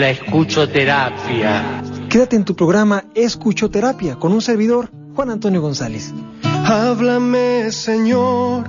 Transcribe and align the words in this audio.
la 0.00 0.10
escuchoterapia. 0.10 1.82
Quédate 2.08 2.34
en 2.34 2.44
tu 2.44 2.56
programa 2.56 3.04
Escuchoterapia 3.14 4.16
con 4.16 4.32
un 4.32 4.40
servidor, 4.40 4.90
Juan 5.14 5.28
Antonio 5.28 5.60
González. 5.60 6.12
Háblame, 6.42 7.70
Señor, 7.70 8.64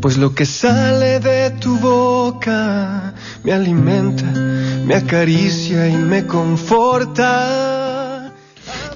pues 0.00 0.18
lo 0.18 0.34
que 0.34 0.44
sale 0.44 1.18
de 1.20 1.50
tu 1.52 1.78
boca 1.78 3.14
me 3.42 3.52
alimenta, 3.52 4.24
me 4.86 4.94
acaricia 4.94 5.88
y 5.88 5.96
me 5.96 6.26
conforta. 6.26 7.87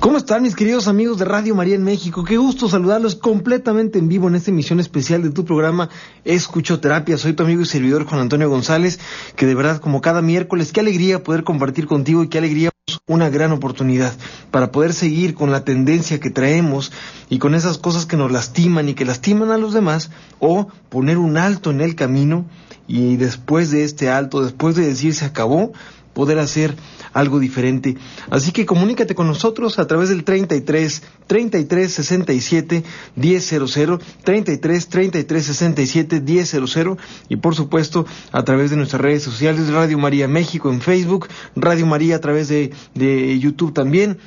¿Cómo 0.03 0.17
están 0.17 0.43
mis 0.43 0.57
queridos 0.57 0.89
amigos 0.89 1.19
de 1.19 1.25
Radio 1.25 1.55
María 1.55 1.77
en 1.77 1.85
México? 1.85 2.25
Qué 2.25 2.37
gusto 2.37 2.69
saludarlos 2.69 3.15
completamente 3.15 4.01
en 4.01 4.09
vivo 4.09 4.27
en 4.27 4.35
esta 4.35 4.51
emisión 4.51 4.81
especial 4.81 5.23
de 5.23 5.31
tu 5.31 5.45
programa 5.45 5.91
Escuchoterapia. 6.25 7.17
Soy 7.17 7.35
tu 7.35 7.45
amigo 7.45 7.63
y 7.63 7.67
servidor 7.67 8.05
Juan 8.05 8.23
Antonio 8.23 8.51
González, 8.51 8.99
que 9.37 9.47
de 9.47 9.55
verdad 9.55 9.81
como 9.81 10.01
cada 10.01 10.21
miércoles, 10.21 10.73
qué 10.73 10.81
alegría 10.81 11.23
poder 11.23 11.45
compartir 11.45 11.87
contigo 11.87 12.25
y 12.25 12.29
qué 12.29 12.39
alegría 12.39 12.71
una 13.07 13.31
gran 13.31 13.53
oportunidad 13.53 14.13
para 14.51 14.73
poder 14.73 14.93
seguir 14.93 15.35
con 15.35 15.53
la 15.53 15.65
tendencia 15.65 16.19
que 16.19 16.31
traemos 16.31 16.91
y 17.29 17.39
con 17.39 17.55
esas 17.55 17.79
cosas 17.79 18.05
que 18.05 18.17
nos 18.17 18.33
lastiman 18.33 18.89
y 18.89 18.95
que 18.95 19.05
lastiman 19.05 19.53
a 19.53 19.57
los 19.57 19.73
demás 19.73 20.11
o 20.41 20.67
poner 20.89 21.17
un 21.17 21.37
alto 21.37 21.71
en 21.71 21.81
el 21.81 21.95
camino 21.95 22.47
y 22.93 23.17
después 23.17 23.71
de 23.71 23.85
este 23.85 24.11
alto, 24.11 24.45
después 24.45 24.77
de 24.77 24.85
decir 24.85 25.15
se 25.15 25.25
acabó, 25.25 25.73
poder 26.13 26.39
hacer 26.39 26.77
algo 27.15 27.41
diferente. 27.41 27.97
Así 28.29 28.53
que 28.53 28.67
comunícate 28.67 29.15
con 29.15 29.27
nosotros 29.27 29.79
a 29.79 29.87
través 29.87 30.11
del 30.11 30.25
33 30.25 31.03
33 31.27 31.91
67 31.91 32.85
100 33.17 33.99
33 34.25 34.89
33 34.89 35.45
67 35.45 36.45
100 36.45 36.99
y 37.31 37.37
por 37.37 37.55
supuesto 37.55 38.05
a 38.31 38.43
través 38.45 38.69
de 38.71 38.77
nuestras 38.77 39.01
redes 39.01 39.23
sociales 39.23 39.73
Radio 39.73 39.97
María 39.97 40.29
México 40.29 40.71
en 40.71 40.83
Facebook, 40.83 41.29
Radio 41.57 41.87
María 41.87 42.17
a 42.17 42.21
través 42.21 42.49
de, 42.49 42.73
de 42.95 43.39
YouTube 43.39 43.73
también 43.73 44.19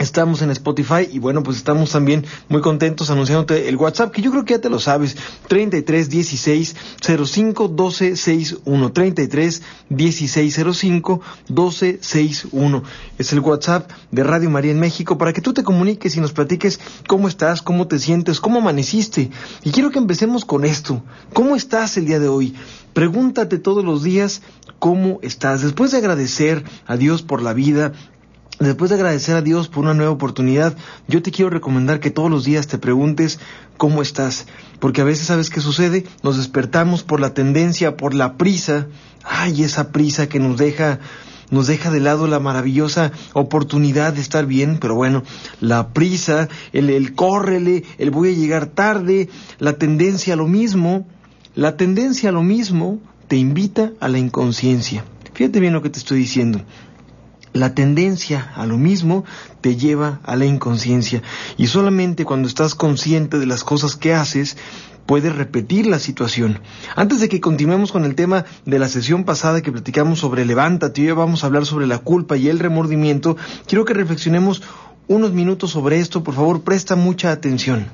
Estamos 0.00 0.40
en 0.40 0.50
Spotify 0.50 1.06
y 1.12 1.18
bueno, 1.18 1.42
pues 1.42 1.58
estamos 1.58 1.90
también 1.90 2.24
muy 2.48 2.62
contentos 2.62 3.10
anunciándote 3.10 3.68
el 3.68 3.76
WhatsApp, 3.76 4.10
que 4.10 4.22
yo 4.22 4.30
creo 4.30 4.46
que 4.46 4.54
ya 4.54 4.58
te 4.58 4.70
lo 4.70 4.78
sabes, 4.78 5.14
33 5.48 6.08
16 6.08 6.74
05 7.22 7.68
12 7.68 8.16
61, 8.16 8.92
33 8.92 9.62
16 9.90 10.60
05 10.72 11.20
12 11.48 11.98
61. 12.00 12.82
Es 13.18 13.34
el 13.34 13.40
WhatsApp 13.40 13.90
de 14.10 14.24
Radio 14.24 14.48
María 14.48 14.72
en 14.72 14.80
México 14.80 15.18
para 15.18 15.34
que 15.34 15.42
tú 15.42 15.52
te 15.52 15.62
comuniques 15.62 16.16
y 16.16 16.20
nos 16.22 16.32
platiques 16.32 16.80
cómo 17.06 17.28
estás, 17.28 17.60
cómo 17.60 17.86
te 17.86 17.98
sientes, 17.98 18.40
cómo 18.40 18.60
amaneciste. 18.60 19.30
Y 19.64 19.70
quiero 19.70 19.90
que 19.90 19.98
empecemos 19.98 20.46
con 20.46 20.64
esto. 20.64 21.02
¿Cómo 21.34 21.56
estás 21.56 21.98
el 21.98 22.06
día 22.06 22.18
de 22.18 22.28
hoy? 22.28 22.54
Pregúntate 22.94 23.58
todos 23.58 23.84
los 23.84 24.02
días 24.02 24.40
cómo 24.78 25.18
estás. 25.20 25.60
Después 25.60 25.90
de 25.90 25.98
agradecer 25.98 26.64
a 26.86 26.96
Dios 26.96 27.20
por 27.20 27.42
la 27.42 27.52
vida, 27.52 27.92
Después 28.60 28.90
de 28.90 28.96
agradecer 28.96 29.36
a 29.36 29.40
Dios 29.40 29.68
por 29.68 29.84
una 29.84 29.94
nueva 29.94 30.12
oportunidad, 30.12 30.76
yo 31.08 31.22
te 31.22 31.30
quiero 31.30 31.48
recomendar 31.48 31.98
que 31.98 32.10
todos 32.10 32.30
los 32.30 32.44
días 32.44 32.66
te 32.66 32.76
preguntes 32.76 33.40
cómo 33.78 34.02
estás, 34.02 34.46
porque 34.80 35.00
a 35.00 35.04
veces 35.04 35.28
sabes 35.28 35.48
qué 35.48 35.62
sucede, 35.62 36.04
nos 36.22 36.36
despertamos 36.36 37.02
por 37.02 37.20
la 37.20 37.32
tendencia, 37.32 37.96
por 37.96 38.12
la 38.12 38.36
prisa, 38.36 38.88
ay, 39.24 39.62
esa 39.62 39.92
prisa 39.92 40.28
que 40.28 40.40
nos 40.40 40.58
deja 40.58 41.00
nos 41.50 41.66
deja 41.68 41.90
de 41.90 42.00
lado 42.00 42.28
la 42.28 42.38
maravillosa 42.38 43.12
oportunidad 43.32 44.12
de 44.12 44.20
estar 44.20 44.44
bien, 44.44 44.76
pero 44.78 44.94
bueno, 44.94 45.24
la 45.60 45.88
prisa, 45.88 46.48
el, 46.72 46.90
el 46.90 47.14
córrele, 47.14 47.84
el 47.96 48.10
voy 48.10 48.28
a 48.28 48.36
llegar 48.36 48.66
tarde, 48.66 49.30
la 49.58 49.72
tendencia 49.72 50.34
a 50.34 50.36
lo 50.36 50.46
mismo, 50.46 51.08
la 51.54 51.76
tendencia 51.76 52.28
a 52.28 52.32
lo 52.32 52.42
mismo 52.42 53.00
te 53.26 53.36
invita 53.36 53.92
a 54.00 54.08
la 54.08 54.18
inconsciencia. 54.18 55.04
Fíjate 55.32 55.58
bien 55.58 55.72
lo 55.72 55.82
que 55.82 55.90
te 55.90 55.98
estoy 55.98 56.18
diciendo. 56.18 56.60
La 57.52 57.74
tendencia 57.74 58.52
a 58.54 58.64
lo 58.64 58.78
mismo 58.78 59.24
te 59.60 59.76
lleva 59.76 60.20
a 60.22 60.36
la 60.36 60.44
inconsciencia 60.44 61.22
y 61.56 61.66
solamente 61.66 62.24
cuando 62.24 62.46
estás 62.46 62.76
consciente 62.76 63.38
de 63.38 63.46
las 63.46 63.64
cosas 63.64 63.96
que 63.96 64.14
haces 64.14 64.56
puedes 65.04 65.34
repetir 65.34 65.86
la 65.86 65.98
situación. 65.98 66.60
Antes 66.94 67.20
de 67.20 67.28
que 67.28 67.40
continuemos 67.40 67.90
con 67.90 68.04
el 68.04 68.14
tema 68.14 68.44
de 68.64 68.78
la 68.78 68.88
sesión 68.88 69.24
pasada 69.24 69.62
que 69.62 69.72
platicamos 69.72 70.20
sobre 70.20 70.44
levántate, 70.44 71.00
hoy 71.00 71.16
vamos 71.16 71.42
a 71.42 71.48
hablar 71.48 71.66
sobre 71.66 71.88
la 71.88 71.98
culpa 71.98 72.36
y 72.36 72.48
el 72.48 72.60
remordimiento, 72.60 73.36
quiero 73.66 73.84
que 73.84 73.94
reflexionemos 73.94 74.62
unos 75.08 75.32
minutos 75.32 75.72
sobre 75.72 75.98
esto, 75.98 76.22
por 76.22 76.34
favor, 76.34 76.62
presta 76.62 76.94
mucha 76.94 77.32
atención. 77.32 77.86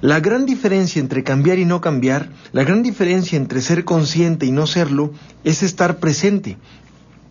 La 0.00 0.20
gran 0.20 0.46
diferencia 0.46 1.00
entre 1.00 1.22
cambiar 1.22 1.58
y 1.58 1.66
no 1.66 1.82
cambiar, 1.82 2.30
la 2.52 2.64
gran 2.64 2.82
diferencia 2.82 3.36
entre 3.36 3.60
ser 3.60 3.84
consciente 3.84 4.46
y 4.46 4.50
no 4.50 4.66
serlo, 4.66 5.12
es 5.44 5.62
estar 5.62 5.98
presente. 5.98 6.56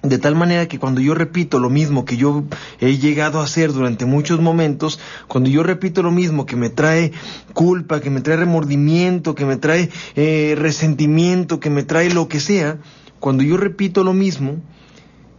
De 0.07 0.19
tal 0.19 0.35
manera 0.35 0.69
que 0.69 0.79
cuando 0.79 1.01
yo 1.01 1.13
repito 1.13 1.59
lo 1.59 1.69
mismo 1.69 2.05
que 2.05 2.15
yo 2.15 2.45
he 2.79 2.97
llegado 2.97 3.41
a 3.41 3.43
hacer 3.43 3.73
durante 3.73 4.05
muchos 4.05 4.39
momentos, 4.39 4.99
cuando 5.27 5.49
yo 5.49 5.63
repito 5.63 6.01
lo 6.01 6.11
mismo 6.11 6.45
que 6.45 6.55
me 6.55 6.69
trae 6.69 7.11
culpa, 7.53 7.99
que 7.99 8.09
me 8.09 8.21
trae 8.21 8.37
remordimiento, 8.37 9.35
que 9.35 9.45
me 9.45 9.57
trae 9.57 9.89
eh, 10.15 10.55
resentimiento, 10.57 11.59
que 11.59 11.69
me 11.69 11.83
trae 11.83 12.09
lo 12.09 12.29
que 12.29 12.39
sea, 12.39 12.77
cuando 13.19 13.43
yo 13.43 13.57
repito 13.57 14.05
lo 14.05 14.13
mismo, 14.13 14.61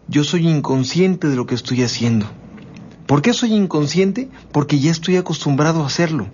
yo 0.06 0.22
soy 0.22 0.46
inconsciente 0.46 1.28
de 1.28 1.36
lo 1.36 1.46
que 1.46 1.54
estoy 1.54 1.82
haciendo. 1.82 2.26
¿Por 3.06 3.22
qué 3.22 3.32
soy 3.32 3.54
inconsciente? 3.54 4.28
Porque 4.52 4.78
ya 4.80 4.90
estoy 4.90 5.16
acostumbrado 5.16 5.82
a 5.82 5.86
hacerlo. 5.86 6.26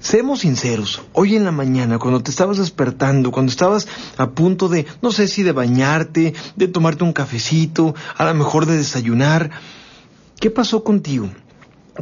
Seamos 0.00 0.40
sinceros, 0.40 1.02
hoy 1.12 1.34
en 1.34 1.44
la 1.44 1.50
mañana, 1.50 1.98
cuando 1.98 2.22
te 2.22 2.30
estabas 2.30 2.58
despertando, 2.58 3.32
cuando 3.32 3.50
estabas 3.50 3.88
a 4.16 4.30
punto 4.30 4.68
de, 4.68 4.86
no 5.02 5.10
sé 5.10 5.26
si 5.26 5.42
de 5.42 5.50
bañarte, 5.50 6.34
de 6.54 6.68
tomarte 6.68 7.02
un 7.02 7.12
cafecito, 7.12 7.96
a 8.16 8.24
lo 8.24 8.34
mejor 8.34 8.66
de 8.66 8.76
desayunar, 8.76 9.50
¿qué 10.38 10.50
pasó 10.50 10.84
contigo? 10.84 11.28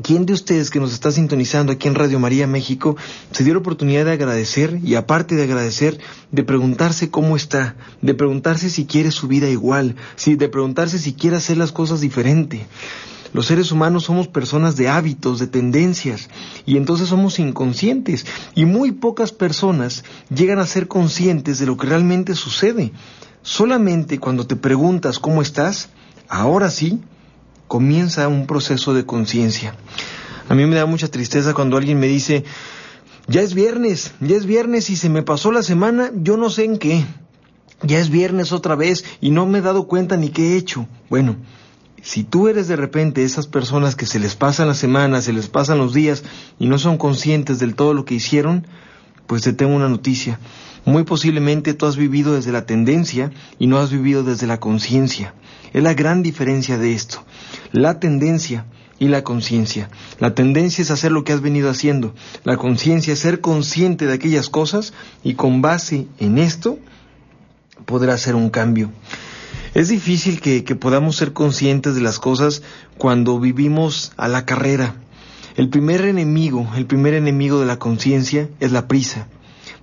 ¿Quién 0.03 0.27
de 0.27 0.35
ustedes 0.35 0.69
que 0.69 0.79
nos 0.79 0.93
está 0.93 1.11
sintonizando 1.11 1.73
aquí 1.73 1.89
en 1.89 1.95
Radio 1.95 2.19
María 2.19 2.47
México 2.47 2.99
se 3.31 3.45
dio 3.45 3.55
la 3.55 3.61
oportunidad 3.61 4.05
de 4.05 4.13
agradecer 4.13 4.79
y 4.85 4.95
aparte 4.95 5.35
de 5.35 5.45
agradecer, 5.45 5.99
de 6.33 6.43
preguntarse 6.43 7.09
cómo 7.09 7.35
está, 7.35 7.77
de 8.03 8.13
preguntarse 8.13 8.69
si 8.69 8.85
quiere 8.85 9.11
su 9.11 9.27
vida 9.27 9.49
igual, 9.49 9.97
de 10.27 10.49
preguntarse 10.51 10.99
si 10.99 11.15
quiere 11.15 11.37
hacer 11.37 11.57
las 11.57 11.73
cosas 11.73 12.03
diferente? 12.03 12.67
Los 13.37 13.49
seres 13.49 13.71
humanos 13.71 14.05
somos 14.05 14.29
personas 14.29 14.77
de 14.77 14.89
hábitos, 14.89 15.39
de 15.39 15.47
tendencias, 15.47 16.31
y 16.65 16.79
entonces 16.79 17.11
somos 17.11 17.39
inconscientes. 17.39 18.25
Y 18.55 18.65
muy 18.65 18.93
pocas 18.93 19.31
personas 19.31 20.05
llegan 20.35 20.59
a 20.59 20.67
ser 20.67 20.89
conscientes 20.89 21.59
de 21.59 21.67
lo 21.67 21.77
que 21.77 21.87
realmente 21.87 22.35
sucede. 22.35 22.93
Solamente 23.43 24.19
cuando 24.19 24.47
te 24.47 24.57
preguntas 24.57 25.19
cómo 25.19 25.43
estás, 25.43 25.91
ahora 26.31 26.71
sí, 26.71 27.03
comienza 27.69 28.27
un 28.27 28.47
proceso 28.47 28.95
de 28.95 29.05
conciencia. 29.05 29.77
A 30.49 30.55
mí 30.55 30.65
me 30.65 30.77
da 30.77 30.87
mucha 30.87 31.09
tristeza 31.09 31.53
cuando 31.53 31.77
alguien 31.77 32.01
me 32.01 32.07
dice, 32.07 32.43
ya 33.29 33.43
es 33.43 33.53
viernes, 33.53 34.15
ya 34.21 34.37
es 34.37 34.47
viernes 34.47 34.89
y 34.89 34.97
se 34.97 35.11
me 35.11 35.23
pasó 35.23 35.53
la 35.53 35.63
semana, 35.63 36.11
yo 36.15 36.39
no 36.39 36.49
sé 36.49 36.65
en 36.65 36.79
qué. 36.79 37.05
Ya 37.83 37.99
es 37.99 38.09
viernes 38.09 38.53
otra 38.53 38.77
vez 38.77 39.05
y 39.21 39.29
no 39.29 39.45
me 39.45 39.59
he 39.59 39.61
dado 39.61 39.87
cuenta 39.87 40.17
ni 40.17 40.31
qué 40.31 40.55
he 40.55 40.57
hecho. 40.57 40.89
Bueno, 41.11 41.37
si 42.03 42.25
tú 42.25 42.49
eres 42.49 42.69
de 42.69 42.77
repente 42.77 43.25
esas 43.25 43.47
personas 43.47 43.97
que 43.97 44.07
se 44.07 44.19
les 44.19 44.37
pasan 44.37 44.69
las 44.69 44.79
semanas, 44.79 45.25
se 45.25 45.33
les 45.33 45.49
pasan 45.49 45.79
los 45.79 45.93
días 45.93 46.25
y 46.59 46.67
no 46.67 46.79
son 46.79 46.99
conscientes 46.99 47.59
del 47.59 47.75
todo 47.75 47.95
lo 47.95 48.05
que 48.05 48.15
hicieron, 48.15 48.67
pues 49.27 49.43
te 49.43 49.53
tengo 49.53 49.75
una 49.75 49.89
noticia. 49.89 50.39
Muy 50.85 51.03
posiblemente 51.03 51.75
tú 51.75 51.87
has 51.87 51.97
vivido 51.97 52.35
desde 52.35 52.53
la 52.53 52.65
tendencia 52.65 53.33
y 53.59 53.67
no 53.67 53.79
has 53.79 53.91
vivido 53.91 54.23
desde 54.23 54.47
la 54.47 54.61
conciencia. 54.61 55.35
Es 55.73 55.83
la 55.83 55.95
gran 55.95 56.23
diferencia 56.23 56.79
de 56.79 56.93
esto. 56.93 57.25
La 57.73 57.99
tendencia 57.99 58.67
y 58.99 59.09
la 59.09 59.25
conciencia. 59.25 59.91
La 60.21 60.35
tendencia 60.35 60.83
es 60.83 60.91
hacer 60.91 61.13
lo 61.13 61.25
que 61.25 61.33
has 61.33 61.41
venido 61.41 61.69
haciendo. 61.69 62.15
La 62.45 62.57
conciencia 62.57 63.13
es 63.13 63.19
ser 63.19 63.41
consciente 63.41 64.07
de 64.07 64.15
aquellas 64.15 64.49
cosas 64.49 64.93
y 65.25 65.35
con 65.35 65.61
base 65.61 66.07
en 66.19 66.39
esto 66.39 66.79
poder 67.85 68.11
hacer 68.11 68.35
un 68.35 68.49
cambio. 68.49 68.91
Es 69.77 69.89
difícil 69.89 70.41
que, 70.41 70.63
podamos 70.75 71.17
ser 71.17 71.35
conscientes 71.35 71.95
de 71.95 72.01
las 72.01 72.19
cosas 72.19 72.63
cuando 72.97 73.39
vivimos 73.39 74.11
a 74.17 74.27
la 74.27 74.47
carrera. 74.47 74.95
El 75.55 75.69
primer 75.69 76.01
enemigo, 76.07 76.67
el 76.77 76.87
primer 76.87 77.13
enemigo 77.13 77.61
de 77.61 77.67
la 77.67 77.79
conciencia 77.79 78.49
es 78.59 78.73
la 78.73 78.89
prisa. 78.89 79.29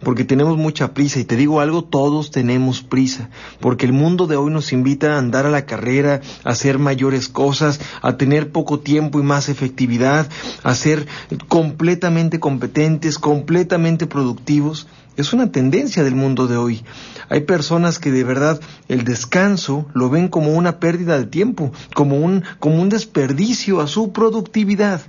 porque 0.03 0.25
tenemos 0.25 0.57
mucha 0.57 0.95
prisa. 0.95 1.19
Y 1.19 1.25
te 1.25 1.37
digo 1.37 1.61
algo, 1.61 1.83
todos 1.83 2.31
tenemos 2.31 2.81
prisa, 2.81 3.29
porque 3.61 3.85
el 3.85 3.93
mundo 3.93 4.25
de 4.25 4.35
hoy 4.35 4.51
nos 4.51 4.73
invita 4.73 5.13
a 5.13 5.19
andar 5.19 5.45
a 5.45 5.51
la 5.51 5.65
carrera, 5.65 6.21
a 6.43 6.49
hacer 6.49 6.79
mayores 6.79 7.29
cosas, 7.29 7.79
a 8.01 8.17
tener 8.17 8.51
poco 8.51 8.79
tiempo 8.79 9.19
y 9.19 9.23
más 9.23 9.47
efectividad, 9.47 10.27
a 10.63 10.75
ser 10.75 11.07
completamente 11.47 12.39
competentes, 12.39 13.19
completamente 13.19 14.07
productivos. 14.07 14.87
Es 15.15 15.31
una 15.31 15.51
tendencia 15.51 16.03
del 16.03 16.15
mundo 16.15 16.47
de 16.47 16.57
hoy. 16.57 16.83
Hay 17.29 17.41
personas 17.41 17.99
que 17.99 18.11
de 18.11 18.23
verdad 18.23 18.59
el 18.87 19.03
descanso 19.03 19.85
lo 19.93 20.09
ven 20.09 20.27
como 20.27 20.53
una 20.53 20.79
pérdida 20.79 21.19
de 21.19 21.25
tiempo, 21.25 21.71
como 21.93 22.17
un, 22.17 22.43
como 22.59 22.81
un 22.81 22.89
desperdicio 22.89 23.79
a 23.79 23.87
su 23.87 24.11
productividad, 24.11 25.01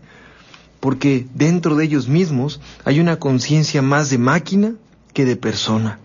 porque 0.81 1.27
dentro 1.35 1.75
de 1.75 1.85
ellos 1.85 2.09
mismos 2.09 2.61
hay 2.85 3.01
una 3.01 3.19
conciencia 3.19 3.81
más 3.81 4.11
de 4.11 4.19
máquina 4.19 4.75
que 5.15 5.25
de 5.25 5.37
persona. 5.37 5.99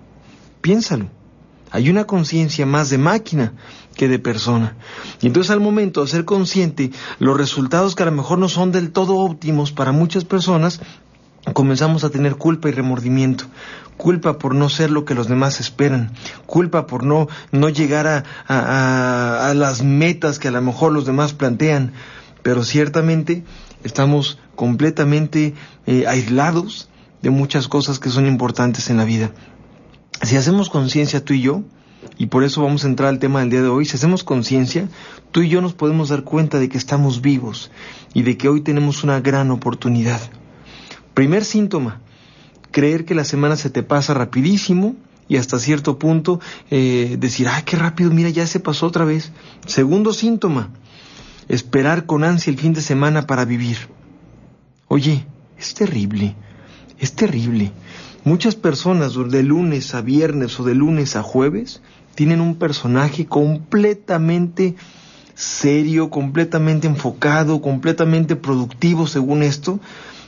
Piénsalo. 0.62 1.08
Hay 1.72 1.90
una 1.90 2.06
conciencia 2.06 2.66
más 2.66 2.90
de 2.90 2.98
máquina 2.98 3.54
que 3.96 4.08
de 4.08 4.18
persona. 4.18 4.76
Y 5.22 5.28
entonces 5.28 5.52
al 5.52 5.60
momento 5.60 6.02
de 6.02 6.08
ser 6.08 6.26
consciente, 6.26 6.92
los 7.20 7.38
resultados 7.38 7.96
que 7.96 8.04
a 8.04 8.08
lo 8.08 8.14
mejor 8.14 8.40
no 8.40 8.50
son 8.50 8.72
del 8.72 8.92
todo 8.92 9.18
óptimos 9.18 9.72
para 9.72 9.92
muchas 9.92 10.24
personas, 10.24 10.80
comenzamos 11.54 12.04
a 12.04 12.10
tener 12.10 12.36
culpa 12.36 12.70
y 12.70 12.72
remordimiento, 12.72 13.46
culpa 14.00 14.40
por 14.40 14.56
no 14.56 14.70
ser 14.70 14.92
lo 14.92 15.04
que 15.04 15.14
los 15.14 15.28
demás 15.28 15.60
esperan, 15.60 16.14
culpa 16.46 16.88
por 16.88 17.04
no, 17.04 17.28
no 17.52 17.68
llegar 17.68 18.08
a, 18.08 18.24
a, 18.48 19.54
las 19.54 19.84
metas 19.84 20.40
que 20.40 20.48
a 20.48 20.52
lo 20.52 20.62
mejor 20.62 20.94
los 20.94 21.06
demás 21.06 21.34
plantean, 21.34 21.92
pero 22.42 22.64
ciertamente 22.64 23.44
estamos 23.84 24.40
completamente 24.56 25.54
eh, 25.86 26.06
aislados 26.08 26.88
de 27.22 27.30
muchas 27.30 27.68
cosas 27.68 28.00
que 28.00 28.10
son 28.10 28.26
importantes 28.26 28.90
en 28.90 28.96
la 28.96 29.04
vida. 29.04 29.32
Si 30.24 30.38
hacemos 30.38 30.70
conciencia 30.70 31.26
tú 31.26 31.34
y 31.34 31.42
yo, 31.42 31.64
y 32.18 32.28
por 32.28 32.46
eso 32.46 32.64
vamos 32.64 32.86
a 32.86 32.88
entrar 32.88 33.10
al 33.10 33.20
tema 33.20 33.42
del 33.42 33.50
día 33.50 33.62
de 33.62 33.68
hoy, 33.68 33.84
si 33.84 33.98
hacemos 33.98 34.24
conciencia, 34.24 34.88
tú 35.34 35.42
y 35.42 35.50
yo 35.50 35.60
nos 35.60 35.74
podemos 35.74 36.08
dar 36.08 36.24
cuenta 36.24 36.58
de 36.58 36.70
que 36.70 36.78
estamos 36.78 37.20
vivos 37.22 37.70
y 38.14 38.22
de 38.22 38.38
que 38.38 38.48
hoy 38.48 38.62
tenemos 38.62 39.04
una 39.04 39.20
gran 39.20 39.52
oportunidad. 39.52 40.22
Primer 41.14 41.44
síntoma, 41.44 42.00
creer 42.72 43.06
que 43.06 43.16
la 43.16 43.24
semana 43.24 43.56
se 43.56 43.70
te 43.70 43.84
pasa 43.84 44.14
rapidísimo 44.14 44.96
y 45.28 45.38
hasta 45.38 45.60
cierto 45.60 46.00
punto 46.00 46.40
eh, 46.72 47.16
decir, 47.20 47.48
ay, 47.48 47.64
qué 47.64 47.78
rápido, 47.78 48.12
mira, 48.12 48.30
ya 48.30 48.48
se 48.48 48.60
pasó 48.60 48.88
otra 48.88 49.06
vez. 49.06 49.32
Segundo 49.68 50.12
síntoma, 50.12 50.72
esperar 51.48 52.06
con 52.06 52.24
ansia 52.24 52.52
el 52.52 52.58
fin 52.58 52.74
de 52.74 52.82
semana 52.82 53.28
para 53.28 53.46
vivir. 53.46 53.78
Oye, 54.88 55.26
es 55.58 55.76
terrible, 55.76 56.36
es 56.98 57.14
terrible. 57.14 57.72
Muchas 58.24 58.56
personas 58.56 59.14
de 59.30 59.44
lunes 59.44 59.94
a 59.94 60.02
viernes 60.02 60.60
o 60.60 60.64
de 60.64 60.76
lunes 60.76 61.16
a 61.16 61.24
jueves 61.24 61.82
tienen 62.16 62.42
un 62.42 62.56
personaje 62.56 63.28
completamente 63.28 64.76
serio, 65.36 66.10
completamente 66.10 66.88
enfocado, 66.88 67.62
completamente 67.62 68.36
productivo 68.36 69.08
según 69.08 69.44
esto, 69.44 69.80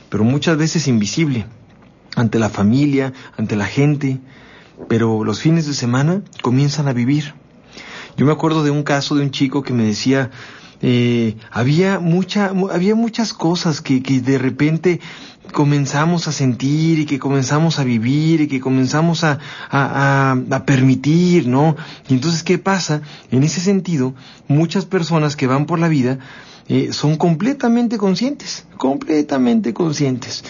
pero 0.08 0.24
muchas 0.24 0.56
veces 0.56 0.88
invisible 0.88 1.44
ante 2.16 2.38
la 2.38 2.48
familia, 2.48 3.12
ante 3.36 3.56
la 3.56 3.66
gente, 3.66 4.20
pero 4.88 5.24
los 5.24 5.40
fines 5.40 5.66
de 5.66 5.74
semana 5.74 6.22
comienzan 6.42 6.88
a 6.88 6.92
vivir. 6.92 7.34
Yo 8.16 8.26
me 8.26 8.32
acuerdo 8.32 8.62
de 8.62 8.70
un 8.70 8.82
caso 8.82 9.14
de 9.14 9.22
un 9.22 9.30
chico 9.30 9.62
que 9.62 9.72
me 9.72 9.84
decía, 9.84 10.30
eh, 10.82 11.36
había 11.50 11.98
mucha, 12.00 12.52
había 12.70 12.94
muchas 12.94 13.32
cosas 13.32 13.80
que, 13.80 14.00
de 14.00 14.38
repente 14.38 15.00
comenzamos 15.52 16.28
a 16.28 16.32
sentir 16.32 16.98
y 16.98 17.06
que 17.06 17.18
comenzamos 17.18 17.78
a 17.78 17.84
vivir 17.84 18.42
y 18.42 18.48
que 18.48 18.60
comenzamos 18.60 19.22
a, 19.24 19.38
a, 19.70 20.36
a, 20.50 20.66
permitir, 20.66 21.46
¿no? 21.46 21.76
Y 22.08 22.14
entonces, 22.14 22.42
¿qué 22.42 22.58
pasa? 22.58 23.02
En 23.30 23.42
ese 23.42 23.60
sentido, 23.60 24.14
muchas 24.48 24.86
personas 24.86 25.36
que 25.36 25.46
van 25.46 25.66
por 25.66 25.78
la 25.78 25.88
vida 25.88 26.18
eh, 26.68 26.92
son 26.92 27.16
completamente 27.16 27.98
conscientes, 27.98 28.66
completamente 28.76 29.74
conscientes 29.74 30.44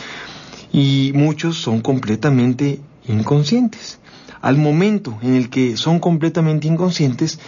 y 0.72 1.12
muchos 1.14 1.58
son 1.58 1.80
completamente 1.80 2.80
inconscientes. 3.06 3.98
Al 4.40 4.56
momento 4.56 5.19
en 5.22 5.34
el 5.34 5.50
que 5.50 5.76
son 5.76 6.00
completamente 6.00 6.66
inconscientes, 6.66 7.38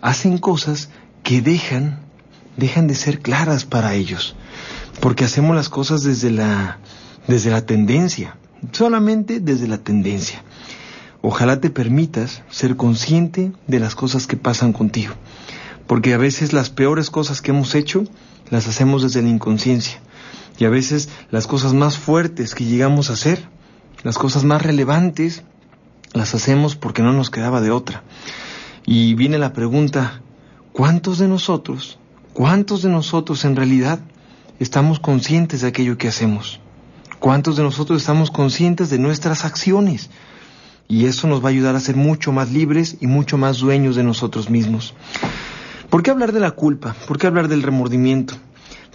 hacen 0.00 0.38
cosas 0.38 0.90
que 1.22 1.40
dejan, 1.40 2.00
dejan 2.56 2.86
de 2.86 2.94
ser 2.94 3.20
claras 3.20 3.64
para 3.64 3.94
ellos, 3.94 4.36
porque 5.00 5.24
hacemos 5.24 5.56
las 5.56 5.68
cosas 5.68 6.02
desde 6.02 6.30
la, 6.30 6.78
desde 7.26 7.50
la 7.50 7.66
tendencia, 7.66 8.36
solamente 8.70 9.40
desde 9.40 9.66
la 9.66 9.78
tendencia. 9.78 10.44
Ojalá 11.22 11.60
te 11.60 11.70
permitas 11.70 12.42
ser 12.50 12.76
consciente 12.76 13.52
de 13.66 13.80
las 13.80 13.94
cosas 13.94 14.26
que 14.26 14.36
pasan 14.36 14.74
contigo, 14.74 15.14
porque 15.86 16.12
a 16.12 16.18
veces 16.18 16.52
las 16.52 16.68
peores 16.68 17.10
cosas 17.10 17.40
que 17.40 17.50
hemos 17.50 17.74
hecho 17.74 18.04
las 18.50 18.68
hacemos 18.68 19.02
desde 19.02 19.22
la 19.22 19.30
inconsciencia. 19.30 20.00
Y 20.58 20.64
a 20.64 20.70
veces 20.70 21.08
las 21.30 21.46
cosas 21.46 21.74
más 21.74 21.98
fuertes 21.98 22.54
que 22.54 22.64
llegamos 22.64 23.10
a 23.10 23.14
hacer, 23.14 23.48
las 24.02 24.18
cosas 24.18 24.44
más 24.44 24.62
relevantes, 24.62 25.42
las 26.12 26.34
hacemos 26.34 26.76
porque 26.76 27.02
no 27.02 27.12
nos 27.12 27.30
quedaba 27.30 27.60
de 27.60 27.70
otra. 27.70 28.04
Y 28.86 29.14
viene 29.14 29.38
la 29.38 29.52
pregunta, 29.52 30.20
¿cuántos 30.72 31.18
de 31.18 31.28
nosotros, 31.28 31.98
cuántos 32.32 32.82
de 32.82 32.90
nosotros 32.90 33.44
en 33.44 33.56
realidad 33.56 34.00
estamos 34.60 35.00
conscientes 35.00 35.62
de 35.62 35.68
aquello 35.68 35.98
que 35.98 36.08
hacemos? 36.08 36.60
¿Cuántos 37.18 37.56
de 37.56 37.62
nosotros 37.62 38.02
estamos 38.02 38.30
conscientes 38.30 38.90
de 38.90 38.98
nuestras 38.98 39.44
acciones? 39.44 40.10
Y 40.86 41.06
eso 41.06 41.26
nos 41.26 41.42
va 41.42 41.48
a 41.48 41.52
ayudar 41.52 41.74
a 41.74 41.80
ser 41.80 41.96
mucho 41.96 42.32
más 42.32 42.52
libres 42.52 42.98
y 43.00 43.06
mucho 43.06 43.38
más 43.38 43.58
dueños 43.58 43.96
de 43.96 44.04
nosotros 44.04 44.50
mismos. 44.50 44.94
¿Por 45.88 46.02
qué 46.02 46.10
hablar 46.10 46.32
de 46.32 46.40
la 46.40 46.50
culpa? 46.50 46.94
¿Por 47.08 47.18
qué 47.18 47.26
hablar 47.26 47.48
del 47.48 47.62
remordimiento? 47.62 48.34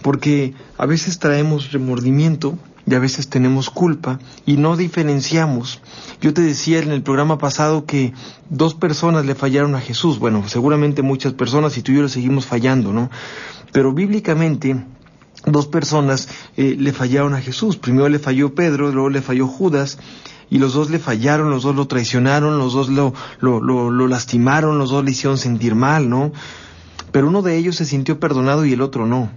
Porque 0.02 0.54
a 0.78 0.86
veces 0.86 1.18
traemos 1.18 1.72
remordimiento 1.72 2.58
y 2.86 2.94
a 2.94 2.98
veces 2.98 3.28
tenemos 3.28 3.70
culpa 3.70 4.18
y 4.46 4.56
no 4.56 4.76
diferenciamos. 4.76 5.80
Yo 6.20 6.34
te 6.34 6.42
decía 6.42 6.80
en 6.80 6.90
el 6.90 7.02
programa 7.02 7.38
pasado 7.38 7.84
que 7.84 8.12
dos 8.48 8.74
personas 8.74 9.26
le 9.26 9.34
fallaron 9.34 9.74
a 9.74 9.80
Jesús, 9.80 10.18
bueno, 10.18 10.48
seguramente 10.48 11.02
muchas 11.02 11.32
personas 11.34 11.76
y 11.78 11.82
tú 11.82 11.92
y 11.92 11.96
yo 11.96 12.02
le 12.02 12.08
seguimos 12.08 12.46
fallando, 12.46 12.92
¿no? 12.92 13.10
Pero 13.72 13.92
bíblicamente 13.92 14.84
dos 15.46 15.66
personas 15.66 16.28
eh, 16.56 16.76
le 16.78 16.92
fallaron 16.92 17.34
a 17.34 17.40
Jesús. 17.40 17.76
Primero 17.76 18.08
le 18.08 18.18
falló 18.18 18.54
Pedro, 18.54 18.90
luego 18.90 19.08
le 19.08 19.22
falló 19.22 19.46
Judas, 19.46 19.98
y 20.50 20.58
los 20.58 20.74
dos 20.74 20.90
le 20.90 20.98
fallaron, 20.98 21.48
los 21.50 21.62
dos 21.62 21.76
lo 21.76 21.86
traicionaron, 21.86 22.58
los 22.58 22.72
dos 22.72 22.88
lo, 22.88 23.14
lo, 23.38 23.60
lo, 23.60 23.90
lo 23.90 24.08
lastimaron, 24.08 24.78
los 24.78 24.90
dos 24.90 25.04
le 25.04 25.12
hicieron 25.12 25.38
sentir 25.38 25.76
mal, 25.76 26.10
¿no? 26.10 26.32
Pero 27.12 27.28
uno 27.28 27.42
de 27.42 27.56
ellos 27.56 27.76
se 27.76 27.84
sintió 27.84 28.18
perdonado 28.18 28.64
y 28.64 28.72
el 28.72 28.80
otro 28.80 29.06
no. 29.06 29.30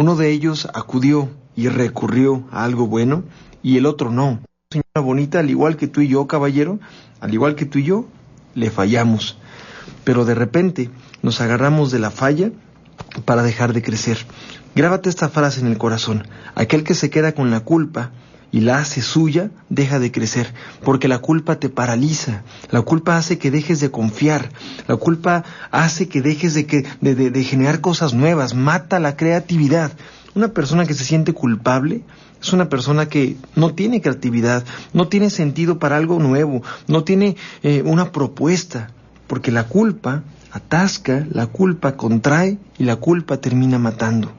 Uno 0.00 0.16
de 0.16 0.30
ellos 0.30 0.66
acudió 0.72 1.28
y 1.54 1.68
recurrió 1.68 2.48
a 2.52 2.64
algo 2.64 2.86
bueno 2.86 3.22
y 3.62 3.76
el 3.76 3.84
otro 3.84 4.10
no. 4.10 4.40
Señora 4.70 5.02
bonita, 5.02 5.40
al 5.40 5.50
igual 5.50 5.76
que 5.76 5.88
tú 5.88 6.00
y 6.00 6.08
yo, 6.08 6.26
caballero, 6.26 6.80
al 7.20 7.34
igual 7.34 7.54
que 7.54 7.66
tú 7.66 7.80
y 7.80 7.84
yo, 7.84 8.06
le 8.54 8.70
fallamos. 8.70 9.36
Pero 10.02 10.24
de 10.24 10.34
repente 10.34 10.88
nos 11.20 11.42
agarramos 11.42 11.90
de 11.90 11.98
la 11.98 12.10
falla 12.10 12.50
para 13.26 13.42
dejar 13.42 13.74
de 13.74 13.82
crecer. 13.82 14.16
Grábate 14.74 15.10
esta 15.10 15.28
frase 15.28 15.60
en 15.60 15.66
el 15.66 15.76
corazón. 15.76 16.26
Aquel 16.54 16.82
que 16.82 16.94
se 16.94 17.10
queda 17.10 17.32
con 17.32 17.50
la 17.50 17.60
culpa 17.60 18.10
y 18.52 18.60
la 18.60 18.78
hace 18.78 19.02
suya, 19.02 19.50
deja 19.68 19.98
de 19.98 20.10
crecer, 20.10 20.52
porque 20.84 21.08
la 21.08 21.18
culpa 21.18 21.56
te 21.56 21.68
paraliza, 21.68 22.42
la 22.70 22.82
culpa 22.82 23.16
hace 23.16 23.38
que 23.38 23.50
dejes 23.50 23.80
de 23.80 23.90
confiar, 23.90 24.50
la 24.88 24.96
culpa 24.96 25.44
hace 25.70 26.08
que 26.08 26.22
dejes 26.22 26.54
de, 26.54 26.66
que, 26.66 26.84
de, 27.00 27.44
generar 27.44 27.80
cosas 27.80 28.14
nuevas, 28.14 28.54
mata 28.54 28.98
la 28.98 29.16
creatividad. 29.16 29.92
Una 30.34 30.48
persona 30.48 30.86
que 30.86 30.94
se 30.94 31.04
siente 31.04 31.32
culpable 31.32 32.02
es 32.40 32.52
una 32.52 32.68
persona 32.68 33.06
que 33.06 33.36
no 33.54 33.74
tiene 33.74 34.00
creatividad, 34.00 34.64
no 34.92 35.08
tiene 35.08 35.30
sentido 35.30 35.78
para 35.78 35.96
algo 35.96 36.18
nuevo, 36.18 36.62
no 36.88 37.04
tiene 37.04 37.36
eh, 37.62 37.82
una 37.84 38.12
propuesta, 38.12 38.90
porque 39.26 39.52
la 39.52 39.64
culpa 39.64 40.22
atasca, 40.52 41.26
la 41.30 41.46
culpa 41.46 41.96
contrae 41.96 42.58
y 42.78 42.84
la 42.84 42.96
culpa 42.96 43.36
termina 43.36 43.78
matando. 43.78 44.32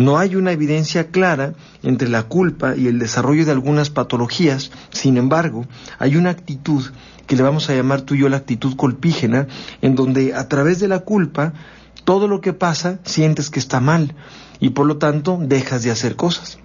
No 0.00 0.18
hay 0.18 0.34
una 0.34 0.52
evidencia 0.52 1.08
clara 1.08 1.52
entre 1.82 2.08
la 2.08 2.22
culpa 2.22 2.74
y 2.74 2.86
el 2.86 2.98
desarrollo 2.98 3.44
de 3.44 3.50
algunas 3.50 3.90
patologías, 3.90 4.70
sin 4.88 5.18
embargo, 5.18 5.66
hay 5.98 6.16
una 6.16 6.30
actitud 6.30 6.82
que 7.26 7.36
le 7.36 7.42
vamos 7.42 7.68
a 7.68 7.74
llamar 7.74 8.00
tú 8.00 8.14
y 8.14 8.20
yo 8.20 8.30
la 8.30 8.38
actitud 8.38 8.76
colpígena, 8.76 9.46
en 9.82 9.96
donde 9.96 10.32
a 10.32 10.48
través 10.48 10.80
de 10.80 10.88
la 10.88 11.00
culpa, 11.00 11.52
todo 12.04 12.28
lo 12.28 12.40
que 12.40 12.54
pasa 12.54 13.00
sientes 13.04 13.50
que 13.50 13.58
está 13.58 13.78
mal 13.80 14.14
y 14.58 14.70
por 14.70 14.86
lo 14.86 14.96
tanto 14.96 15.38
dejas 15.38 15.82
de 15.82 15.90
hacer 15.90 16.16
cosas. 16.16 16.58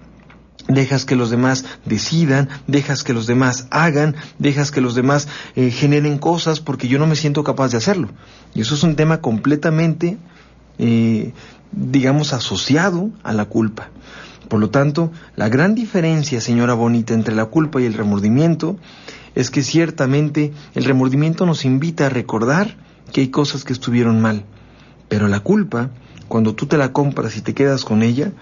Dejas 0.66 1.04
que 1.04 1.14
los 1.14 1.28
demás 1.28 1.66
decidan, 1.84 2.48
dejas 2.66 3.04
que 3.04 3.12
los 3.12 3.26
demás 3.26 3.66
hagan, 3.70 4.16
dejas 4.38 4.70
que 4.70 4.80
los 4.80 4.94
demás 4.94 5.28
eh, 5.56 5.70
generen 5.70 6.16
cosas 6.16 6.60
porque 6.60 6.88
yo 6.88 6.98
no 6.98 7.06
me 7.06 7.16
siento 7.16 7.44
capaz 7.44 7.70
de 7.72 7.76
hacerlo. 7.76 8.08
Y 8.54 8.62
eso 8.62 8.74
es 8.74 8.82
un 8.82 8.96
tema 8.96 9.20
completamente 9.20 10.16
eh, 10.78 11.34
digamos, 11.76 12.32
asociado 12.32 13.10
a 13.22 13.32
la 13.32 13.44
culpa. 13.44 13.90
Por 14.48 14.60
lo 14.60 14.70
tanto, 14.70 15.12
la 15.36 15.48
gran 15.48 15.74
diferencia, 15.74 16.40
señora 16.40 16.74
Bonita, 16.74 17.14
entre 17.14 17.34
la 17.34 17.46
culpa 17.46 17.80
y 17.80 17.84
el 17.84 17.94
remordimiento 17.94 18.76
es 19.34 19.50
que 19.50 19.62
ciertamente 19.62 20.52
el 20.74 20.84
remordimiento 20.84 21.46
nos 21.46 21.64
invita 21.64 22.06
a 22.06 22.10
recordar 22.10 22.76
que 23.12 23.20
hay 23.20 23.28
cosas 23.28 23.64
que 23.64 23.72
estuvieron 23.72 24.20
mal, 24.20 24.44
pero 25.08 25.28
la 25.28 25.40
culpa, 25.40 25.90
cuando 26.28 26.54
tú 26.54 26.66
te 26.66 26.76
la 26.78 26.92
compras 26.92 27.36
y 27.36 27.42
te 27.42 27.54
quedas 27.54 27.84
con 27.84 28.02
ella, 28.02 28.32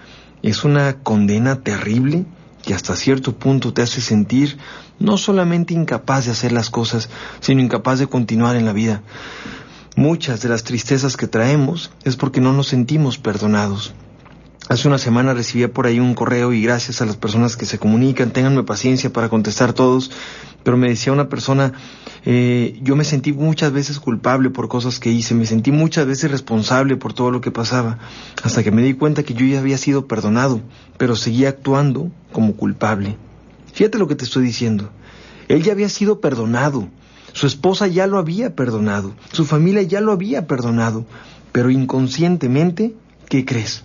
es 0.41 0.63
una 0.63 0.97
condena 1.01 1.61
terrible 1.61 2.25
que 2.63 2.73
hasta 2.73 2.95
cierto 2.95 3.35
punto 3.35 3.73
te 3.73 3.81
hace 3.81 4.01
sentir 4.01 4.57
no 4.99 5.17
solamente 5.17 5.73
incapaz 5.73 6.25
de 6.25 6.31
hacer 6.31 6.51
las 6.51 6.69
cosas, 6.69 7.09
sino 7.39 7.61
incapaz 7.61 7.99
de 7.99 8.07
continuar 8.07 8.55
en 8.55 8.65
la 8.65 8.73
vida. 8.73 9.01
Muchas 9.97 10.41
de 10.41 10.49
las 10.49 10.65
tristezas 10.65 11.15
que 11.15 11.25
traemos 11.25 11.89
es 12.03 12.17
porque 12.17 12.41
no 12.41 12.51
nos 12.51 12.67
sentimos 12.67 13.17
perdonados. 13.17 13.93
Hace 14.67 14.89
una 14.89 14.97
semana 14.97 15.33
recibía 15.33 15.71
por 15.71 15.87
ahí 15.87 16.01
un 16.01 16.15
correo 16.15 16.51
y 16.51 16.61
gracias 16.61 17.01
a 17.01 17.05
las 17.05 17.15
personas 17.15 17.55
que 17.55 17.65
se 17.65 17.79
comunican, 17.79 18.31
ténganme 18.31 18.63
paciencia 18.63 19.13
para 19.13 19.29
contestar 19.29 19.71
todos, 19.71 20.11
pero 20.63 20.75
me 20.75 20.89
decía 20.89 21.13
una 21.13 21.29
persona, 21.29 21.71
eh, 22.25 22.77
yo 22.81 22.97
me 22.97 23.05
sentí 23.05 23.31
muchas 23.31 23.71
veces 23.71 23.99
culpable 23.99 24.49
por 24.49 24.67
cosas 24.67 24.99
que 24.99 25.11
hice, 25.11 25.33
me 25.33 25.45
sentí 25.45 25.71
muchas 25.71 26.05
veces 26.05 26.29
responsable 26.29 26.97
por 26.97 27.13
todo 27.13 27.31
lo 27.31 27.39
que 27.39 27.51
pasaba, 27.51 27.99
hasta 28.43 28.63
que 28.63 28.71
me 28.71 28.81
di 28.81 28.95
cuenta 28.95 29.23
que 29.23 29.33
yo 29.33 29.45
ya 29.45 29.59
había 29.59 29.77
sido 29.77 30.07
perdonado, 30.07 30.59
pero 30.97 31.15
seguía 31.15 31.47
actuando 31.49 32.11
como 32.33 32.57
culpable. 32.57 33.15
Fíjate 33.71 33.97
lo 33.97 34.09
que 34.09 34.15
te 34.15 34.25
estoy 34.25 34.43
diciendo. 34.43 34.89
Él 35.47 35.63
ya 35.63 35.71
había 35.71 35.87
sido 35.87 36.19
perdonado, 36.19 36.89
su 37.35 37.47
esposa 37.47 37.87
ya 37.87 38.07
lo 38.07 38.17
había 38.17 38.55
perdonado, 38.55 39.13
su 39.33 39.43
familia 39.43 39.81
ya 39.81 39.99
lo 39.99 40.13
había 40.13 40.47
perdonado, 40.47 41.05
pero 41.51 41.69
inconscientemente, 41.69 42.95
¿qué 43.27 43.43
crees? 43.43 43.83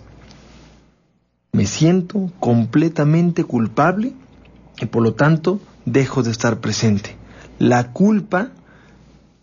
Me 1.51 1.65
siento 1.65 2.31
completamente 2.39 3.43
culpable 3.43 4.13
y 4.79 4.85
por 4.85 5.03
lo 5.03 5.15
tanto 5.15 5.59
dejo 5.85 6.23
de 6.23 6.31
estar 6.31 6.61
presente. 6.61 7.17
La 7.59 7.91
culpa 7.91 8.51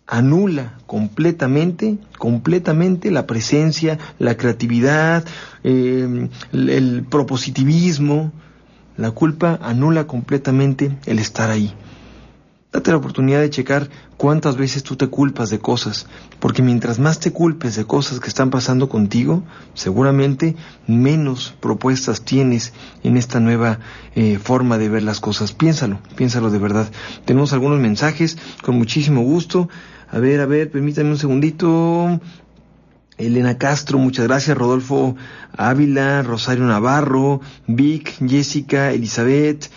anula 0.07 0.79
completamente, 0.87 1.99
completamente 2.17 3.11
la 3.11 3.27
presencia, 3.27 3.99
la 4.17 4.35
creatividad, 4.37 5.23
eh, 5.63 6.29
el, 6.51 6.69
el 6.69 7.03
propositivismo. 7.03 8.31
La 8.97 9.11
culpa 9.11 9.59
anula 9.61 10.07
completamente 10.07 10.97
el 11.05 11.19
estar 11.19 11.51
ahí. 11.51 11.75
Date 12.71 12.91
la 12.91 12.97
oportunidad 12.97 13.41
de 13.41 13.49
checar 13.49 13.89
cuántas 14.15 14.55
veces 14.55 14.83
tú 14.83 14.95
te 14.95 15.07
culpas 15.07 15.49
de 15.49 15.57
cosas, 15.57 16.05
porque 16.39 16.61
mientras 16.61 16.99
más 16.99 17.19
te 17.19 17.31
culpes 17.31 17.75
de 17.75 17.85
cosas 17.85 18.19
que 18.19 18.27
están 18.27 18.51
pasando 18.51 18.89
contigo, 18.89 19.43
seguramente 19.73 20.55
menos 20.85 21.55
propuestas 21.59 22.21
tienes 22.21 22.73
en 23.01 23.17
esta 23.17 23.39
nueva 23.39 23.79
eh, 24.13 24.37
forma 24.37 24.77
de 24.77 24.87
ver 24.87 25.01
las 25.01 25.19
cosas. 25.19 25.51
Piénsalo, 25.51 25.99
piénsalo 26.15 26.51
de 26.51 26.59
verdad. 26.59 26.91
Tenemos 27.25 27.53
algunos 27.53 27.79
mensajes 27.79 28.37
con 28.61 28.77
muchísimo 28.77 29.21
gusto. 29.21 29.67
A 30.11 30.19
ver, 30.19 30.39
a 30.39 30.45
ver, 30.45 30.69
permítame 30.69 31.09
un 31.09 31.17
segundito. 31.17 32.21
Elena 33.17 33.57
Castro, 33.57 33.97
muchas 33.97 34.27
gracias. 34.27 34.55
Rodolfo 34.55 35.15
Ávila, 35.57 36.21
Rosario 36.21 36.65
Navarro, 36.65 37.41
Vic, 37.65 38.15
Jessica, 38.27 38.91
Elizabeth, 38.91 39.71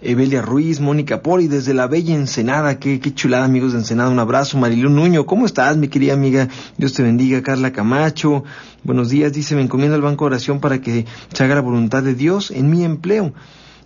Evelia 0.00 0.42
Ruiz, 0.42 0.78
Mónica 0.80 1.22
Poli, 1.22 1.48
desde 1.48 1.74
la 1.74 1.88
bella 1.88 2.14
Ensenada, 2.14 2.78
qué, 2.78 3.00
qué 3.00 3.12
chulada 3.12 3.44
amigos 3.44 3.72
de 3.72 3.78
Ensenada, 3.78 4.10
un 4.10 4.20
abrazo, 4.20 4.56
Marilu 4.56 4.90
Nuño, 4.90 5.26
¿cómo 5.26 5.44
estás 5.44 5.76
mi 5.76 5.88
querida 5.88 6.12
amiga? 6.12 6.48
Dios 6.76 6.92
te 6.92 7.02
bendiga, 7.02 7.42
Carla 7.42 7.72
Camacho, 7.72 8.44
buenos 8.84 9.10
días, 9.10 9.32
dice, 9.32 9.56
me 9.56 9.62
encomiendo 9.62 9.96
al 9.96 10.02
Banco 10.02 10.24
de 10.24 10.34
Oración 10.34 10.60
para 10.60 10.80
que 10.80 11.04
se 11.32 11.44
haga 11.44 11.56
la 11.56 11.62
voluntad 11.62 12.04
de 12.04 12.14
Dios 12.14 12.52
en 12.52 12.70
mi 12.70 12.84
empleo 12.84 13.32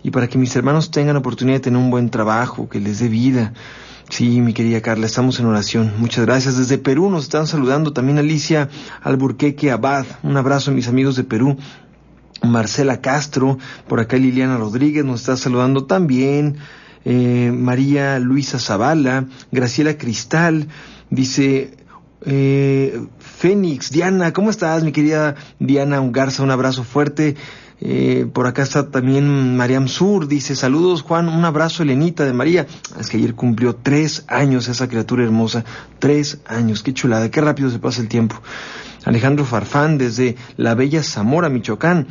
y 0.03 0.11
para 0.11 0.27
que 0.27 0.37
mis 0.37 0.55
hermanos 0.55 0.91
tengan 0.91 1.15
oportunidad 1.15 1.57
de 1.57 1.61
tener 1.61 1.79
un 1.79 1.89
buen 1.89 2.09
trabajo, 2.09 2.69
que 2.69 2.79
les 2.79 2.99
dé 2.99 3.07
vida. 3.07 3.53
Sí, 4.09 4.41
mi 4.41 4.53
querida 4.53 4.81
Carla, 4.81 5.07
estamos 5.07 5.39
en 5.39 5.47
oración. 5.47 5.93
Muchas 5.97 6.25
gracias. 6.25 6.57
Desde 6.57 6.77
Perú 6.77 7.09
nos 7.09 7.23
están 7.23 7.47
saludando 7.47 7.93
también 7.93 8.19
Alicia 8.19 8.69
Alburqueque 9.01 9.71
Abad. 9.71 10.05
Un 10.21 10.37
abrazo 10.37 10.69
a 10.69 10.73
mis 10.73 10.87
amigos 10.87 11.15
de 11.15 11.23
Perú. 11.23 11.57
Marcela 12.43 13.01
Castro, 13.01 13.57
por 13.87 13.99
acá 13.99 14.17
Liliana 14.17 14.57
Rodríguez 14.57 15.05
nos 15.05 15.21
está 15.21 15.37
saludando 15.37 15.85
también, 15.85 16.57
eh, 17.05 17.51
María 17.53 18.19
Luisa 18.19 18.59
Zavala, 18.59 19.25
Graciela 19.51 19.97
Cristal, 19.97 20.67
dice 21.09 21.77
eh, 22.25 23.01
Fénix, 23.19 23.91
Diana, 23.91 24.31
¿cómo 24.33 24.49
estás 24.49 24.83
mi 24.83 24.91
querida 24.91 25.35
Diana 25.59 26.01
Garza? 26.11 26.43
Un 26.43 26.51
abrazo 26.51 26.83
fuerte. 26.83 27.35
Eh, 27.85 28.27
por 28.31 28.47
acá 28.47 28.61
está 28.61 28.91
también 28.91 29.57
Mariam 29.57 29.89
Sur, 29.89 30.29
dice, 30.29 30.55
saludos 30.55 31.01
Juan, 31.01 31.27
un 31.27 31.43
abrazo 31.43 31.83
Elenita 31.83 32.23
de 32.23 32.31
María. 32.31 32.65
Es 32.97 33.09
que 33.09 33.17
ayer 33.17 33.35
cumplió 33.35 33.75
tres 33.75 34.23
años 34.29 34.69
esa 34.69 34.87
criatura 34.87 35.23
hermosa, 35.23 35.65
tres 35.99 36.39
años, 36.45 36.81
qué 36.81 36.93
chulada, 36.93 37.29
qué 37.29 37.41
rápido 37.41 37.69
se 37.69 37.79
pasa 37.79 37.99
el 37.99 38.07
tiempo. 38.07 38.41
Alejandro 39.03 39.43
Farfán 39.43 39.97
desde 39.97 40.37
la 40.55 40.75
bella 40.75 41.03
Zamora, 41.03 41.49
Michoacán. 41.49 42.07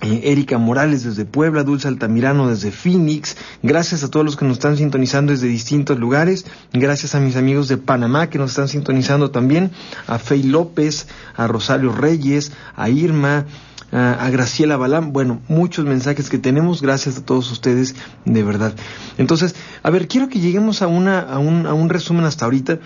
Eh, 0.00 0.30
Erika 0.30 0.58
Morales 0.58 1.02
desde 1.02 1.24
Puebla, 1.24 1.64
Dulce 1.64 1.88
Altamirano 1.88 2.48
desde 2.48 2.70
Phoenix, 2.70 3.36
gracias 3.64 4.04
a 4.04 4.08
todos 4.08 4.24
los 4.24 4.36
que 4.36 4.44
nos 4.44 4.58
están 4.58 4.76
sintonizando 4.76 5.32
desde 5.32 5.48
distintos 5.48 5.98
lugares, 5.98 6.46
gracias 6.72 7.16
a 7.16 7.20
mis 7.20 7.34
amigos 7.34 7.66
de 7.66 7.78
Panamá 7.78 8.30
que 8.30 8.38
nos 8.38 8.50
están 8.50 8.68
sintonizando 8.68 9.32
también, 9.32 9.72
a 10.06 10.20
Fey 10.20 10.44
López, 10.44 11.08
a 11.34 11.48
Rosario 11.48 11.90
Reyes, 11.90 12.52
a 12.76 12.88
Irma, 12.88 13.46
a, 13.90 14.30
Graciela 14.30 14.76
Balán, 14.76 15.12
bueno, 15.12 15.40
muchos 15.48 15.84
mensajes 15.84 16.28
que 16.28 16.38
tenemos, 16.38 16.80
gracias 16.80 17.18
a 17.18 17.24
todos 17.24 17.50
ustedes, 17.50 17.96
de 18.24 18.42
verdad. 18.44 18.74
Entonces, 19.16 19.56
a 19.82 19.90
ver, 19.90 20.06
quiero 20.06 20.28
que 20.28 20.38
lleguemos 20.38 20.80
a, 20.80 20.86
una, 20.86 21.18
a, 21.18 21.40
un, 21.40 21.66
a 21.66 21.74
un 21.74 21.88
resumen 21.88 22.24
hasta 22.24 22.44
ahorita 22.44 22.78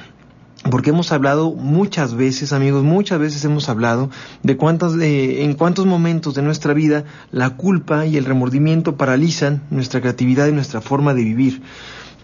porque 0.71 0.91
hemos 0.91 1.11
hablado 1.11 1.53
muchas 1.53 2.15
veces, 2.15 2.53
amigos, 2.53 2.85
muchas 2.85 3.19
veces 3.19 3.45
hemos 3.45 3.69
hablado 3.69 4.11
de 4.43 4.57
cuántas, 4.57 4.95
en 5.01 5.55
cuántos 5.55 5.87
momentos 5.87 6.35
de 6.35 6.43
nuestra 6.43 6.73
vida 6.73 7.05
la 7.33 7.51
culpa 7.57 8.07
y 8.07 8.17
el 8.17 8.25
remordimiento 8.25 8.97
paralizan 8.97 9.63
nuestra 9.71 10.01
creatividad 10.01 10.47
y 10.47 10.53
nuestra 10.53 10.81
forma 10.81 11.15
de 11.15 11.25
vivir. 11.25 11.63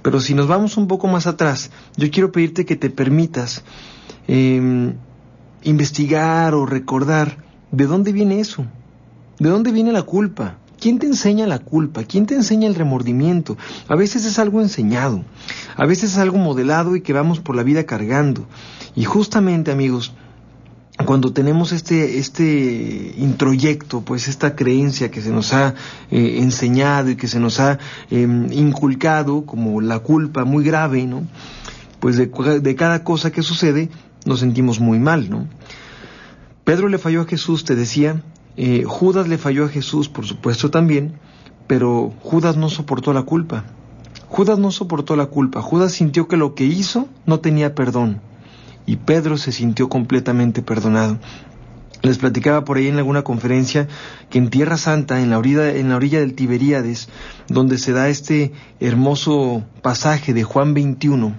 Pero 0.03 0.21
si 0.21 0.35
nos 0.35 0.47
vamos 0.47 0.77
un 0.77 0.87
poco 0.87 1.09
más 1.09 1.27
atrás, 1.27 1.71
yo 1.97 2.11
quiero 2.11 2.31
pedirte 2.31 2.65
que 2.65 2.77
te 2.77 2.91
permitas 2.91 3.65
em, 4.29 4.95
investigar 5.65 6.55
o 6.55 6.65
recordar 6.65 7.39
de 7.73 7.87
dónde 7.87 8.13
viene 8.13 8.39
eso, 8.39 8.65
de 9.41 9.49
dónde 9.49 9.73
viene 9.73 9.91
la 9.91 10.03
culpa, 10.03 10.59
¿Quién 10.81 10.99
te 10.99 11.07
enseña 11.07 11.47
la 11.47 11.59
culpa? 11.59 12.05
¿Quién 12.05 12.27
te 12.27 12.35
enseña 12.35 12.69
el 12.69 12.75
remordimiento? 12.75 13.57
A 13.89 13.97
veces 13.97 14.25
es 14.25 14.39
algo 14.39 14.61
enseñado, 14.61 15.25
a 15.77 15.87
veces 15.87 16.13
es 16.13 16.19
algo 16.19 16.39
modelado 16.39 16.95
y 16.95 17.01
que 17.01 17.13
vamos 17.13 17.41
por 17.41 17.57
la 17.57 17.63
vida 17.63 17.85
cargando. 17.85 18.47
Y 18.95 19.05
justamente, 19.05 19.73
amigos, 19.73 20.13
cuando 21.05 21.33
tenemos 21.33 21.73
este, 21.73 22.19
este 22.19 23.15
introyecto, 23.19 24.03
pues 24.03 24.29
esta 24.29 24.57
creencia 24.57 25.11
que 25.11 25.21
se 25.21 25.31
nos 25.31 25.53
ha 25.53 25.75
eh, 26.11 26.39
enseñado 26.41 27.11
y 27.11 27.17
que 27.17 27.29
se 27.29 27.41
nos 27.41 27.61
ha 27.61 27.79
em, 28.11 28.53
inculcado 28.53 29.47
como 29.47 29.81
la 29.81 30.01
culpa 30.01 30.45
muy 30.45 30.65
grave, 30.65 31.07
¿no? 31.07 31.27
Pues 32.01 32.17
de, 32.17 32.27
de 32.61 32.75
cada 32.77 33.05
cosa 33.05 33.31
que 33.31 33.43
sucede 33.43 33.91
nos 34.25 34.41
sentimos 34.41 34.81
muy 34.81 34.99
mal, 34.99 35.31
¿no? 35.31 35.47
Pedro 36.65 36.89
le 36.89 36.99
falló 36.99 37.23
a 37.23 37.27
Jesús, 37.27 37.65
te 37.65 37.75
decía, 37.75 38.23
eh, 38.61 38.83
Judas 38.85 39.29
le 39.29 39.39
falló 39.39 39.67
a 39.67 39.69
Jesús, 39.69 40.09
por 40.09 40.27
supuesto 40.27 40.69
también, 40.69 41.13
pero 41.69 42.13
Judas 42.25 42.57
no 42.57 42.69
soportó 42.69 43.13
la 43.13 43.23
culpa. 43.23 43.63
Judas 44.27 44.59
no 44.59 44.73
soportó 44.73 45.15
la 45.15 45.27
culpa. 45.27 45.63
Judas 45.63 45.93
sintió 45.93 46.27
que 46.27 46.37
lo 46.37 46.57
que 46.57 46.65
hizo 46.65 47.07
no 47.25 47.39
tenía 47.39 47.77
perdón. 47.77 48.21
Y 48.85 48.97
Pedro 48.97 49.39
se 49.39 49.53
sintió 49.53 49.89
completamente 49.89 50.61
perdonado. 50.61 51.19
Les 52.03 52.19
platicaba 52.19 52.65
por 52.65 52.79
ahí 52.79 52.89
en 52.89 52.99
alguna 52.99 53.23
conferencia 53.23 53.87
que 54.29 54.39
en 54.39 54.51
Tierra 54.51 54.77
Santa, 54.77 55.21
en 55.21 55.31
la 55.31 55.39
orilla, 55.39 55.77
en 55.77 55.91
la 55.91 55.97
orilla 55.97 56.19
del 56.19 56.35
Tiberíades, 56.35 57.09
donde 57.47 57.79
se 57.79 57.93
da 57.93 58.09
este 58.09 58.51
hermoso 58.81 59.63
pasaje 59.83 60.35
de 60.35 60.43
Juan 60.43 60.75
21, 60.75 61.33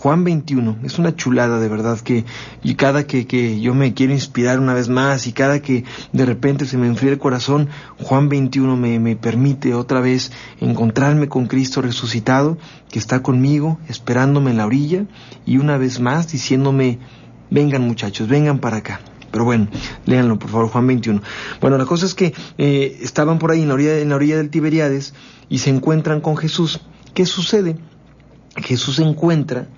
Juan 0.00 0.24
21, 0.24 0.78
es 0.82 0.98
una 0.98 1.14
chulada 1.14 1.60
de 1.60 1.68
verdad 1.68 2.00
que, 2.00 2.24
y 2.62 2.76
cada 2.76 3.06
que, 3.06 3.26
que 3.26 3.60
yo 3.60 3.74
me 3.74 3.92
quiero 3.92 4.14
inspirar 4.14 4.58
una 4.58 4.72
vez 4.72 4.88
más 4.88 5.26
y 5.26 5.32
cada 5.32 5.60
que 5.60 5.84
de 6.14 6.24
repente 6.24 6.64
se 6.64 6.78
me 6.78 6.86
enfría 6.86 7.12
el 7.12 7.18
corazón, 7.18 7.68
Juan 7.98 8.30
21 8.30 8.78
me, 8.78 8.98
me 8.98 9.14
permite 9.16 9.74
otra 9.74 10.00
vez 10.00 10.32
encontrarme 10.58 11.28
con 11.28 11.48
Cristo 11.48 11.82
resucitado, 11.82 12.56
que 12.90 12.98
está 12.98 13.22
conmigo, 13.22 13.78
esperándome 13.88 14.52
en 14.52 14.56
la 14.56 14.64
orilla 14.64 15.04
y 15.44 15.58
una 15.58 15.76
vez 15.76 16.00
más 16.00 16.32
diciéndome, 16.32 16.98
vengan 17.50 17.82
muchachos, 17.82 18.26
vengan 18.26 18.58
para 18.58 18.78
acá. 18.78 19.02
Pero 19.30 19.44
bueno, 19.44 19.68
léanlo 20.06 20.38
por 20.38 20.48
favor, 20.48 20.70
Juan 20.70 20.86
21. 20.86 21.20
Bueno, 21.60 21.76
la 21.76 21.84
cosa 21.84 22.06
es 22.06 22.14
que 22.14 22.32
eh, 22.56 23.00
estaban 23.02 23.38
por 23.38 23.50
ahí 23.50 23.60
en 23.60 23.68
la, 23.68 23.74
orilla, 23.74 23.98
en 23.98 24.08
la 24.08 24.16
orilla 24.16 24.38
del 24.38 24.48
Tiberiades 24.48 25.12
y 25.50 25.58
se 25.58 25.68
encuentran 25.68 26.22
con 26.22 26.38
Jesús. 26.38 26.80
¿Qué 27.12 27.26
sucede? 27.26 27.76
Jesús 28.56 28.98
encuentra 28.98 29.68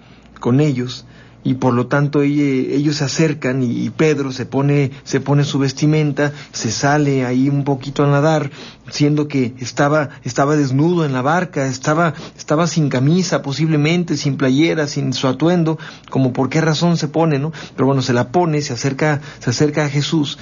con 0.42 0.60
ellos 0.60 1.06
y 1.44 1.54
por 1.54 1.74
lo 1.74 1.86
tanto 1.86 2.22
ellos 2.22 2.96
se 2.96 3.04
acercan 3.04 3.62
y, 3.62 3.90
Pedro 3.90 4.30
se 4.30 4.46
pone, 4.46 4.92
se 5.02 5.20
pone 5.20 5.44
su 5.44 5.58
vestimenta, 5.58 6.32
se 6.52 6.70
sale 6.70 7.24
ahí 7.24 7.48
un 7.48 7.64
poquito 7.64 8.04
a 8.04 8.08
nadar, 8.08 8.50
siendo 8.90 9.26
que 9.26 9.54
estaba, 9.58 10.10
estaba 10.22 10.56
desnudo 10.56 11.04
en 11.04 11.12
la 11.12 11.22
barca, 11.22 11.66
estaba, 11.66 12.14
estaba 12.36 12.66
sin 12.66 12.88
camisa 12.88 13.42
posiblemente, 13.42 14.16
sin 14.16 14.36
playera, 14.36 14.86
sin 14.86 15.12
su 15.12 15.26
atuendo, 15.26 15.78
como 16.10 16.32
por 16.32 16.48
qué 16.48 16.60
razón 16.60 16.96
se 16.96 17.08
pone, 17.08 17.38
¿no? 17.38 17.52
Pero 17.74 17.86
bueno, 17.86 18.02
se 18.02 18.12
la 18.12 18.28
pone, 18.28 18.60
se 18.60 18.72
acerca, 18.72 19.20
se 19.40 19.50
acerca 19.50 19.84
a 19.84 19.88
Jesús, 19.88 20.38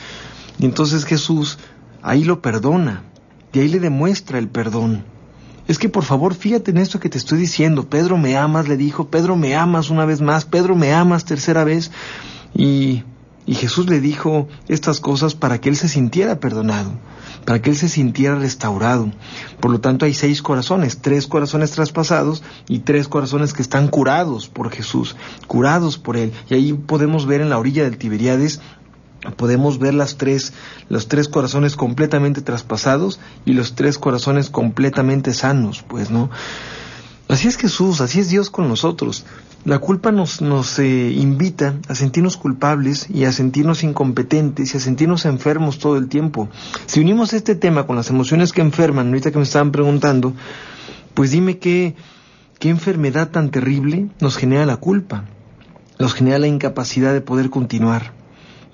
y 0.58 0.66
entonces 0.66 1.04
Jesús 1.04 1.58
ahí 2.02 2.24
lo 2.24 2.42
perdona, 2.42 3.04
y 3.52 3.60
ahí 3.60 3.68
le 3.68 3.80
demuestra 3.80 4.38
el 4.38 4.48
perdón. 4.48 5.04
Es 5.70 5.78
que 5.78 5.88
por 5.88 6.02
favor 6.02 6.34
fíjate 6.34 6.72
en 6.72 6.78
esto 6.78 6.98
que 6.98 7.08
te 7.08 7.16
estoy 7.16 7.38
diciendo. 7.38 7.88
Pedro 7.88 8.18
me 8.18 8.36
amas, 8.36 8.66
le 8.66 8.76
dijo, 8.76 9.06
Pedro 9.06 9.36
me 9.36 9.54
amas 9.54 9.88
una 9.88 10.04
vez 10.04 10.20
más, 10.20 10.44
Pedro 10.44 10.74
me 10.74 10.92
amas 10.92 11.24
tercera 11.24 11.62
vez. 11.62 11.92
Y, 12.56 13.04
y 13.46 13.54
Jesús 13.54 13.88
le 13.88 14.00
dijo 14.00 14.48
estas 14.66 14.98
cosas 14.98 15.36
para 15.36 15.60
que 15.60 15.68
él 15.68 15.76
se 15.76 15.86
sintiera 15.86 16.40
perdonado, 16.40 16.90
para 17.44 17.62
que 17.62 17.70
él 17.70 17.76
se 17.76 17.88
sintiera 17.88 18.34
restaurado. 18.34 19.12
Por 19.60 19.70
lo 19.70 19.80
tanto 19.80 20.06
hay 20.06 20.12
seis 20.12 20.42
corazones, 20.42 21.02
tres 21.02 21.28
corazones 21.28 21.70
traspasados 21.70 22.42
y 22.66 22.80
tres 22.80 23.06
corazones 23.06 23.52
que 23.52 23.62
están 23.62 23.86
curados 23.86 24.48
por 24.48 24.72
Jesús, 24.72 25.14
curados 25.46 25.98
por 25.98 26.16
él. 26.16 26.32
Y 26.48 26.54
ahí 26.54 26.72
podemos 26.72 27.26
ver 27.26 27.42
en 27.42 27.48
la 27.48 27.60
orilla 27.60 27.84
del 27.84 27.96
Tiberiades 27.96 28.60
podemos 29.36 29.78
ver 29.78 29.94
las 29.94 30.16
tres, 30.16 30.52
los 30.88 31.08
tres 31.08 31.28
corazones 31.28 31.76
completamente 31.76 32.40
traspasados 32.42 33.20
y 33.44 33.52
los 33.52 33.74
tres 33.74 33.98
corazones 33.98 34.50
completamente 34.50 35.34
sanos, 35.34 35.84
pues, 35.86 36.10
¿no? 36.10 36.30
Así 37.28 37.46
es 37.46 37.56
Jesús, 37.56 38.00
así 38.00 38.18
es 38.18 38.28
Dios 38.28 38.50
con 38.50 38.66
nosotros. 38.66 39.24
La 39.64 39.78
culpa 39.78 40.10
nos, 40.10 40.40
nos 40.40 40.78
eh, 40.80 41.12
invita 41.12 41.76
a 41.86 41.94
sentirnos 41.94 42.36
culpables 42.36 43.08
y 43.08 43.24
a 43.24 43.30
sentirnos 43.30 43.84
incompetentes 43.84 44.74
y 44.74 44.78
a 44.78 44.80
sentirnos 44.80 45.26
enfermos 45.26 45.78
todo 45.78 45.96
el 45.96 46.08
tiempo. 46.08 46.48
Si 46.86 46.98
unimos 46.98 47.32
este 47.32 47.54
tema 47.54 47.86
con 47.86 47.94
las 47.94 48.10
emociones 48.10 48.52
que 48.52 48.62
enferman, 48.62 49.08
ahorita 49.08 49.30
que 49.30 49.38
me 49.38 49.44
estaban 49.44 49.70
preguntando, 49.70 50.32
pues 51.14 51.30
dime 51.30 51.58
qué, 51.58 51.94
qué 52.58 52.68
enfermedad 52.68 53.30
tan 53.30 53.50
terrible 53.50 54.08
nos 54.18 54.36
genera 54.36 54.66
la 54.66 54.78
culpa, 54.78 55.24
nos 56.00 56.14
genera 56.14 56.38
la 56.38 56.48
incapacidad 56.48 57.12
de 57.12 57.20
poder 57.20 57.50
continuar 57.50 58.19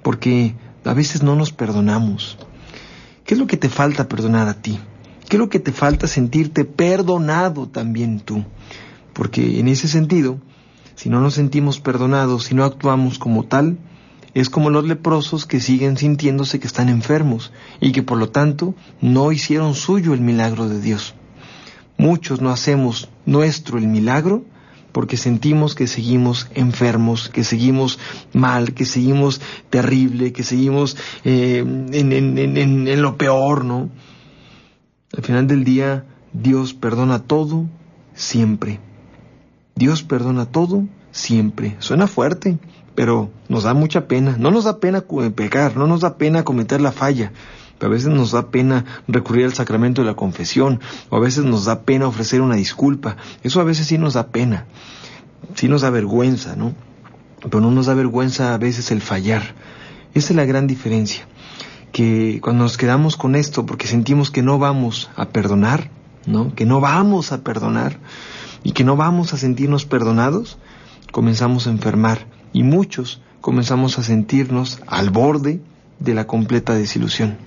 porque 0.07 0.55
a 0.85 0.95
veces 0.95 1.25
no 1.25 1.35
nos 1.35 1.51
perdonamos. 1.51 2.39
¿Qué 3.25 3.35
es 3.35 3.41
lo 3.41 3.49
que 3.49 3.57
te 3.57 3.69
falta 3.69 4.07
perdonar 4.07 4.47
a 4.47 4.55
ti? 4.55 4.79
¿Qué 5.29 5.35
es 5.35 5.41
lo 5.41 5.49
que 5.49 5.59
te 5.59 5.73
falta 5.73 6.07
sentirte 6.07 6.65
perdonado 6.65 7.67
también 7.67 8.21
tú? 8.21 8.45
Porque 9.13 9.59
en 9.59 9.67
ese 9.67 9.89
sentido, 9.89 10.39
si 10.95 11.09
no 11.09 11.21
nos 11.21 11.35
sentimos 11.35 11.81
perdonados, 11.81 12.45
si 12.45 12.55
no 12.55 12.63
actuamos 12.63 13.19
como 13.19 13.47
tal, 13.47 13.79
es 14.33 14.49
como 14.49 14.71
los 14.71 14.87
leprosos 14.87 15.45
que 15.45 15.59
siguen 15.59 15.97
sintiéndose 15.97 16.61
que 16.61 16.69
están 16.69 16.89
enfermos 16.89 17.51
y 17.81 17.91
que 17.91 18.05
por 18.05 18.17
lo 18.17 18.29
tanto 18.29 18.77
no 19.01 19.33
hicieron 19.33 19.75
suyo 19.75 20.15
el 20.15 20.21
milagro 20.21 20.69
de 20.69 20.81
Dios. 20.81 21.17
Muchos 21.99 22.41
no 22.41 22.51
hacemos 22.51 23.09
nuestro 23.25 23.77
el 23.77 23.89
milagro 23.89 24.45
porque 24.97 25.19
sentimos 25.19 25.75
que 25.75 25.89
seguimos 25.89 26.49
enfermos, 26.55 27.29
que 27.29 27.45
seguimos 27.45 27.99
mal, 28.33 28.73
que 28.73 28.87
seguimos 28.87 29.43
terrible, 29.69 30.33
que 30.33 30.43
seguimos 30.43 30.97
eh, 31.23 31.59
en, 31.59 32.49
en 32.89 33.03
lo 33.03 33.19
peor, 33.19 33.67
¿no? 33.67 33.91
Al 35.15 35.23
final 35.23 35.47
del 35.49 35.65
día, 35.65 36.07
Dios 36.33 36.73
perdona 36.73 37.19
todo 37.19 37.67
siempre. 38.15 38.81
Dios 39.75 40.03
perdona 40.03 40.47
todo 40.47 40.85
siempre. 41.11 41.77
Suena 41.81 42.07
fuerte, 42.07 42.57
pero 42.95 43.31
nos 43.51 43.65
da 43.65 43.75
mucha 43.75 44.09
pena. 44.09 44.37
No 44.39 44.51
nos 44.51 44.65
da 44.65 44.81
pena 44.81 45.05
pecar, 45.35 45.77
no 45.77 45.87
nos 45.87 46.01
da 46.01 46.17
pena 46.17 46.43
cometer 46.43 46.81
la 46.81 46.93
falla, 46.93 47.33
a 47.81 47.89
veces 47.89 48.09
nos 48.09 48.33
da 48.33 48.51
pena 48.51 48.85
recurrir 49.07 49.45
al 49.45 49.55
sacramento 49.55 50.03
de 50.03 50.07
la 50.07 50.15
confesión, 50.15 50.81
o 51.11 51.17
a 51.17 51.21
veces 51.21 51.45
nos 51.45 51.65
da 51.67 51.83
pena 51.83 52.07
ofrecer 52.07 52.41
una 52.41 52.57
disculpa. 52.57 53.17
Eso 53.43 53.61
a 53.61 53.65
veces 53.65 53.87
sí 53.87 53.99
nos 53.99 54.15
da 54.15 54.29
pena, 54.29 54.67
sí 55.55 55.69
nos 55.69 55.83
da 55.83 55.91
vergüenza, 55.91 56.57
¿no? 56.57 56.75
Pero 57.41 57.61
no 57.61 57.71
nos 57.71 57.87
da 57.87 57.95
vergüenza 57.95 58.55
a 58.55 58.59
veces 58.59 58.91
el 58.91 59.03
fallar. 59.03 59.55
Esa 60.15 60.33
es 60.33 60.37
la 60.37 60.47
gran 60.47 60.67
diferencia. 60.67 61.27
Que 61.93 62.41
cuando 62.43 62.65
nos 62.65 62.77
quedamos 62.77 63.17
con 63.17 63.35
esto 63.37 63.67
porque 63.67 63.87
sentimos 63.87 64.31
que 64.31 64.43
no 64.43 64.59
vamos 64.59 65.11
a 65.17 65.29
perdonar, 65.29 65.91
¿no? 66.27 66.55
Que 66.55 66.67
no 66.67 66.81
vamos 66.81 67.33
a 67.33 67.43
perdonar 67.43 67.99
y 68.65 68.73
que 68.73 68.85
no 68.85 68.97
vamos 68.97 69.33
a 69.33 69.37
sentirnos 69.37 69.85
perdonados, 69.85 70.59
comenzamos 71.13 71.67
a 71.67 71.71
enfermar 71.71 72.27
y 72.53 72.63
muchos 72.63 73.21
comenzamos 73.41 73.99
a 73.99 74.03
sentirnos 74.03 74.81
al 74.87 75.11
borde 75.11 75.61
de 76.01 76.15
la 76.15 76.27
completa 76.27 76.75
desilusión. 76.75 77.39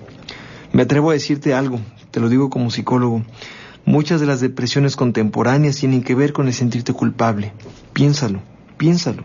Me 0.72 0.82
atrevo 0.82 1.10
a 1.10 1.14
decirte 1.14 1.54
algo, 1.54 1.80
te 2.10 2.20
lo 2.20 2.28
digo 2.28 2.50
como 2.50 2.70
psicólogo. 2.70 3.24
Muchas 3.84 4.20
de 4.20 4.26
las 4.26 4.40
depresiones 4.40 4.94
contemporáneas 4.94 5.76
tienen 5.76 6.02
que 6.02 6.14
ver 6.14 6.32
con 6.32 6.46
el 6.46 6.54
sentirte 6.54 6.92
culpable. 6.92 7.52
Piénsalo, 7.92 8.40
piénsalo. 8.76 9.24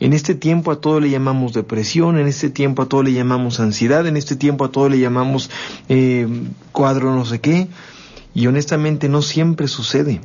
En 0.00 0.12
este 0.12 0.34
tiempo 0.34 0.72
a 0.72 0.80
todo 0.80 0.98
le 0.98 1.10
llamamos 1.10 1.52
depresión, 1.52 2.18
en 2.18 2.26
este 2.26 2.50
tiempo 2.50 2.82
a 2.82 2.86
todo 2.86 3.02
le 3.02 3.12
llamamos 3.12 3.60
ansiedad, 3.60 4.06
en 4.06 4.16
este 4.16 4.34
tiempo 4.34 4.64
a 4.64 4.72
todo 4.72 4.88
le 4.88 4.98
llamamos 4.98 5.50
eh, 5.88 6.26
cuadro 6.72 7.14
no 7.14 7.24
sé 7.24 7.40
qué. 7.40 7.68
Y 8.34 8.46
honestamente 8.46 9.08
no 9.08 9.22
siempre 9.22 9.68
sucede. 9.68 10.20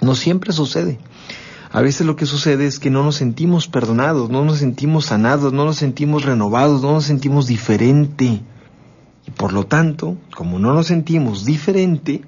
No 0.00 0.14
siempre 0.14 0.52
sucede. 0.52 0.98
A 1.72 1.80
veces 1.80 2.06
lo 2.06 2.14
que 2.14 2.26
sucede 2.26 2.66
es 2.66 2.78
que 2.78 2.90
no 2.90 3.02
nos 3.02 3.16
sentimos 3.16 3.66
perdonados, 3.66 4.30
no 4.30 4.44
nos 4.44 4.58
sentimos 4.58 5.06
sanados, 5.06 5.52
no 5.52 5.64
nos 5.64 5.76
sentimos 5.76 6.24
renovados, 6.24 6.82
no 6.82 6.92
nos 6.92 7.04
sentimos 7.04 7.48
diferente. 7.48 8.42
Y 9.26 9.30
por 9.30 9.52
lo 9.52 9.64
tanto, 9.66 10.16
como 10.34 10.58
no 10.58 10.74
nos 10.74 10.86
sentimos 10.86 11.44
diferente, 11.44 12.22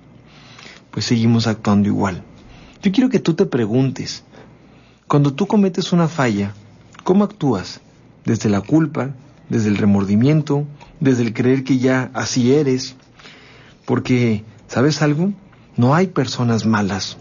pues 0.90 1.04
seguimos 1.04 1.46
actuando 1.46 1.88
igual. 1.88 2.22
Yo 2.82 2.92
quiero 2.92 3.10
que 3.10 3.20
tú 3.20 3.34
te 3.34 3.46
preguntes, 3.46 4.24
cuando 5.06 5.32
tú 5.34 5.46
cometes 5.46 5.92
una 5.92 6.08
falla, 6.08 6.52
¿cómo 7.04 7.24
actúas? 7.24 7.80
Desde 8.24 8.48
la 8.48 8.60
culpa, 8.60 9.10
desde 9.48 9.68
el 9.68 9.76
remordimiento, 9.76 10.66
desde 11.00 11.22
el 11.22 11.32
creer 11.32 11.64
que 11.64 11.78
ya 11.78 12.10
así 12.14 12.52
eres. 12.52 12.96
Porque, 13.84 14.44
¿sabes 14.66 15.02
algo? 15.02 15.32
No 15.76 15.94
hay 15.94 16.08
personas 16.08 16.66
malas. 16.66 17.18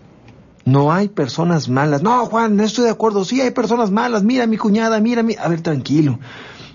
No 0.65 0.91
hay 0.91 1.09
personas 1.09 1.69
malas. 1.69 2.01
No, 2.01 2.25
Juan, 2.25 2.55
no 2.55 2.63
estoy 2.63 2.85
de 2.85 2.91
acuerdo. 2.91 3.23
Sí 3.23 3.39
hay 3.39 3.51
personas 3.51 3.91
malas. 3.91 4.23
Mira 4.23 4.47
mi 4.47 4.57
cuñada, 4.57 4.99
mira 4.99 5.21
mi... 5.21 5.35
A 5.35 5.47
ver, 5.47 5.61
tranquilo. 5.61 6.17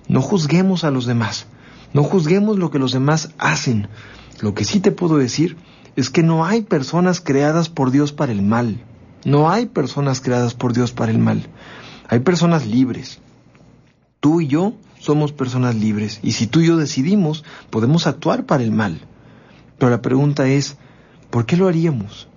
No 0.06 0.22
juzguemos 0.22 0.84
a 0.84 0.92
los 0.92 1.06
demás. 1.06 1.46
No 1.92 2.04
juzguemos 2.04 2.58
lo 2.58 2.70
que 2.70 2.78
los 2.78 2.92
demás 2.92 3.30
hacen. 3.38 3.88
Lo 4.40 4.54
que 4.54 4.64
sí 4.64 4.80
te 4.80 4.92
puedo 4.92 5.16
decir 5.16 5.56
es 5.96 6.10
que 6.10 6.22
no 6.22 6.44
hay 6.44 6.62
personas 6.62 7.20
creadas 7.20 7.68
por 7.68 7.90
Dios 7.90 8.12
para 8.12 8.32
el 8.32 8.42
mal. 8.42 8.82
No 9.24 9.50
hay 9.50 9.66
personas 9.66 10.20
creadas 10.20 10.54
por 10.54 10.72
Dios 10.72 10.92
para 10.92 11.10
el 11.10 11.18
mal. 11.18 11.46
Hay 12.08 12.20
personas 12.20 12.66
libres. 12.66 13.20
Tú 14.20 14.40
y 14.40 14.46
yo 14.46 14.74
somos 14.98 15.32
personas 15.32 15.74
libres. 15.74 16.20
Y 16.22 16.32
si 16.32 16.46
tú 16.46 16.60
y 16.60 16.66
yo 16.66 16.76
decidimos, 16.76 17.44
podemos 17.70 18.06
actuar 18.06 18.46
para 18.46 18.62
el 18.62 18.70
mal. 18.70 19.00
Pero 19.78 19.90
la 19.90 20.02
pregunta 20.02 20.46
es, 20.48 20.76
¿por 21.30 21.46
qué 21.46 21.56
lo 21.56 21.68
haríamos? 21.68 22.28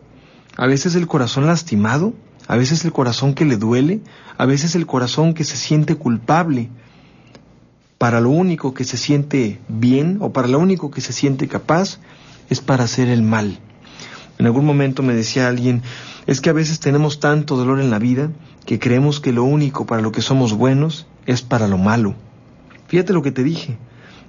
A 0.55 0.67
veces 0.67 0.95
el 0.95 1.07
corazón 1.07 1.45
lastimado, 1.45 2.13
a 2.47 2.55
veces 2.55 2.85
el 2.85 2.91
corazón 2.91 3.33
que 3.33 3.45
le 3.45 3.57
duele, 3.57 4.01
a 4.37 4.45
veces 4.45 4.75
el 4.75 4.85
corazón 4.85 5.33
que 5.33 5.43
se 5.43 5.57
siente 5.57 5.95
culpable, 5.95 6.69
para 8.03 8.19
lo 8.19 8.31
único 8.31 8.73
que 8.73 8.83
se 8.83 8.97
siente 8.97 9.61
bien 9.69 10.17
o 10.19 10.33
para 10.33 10.49
lo 10.49 10.59
único 10.59 10.91
que 10.91 10.99
se 10.99 11.13
siente 11.13 11.47
capaz 11.47 11.99
es 12.49 12.59
para 12.59 12.83
hacer 12.83 13.07
el 13.07 13.23
mal. 13.23 13.59
En 14.37 14.45
algún 14.45 14.65
momento 14.65 15.03
me 15.03 15.13
decía 15.13 15.47
alguien, 15.47 15.81
es 16.27 16.41
que 16.41 16.49
a 16.49 16.53
veces 16.53 16.81
tenemos 16.81 17.21
tanto 17.21 17.55
dolor 17.55 17.79
en 17.79 17.89
la 17.89 17.99
vida 17.99 18.29
que 18.65 18.77
creemos 18.77 19.21
que 19.21 19.31
lo 19.31 19.45
único 19.45 19.85
para 19.85 20.01
lo 20.01 20.11
que 20.11 20.21
somos 20.21 20.51
buenos 20.51 21.07
es 21.27 21.43
para 21.43 21.69
lo 21.69 21.77
malo. 21.77 22.13
Fíjate 22.89 23.13
lo 23.13 23.21
que 23.21 23.31
te 23.31 23.41
dije, 23.41 23.77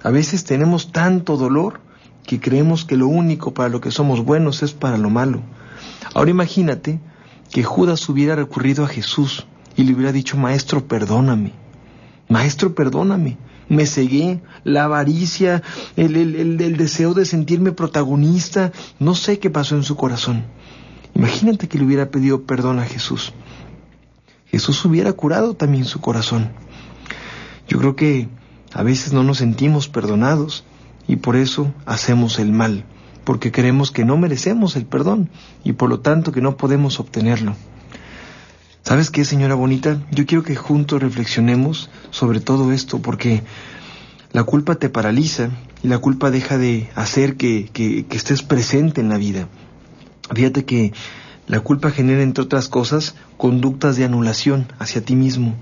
a 0.03 0.09
veces 0.09 0.45
tenemos 0.45 0.93
tanto 0.93 1.35
dolor 1.35 1.81
que 2.25 2.39
creemos 2.39 2.85
que 2.85 2.95
lo 2.95 3.07
único 3.07 3.53
para 3.53 3.67
lo 3.67 3.81
que 3.81 3.91
somos 3.91 4.23
buenos 4.23 4.63
es 4.63 4.71
para 4.71 4.97
lo 4.97 5.09
malo. 5.09 5.41
Ahora 6.13 6.31
imagínate 6.31 7.01
que 7.51 7.63
Judas 7.63 8.07
hubiera 8.07 8.37
recurrido 8.37 8.85
a 8.85 8.87
Jesús 8.87 9.47
y 9.75 9.83
le 9.83 9.93
hubiera 9.93 10.13
dicho, 10.13 10.37
Maestro, 10.37 10.87
perdóname. 10.87 11.51
Maestro, 12.29 12.73
perdóname 12.73 13.37
me 13.69 13.85
cegué, 13.85 14.41
la 14.63 14.85
avaricia, 14.85 15.63
el, 15.95 16.15
el, 16.15 16.77
deseo 16.77 17.13
de 17.13 17.25
sentirme 17.25 17.71
protagonista, 17.71 18.71
no 18.99 19.15
sé 19.15 19.39
qué 19.39 19.49
pasó 19.49 19.75
en 19.75 19.83
su 19.83 19.95
corazón. 19.95 20.43
Imagínate 21.13 21.67
que 21.67 21.77
le 21.77 21.85
hubiera 21.85 22.09
pedido 22.09 22.43
perdón 22.43 22.79
a 22.79 22.85
Jesús. 22.85 23.33
Jesús 24.47 24.83
hubiera 24.85 25.13
curado 25.13 25.55
también 25.55 25.85
su 25.85 26.01
corazón. 26.01 26.51
Yo 27.67 27.79
creo 27.79 27.95
que 27.95 28.29
a 28.73 28.83
veces 28.83 29.13
no 29.13 29.23
nos 29.23 29.37
sentimos 29.37 29.87
perdonados 29.87 30.63
y 31.07 31.17
por 31.17 31.35
eso 31.35 31.73
hacemos 31.85 32.39
el 32.39 32.51
mal, 32.51 32.85
porque 33.23 33.51
creemos 33.51 33.91
que 33.91 34.05
no 34.05 34.17
merecemos 34.17 34.75
el 34.75 34.85
perdón 34.85 35.29
y 35.63 35.73
por 35.73 35.89
lo 35.89 35.99
tanto 36.01 36.31
que 36.31 36.41
no 36.41 36.57
podemos 36.57 36.99
obtenerlo. 36.99 37.55
¿Sabes 38.85 39.09
qué, 39.09 39.25
señora 39.25 39.55
bonita? 39.55 39.99
Yo 40.11 40.27
quiero 40.27 40.43
que 40.43 40.55
juntos 40.55 41.01
reflexionemos 41.01 41.89
sobre 42.11 42.39
todo 42.39 42.71
esto, 42.71 43.01
porque 43.01 43.41
la 44.31 44.43
culpa 44.43 44.75
te 44.75 44.89
paraliza 44.89 45.49
y 45.81 45.87
la 45.87 45.97
culpa 45.97 46.29
deja 46.29 46.59
de 46.59 46.87
hacer 46.93 47.35
que, 47.35 47.67
que, 47.73 48.05
estés 48.11 48.43
presente 48.43 49.01
en 49.01 49.09
la 49.09 49.17
vida. 49.17 49.47
Fíjate 50.31 50.65
que 50.65 50.93
la 51.47 51.59
culpa 51.59 51.91
genera, 51.91 52.23
entre 52.23 52.43
otras 52.43 52.69
cosas, 52.69 53.15
conductas 53.37 53.97
de 53.97 54.05
anulación 54.05 54.67
hacia 54.79 55.01
ti 55.01 55.15
mismo. 55.15 55.55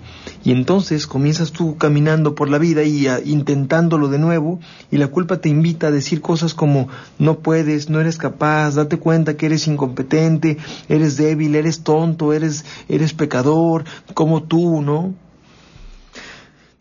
Y 0.43 0.51
entonces 0.51 1.07
comienzas 1.07 1.51
tú 1.51 1.77
caminando 1.77 2.35
por 2.35 2.49
la 2.49 2.57
vida 2.57 2.83
y 2.83 3.07
ah, 3.07 3.19
intentándolo 3.23 4.07
de 4.07 4.19
nuevo, 4.19 4.59
y 4.91 4.97
la 4.97 5.07
culpa 5.07 5.37
te 5.37 5.49
invita 5.49 5.87
a 5.87 5.91
decir 5.91 6.21
cosas 6.21 6.53
como 6.53 6.87
no 7.19 7.39
puedes, 7.39 7.89
no 7.89 7.99
eres 7.99 8.17
capaz, 8.17 8.75
date 8.75 8.97
cuenta 8.97 9.35
que 9.35 9.47
eres 9.47 9.67
incompetente, 9.67 10.57
eres 10.87 11.17
débil, 11.17 11.55
eres 11.55 11.81
tonto, 11.81 12.31
eres, 12.31 12.63
eres 12.87 13.13
pecador, 13.13 13.83
como 14.13 14.43
tú, 14.43 14.81
¿no? 14.81 15.13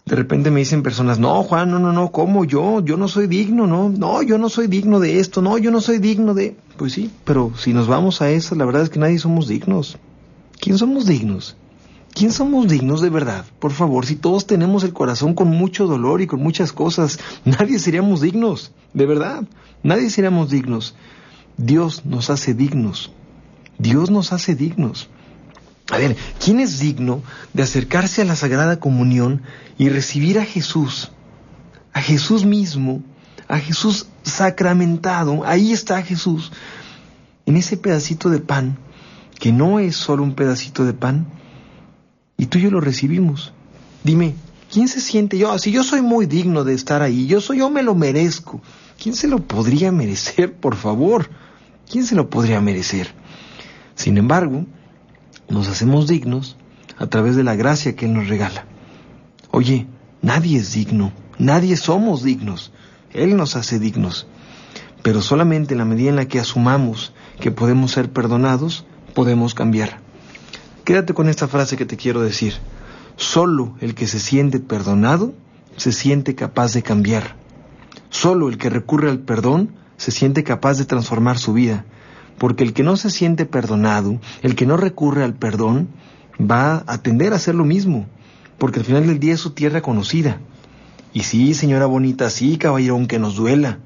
De 0.04 0.16
repente 0.16 0.50
me 0.50 0.60
dicen 0.60 0.82
personas, 0.82 1.18
no, 1.18 1.42
Juan, 1.44 1.70
no, 1.70 1.78
no, 1.78 1.92
no, 1.92 2.10
¿cómo 2.10 2.44
yo? 2.44 2.84
Yo 2.84 2.96
no 2.96 3.06
soy 3.06 3.28
digno, 3.28 3.68
no, 3.68 3.88
no, 3.88 4.22
yo 4.22 4.36
no 4.36 4.48
soy 4.48 4.66
digno 4.66 4.98
de 4.98 5.20
esto, 5.20 5.42
no, 5.42 5.58
yo 5.58 5.70
no 5.70 5.80
soy 5.80 5.98
digno 5.98 6.34
de... 6.34 6.56
Pues 6.76 6.92
sí, 6.92 7.10
pero 7.24 7.52
si 7.56 7.72
nos 7.72 7.86
vamos 7.86 8.20
a 8.20 8.30
eso, 8.30 8.56
la 8.56 8.64
verdad 8.64 8.82
es 8.82 8.90
que 8.90 8.98
nadie 8.98 9.18
somos 9.18 9.46
dignos. 9.46 9.98
¿Quién 10.58 10.76
somos 10.76 11.06
dignos? 11.06 11.56
¿Quién 12.14 12.30
somos 12.30 12.68
dignos 12.68 13.00
de 13.00 13.08
verdad? 13.08 13.46
Por 13.58 13.70
favor, 13.70 14.04
si 14.04 14.16
todos 14.16 14.46
tenemos 14.46 14.84
el 14.84 14.92
corazón 14.92 15.34
con 15.34 15.48
mucho 15.48 15.86
dolor 15.86 16.20
y 16.20 16.26
con 16.26 16.42
muchas 16.42 16.72
cosas, 16.72 17.18
nadie 17.44 17.78
seríamos 17.78 18.20
dignos, 18.20 18.72
de 18.92 19.06
verdad, 19.06 19.44
nadie 19.82 20.10
seríamos 20.10 20.50
dignos. 20.50 20.94
Dios 21.56 22.04
nos 22.04 22.28
hace 22.28 22.54
dignos, 22.54 23.12
Dios 23.78 24.10
nos 24.10 24.32
hace 24.32 24.54
dignos. 24.54 25.08
A 25.92 25.98
ver, 25.98 26.16
¿quién 26.42 26.58
es 26.58 26.78
digno 26.78 27.22
de 27.52 27.62
acercarse 27.62 28.22
a 28.22 28.24
la 28.24 28.34
Sagrada 28.34 28.80
Comunión 28.80 29.42
y 29.76 29.90
recibir 29.90 30.38
a 30.38 30.46
Jesús, 30.46 31.12
a 31.92 32.00
Jesús 32.00 32.46
mismo, 32.46 33.02
a 33.46 33.58
Jesús 33.58 34.06
sacramentado? 34.22 35.44
Ahí 35.44 35.70
está 35.70 36.00
Jesús, 36.00 36.50
en 37.44 37.58
ese 37.58 37.76
pedacito 37.76 38.30
de 38.30 38.38
pan, 38.38 38.78
que 39.38 39.52
no 39.52 39.80
es 39.80 39.94
solo 39.94 40.22
un 40.22 40.34
pedacito 40.34 40.86
de 40.86 40.94
pan, 40.94 41.26
y 42.38 42.46
tú 42.46 42.56
y 42.56 42.62
yo 42.62 42.70
lo 42.70 42.80
recibimos. 42.80 43.52
Dime, 44.02 44.34
¿quién 44.72 44.88
se 44.88 45.02
siente 45.02 45.36
yo? 45.36 45.58
Si 45.58 45.72
yo 45.72 45.84
soy 45.84 46.00
muy 46.00 46.24
digno 46.24 46.64
de 46.64 46.72
estar 46.72 47.02
ahí, 47.02 47.26
yo 47.26 47.42
soy, 47.42 47.58
yo 47.58 47.68
me 47.68 47.82
lo 47.82 47.94
merezco. 47.94 48.62
¿Quién 48.98 49.14
se 49.14 49.28
lo 49.28 49.46
podría 49.46 49.92
merecer, 49.92 50.54
por 50.54 50.74
favor? 50.74 51.28
¿Quién 51.86 52.06
se 52.06 52.14
lo 52.14 52.30
podría 52.30 52.62
merecer? 52.62 53.12
Sin 53.94 54.16
embargo, 54.16 54.64
nos 55.52 55.68
hacemos 55.68 56.08
dignos 56.08 56.56
a 56.98 57.06
través 57.06 57.36
de 57.36 57.44
la 57.44 57.54
gracia 57.54 57.94
que 57.94 58.06
Él 58.06 58.14
nos 58.14 58.28
regala. 58.28 58.64
Oye, 59.50 59.86
nadie 60.22 60.58
es 60.58 60.72
digno, 60.72 61.12
nadie 61.38 61.76
somos 61.76 62.22
dignos, 62.22 62.72
Él 63.12 63.36
nos 63.36 63.54
hace 63.54 63.78
dignos, 63.78 64.26
pero 65.02 65.20
solamente 65.20 65.74
en 65.74 65.78
la 65.78 65.84
medida 65.84 66.08
en 66.08 66.16
la 66.16 66.26
que 66.26 66.40
asumamos 66.40 67.12
que 67.38 67.50
podemos 67.50 67.92
ser 67.92 68.10
perdonados, 68.10 68.86
podemos 69.14 69.54
cambiar. 69.54 70.00
Quédate 70.84 71.12
con 71.12 71.28
esta 71.28 71.48
frase 71.48 71.76
que 71.76 71.86
te 71.86 71.96
quiero 71.96 72.22
decir. 72.22 72.54
Solo 73.16 73.76
el 73.80 73.94
que 73.94 74.06
se 74.06 74.18
siente 74.18 74.58
perdonado 74.58 75.34
se 75.76 75.92
siente 75.92 76.34
capaz 76.34 76.72
de 76.72 76.82
cambiar. 76.82 77.36
Solo 78.08 78.48
el 78.48 78.58
que 78.58 78.70
recurre 78.70 79.10
al 79.10 79.20
perdón 79.20 79.74
se 79.96 80.10
siente 80.10 80.44
capaz 80.44 80.78
de 80.78 80.86
transformar 80.86 81.38
su 81.38 81.52
vida 81.52 81.84
porque 82.42 82.64
el 82.64 82.72
que 82.72 82.82
no 82.82 82.96
se 82.96 83.08
siente 83.08 83.46
perdonado, 83.46 84.18
el 84.42 84.56
que 84.56 84.66
no 84.66 84.76
recurre 84.76 85.22
al 85.22 85.32
perdón, 85.32 85.90
va 86.40 86.82
a 86.88 86.98
tender 86.98 87.32
a 87.32 87.36
hacer 87.36 87.54
lo 87.54 87.64
mismo, 87.64 88.06
porque 88.58 88.80
al 88.80 88.84
final 88.84 89.06
del 89.06 89.20
día 89.20 89.34
es 89.34 89.38
su 89.38 89.50
tierra 89.50 89.80
conocida. 89.80 90.40
Y 91.12 91.20
sí, 91.20 91.54
señora 91.54 91.86
bonita, 91.86 92.30
sí, 92.30 92.58
caballero, 92.58 92.94
aunque 92.94 93.20
nos 93.20 93.36
duela. 93.36 93.78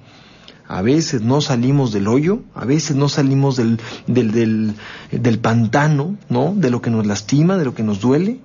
A 0.66 0.80
veces 0.80 1.20
no 1.20 1.42
salimos 1.42 1.92
del 1.92 2.08
hoyo, 2.08 2.44
a 2.54 2.64
veces 2.64 2.96
no 2.96 3.10
salimos 3.10 3.56
del, 3.56 3.78
del, 4.06 4.32
del, 4.32 4.74
del 5.10 5.38
pantano, 5.38 6.16
¿no? 6.30 6.54
De 6.56 6.70
lo 6.70 6.80
que 6.80 6.88
nos 6.88 7.04
lastima, 7.04 7.58
de 7.58 7.66
lo 7.66 7.74
que 7.74 7.82
nos 7.82 8.00
duele. 8.00 8.40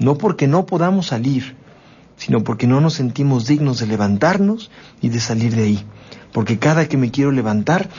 No 0.00 0.18
porque 0.18 0.48
no 0.48 0.66
podamos 0.66 1.06
salir, 1.06 1.54
sino 2.16 2.42
porque 2.42 2.66
no 2.66 2.80
nos 2.80 2.94
sentimos 2.94 3.46
dignos 3.46 3.78
de 3.78 3.86
levantarnos 3.86 4.72
y 5.00 5.10
de 5.10 5.20
salir 5.20 5.54
de 5.54 5.62
ahí. 5.62 5.84
Porque 6.32 6.58
cada 6.58 6.88
que 6.88 6.96
me 6.96 7.12
quiero 7.12 7.30
levantar, 7.30 7.90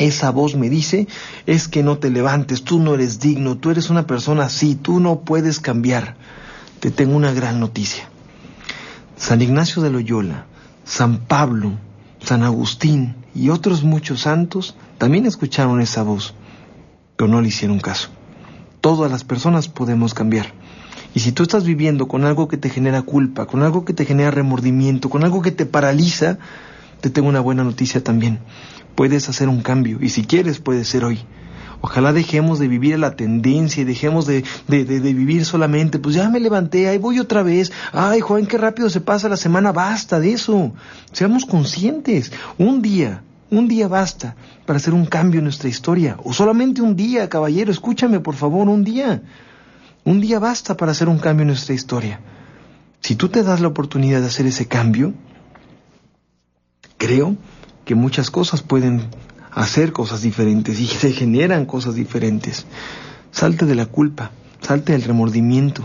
esa 0.00 0.30
voz 0.30 0.56
me 0.56 0.70
dice, 0.70 1.06
es 1.46 1.68
que 1.68 1.82
no 1.82 1.98
te 1.98 2.10
levantes, 2.10 2.64
tú 2.64 2.80
no 2.80 2.94
eres 2.94 3.20
digno, 3.20 3.58
tú 3.58 3.70
eres 3.70 3.90
una 3.90 4.06
persona 4.06 4.44
así, 4.44 4.74
tú 4.74 4.98
no 4.98 5.20
puedes 5.20 5.60
cambiar. 5.60 6.16
Te 6.80 6.90
tengo 6.90 7.14
una 7.14 7.32
gran 7.32 7.60
noticia. 7.60 8.08
San 9.16 9.42
Ignacio 9.42 9.82
de 9.82 9.90
Loyola, 9.90 10.46
San 10.84 11.18
Pablo, 11.18 11.72
San 12.22 12.42
Agustín 12.42 13.16
y 13.34 13.50
otros 13.50 13.84
muchos 13.84 14.22
santos 14.22 14.74
también 14.96 15.26
escucharon 15.26 15.80
esa 15.82 16.02
voz, 16.02 16.34
pero 17.16 17.28
no 17.28 17.42
le 17.42 17.48
hicieron 17.48 17.78
caso. 17.78 18.08
Todas 18.80 19.10
las 19.10 19.24
personas 19.24 19.68
podemos 19.68 20.14
cambiar. 20.14 20.54
Y 21.12 21.20
si 21.20 21.32
tú 21.32 21.42
estás 21.42 21.64
viviendo 21.64 22.08
con 22.08 22.24
algo 22.24 22.48
que 22.48 22.56
te 22.56 22.70
genera 22.70 23.02
culpa, 23.02 23.46
con 23.46 23.62
algo 23.62 23.84
que 23.84 23.92
te 23.92 24.06
genera 24.06 24.30
remordimiento, 24.30 25.10
con 25.10 25.24
algo 25.24 25.42
que 25.42 25.50
te 25.50 25.66
paraliza, 25.66 26.38
te 27.02 27.10
tengo 27.10 27.28
una 27.28 27.40
buena 27.40 27.64
noticia 27.64 28.02
también 28.02 28.38
puedes 29.00 29.30
hacer 29.30 29.48
un 29.48 29.62
cambio 29.62 29.96
y 30.02 30.10
si 30.10 30.24
quieres 30.24 30.58
puede 30.58 30.84
ser 30.84 31.06
hoy. 31.06 31.20
Ojalá 31.80 32.12
dejemos 32.12 32.58
de 32.58 32.68
vivir 32.68 32.98
la 32.98 33.16
tendencia 33.16 33.80
y 33.80 33.86
dejemos 33.86 34.26
de, 34.26 34.44
de, 34.68 34.84
de, 34.84 35.14
vivir 35.14 35.46
solamente, 35.46 35.98
pues 35.98 36.16
ya 36.16 36.28
me 36.28 36.38
levanté, 36.38 36.86
ahí 36.86 36.98
voy 36.98 37.18
otra 37.18 37.42
vez. 37.42 37.72
Ay, 37.94 38.20
Juan, 38.20 38.44
qué 38.44 38.58
rápido 38.58 38.90
se 38.90 39.00
pasa 39.00 39.30
la 39.30 39.38
semana, 39.38 39.72
basta 39.72 40.20
de 40.20 40.34
eso. 40.34 40.74
Seamos 41.12 41.46
conscientes. 41.46 42.30
Un 42.58 42.82
día, 42.82 43.22
un 43.50 43.68
día 43.68 43.88
basta 43.88 44.36
para 44.66 44.76
hacer 44.76 44.92
un 44.92 45.06
cambio 45.06 45.38
en 45.38 45.44
nuestra 45.44 45.70
historia. 45.70 46.18
O 46.22 46.34
solamente 46.34 46.82
un 46.82 46.94
día, 46.94 47.30
caballero, 47.30 47.72
escúchame 47.72 48.20
por 48.20 48.34
favor, 48.34 48.68
un 48.68 48.84
día. 48.84 49.22
Un 50.04 50.20
día 50.20 50.38
basta 50.40 50.76
para 50.76 50.92
hacer 50.92 51.08
un 51.08 51.20
cambio 51.20 51.44
en 51.44 51.48
nuestra 51.48 51.74
historia. 51.74 52.20
Si 53.00 53.16
tú 53.16 53.30
te 53.30 53.42
das 53.44 53.62
la 53.62 53.68
oportunidad 53.68 54.20
de 54.20 54.26
hacer 54.26 54.44
ese 54.44 54.68
cambio, 54.68 55.14
creo 56.98 57.38
que 57.90 57.96
muchas 57.96 58.30
cosas 58.30 58.62
pueden 58.62 59.08
hacer 59.50 59.92
cosas 59.92 60.22
diferentes 60.22 60.78
y 60.78 60.86
se 60.86 61.10
generan 61.10 61.66
cosas 61.66 61.96
diferentes. 61.96 62.64
Salte 63.32 63.66
de 63.66 63.74
la 63.74 63.86
culpa, 63.86 64.30
salte 64.60 64.92
del 64.92 65.02
remordimiento, 65.02 65.84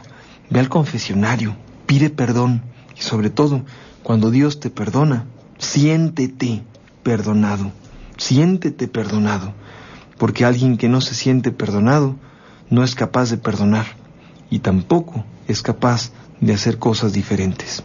ve 0.51 0.59
al 0.59 0.69
confesionario, 0.69 1.55
pide 1.87 2.11
perdón 2.11 2.61
y 2.95 3.01
sobre 3.01 3.31
todo, 3.31 3.63
cuando 4.03 4.29
Dios 4.29 4.59
te 4.59 4.69
perdona, 4.69 5.25
siéntete 5.57 6.61
perdonado, 7.01 7.71
siéntete 8.17 8.87
perdonado, 8.87 9.55
porque 10.19 10.45
alguien 10.45 10.77
que 10.77 10.89
no 10.89 11.01
se 11.01 11.15
siente 11.15 11.51
perdonado 11.51 12.17
no 12.69 12.83
es 12.83 12.93
capaz 12.93 13.31
de 13.31 13.37
perdonar 13.37 13.87
y 14.51 14.59
tampoco 14.59 15.25
es 15.47 15.63
capaz 15.63 16.11
de 16.39 16.53
hacer 16.53 16.77
cosas 16.77 17.13
diferentes. 17.13 17.81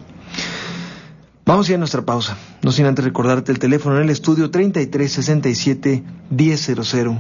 Vamos 1.51 1.67
a 1.67 1.73
ir 1.73 1.75
a 1.75 1.79
nuestra 1.79 2.03
pausa, 2.03 2.37
no 2.63 2.71
sin 2.71 2.87
antes 2.87 3.05
recordarte 3.05 3.51
el 3.51 3.59
teléfono 3.59 3.97
en 3.97 4.05
el 4.05 4.11
estudio 4.11 4.53
3367 4.53 6.05
1000. 6.31 7.19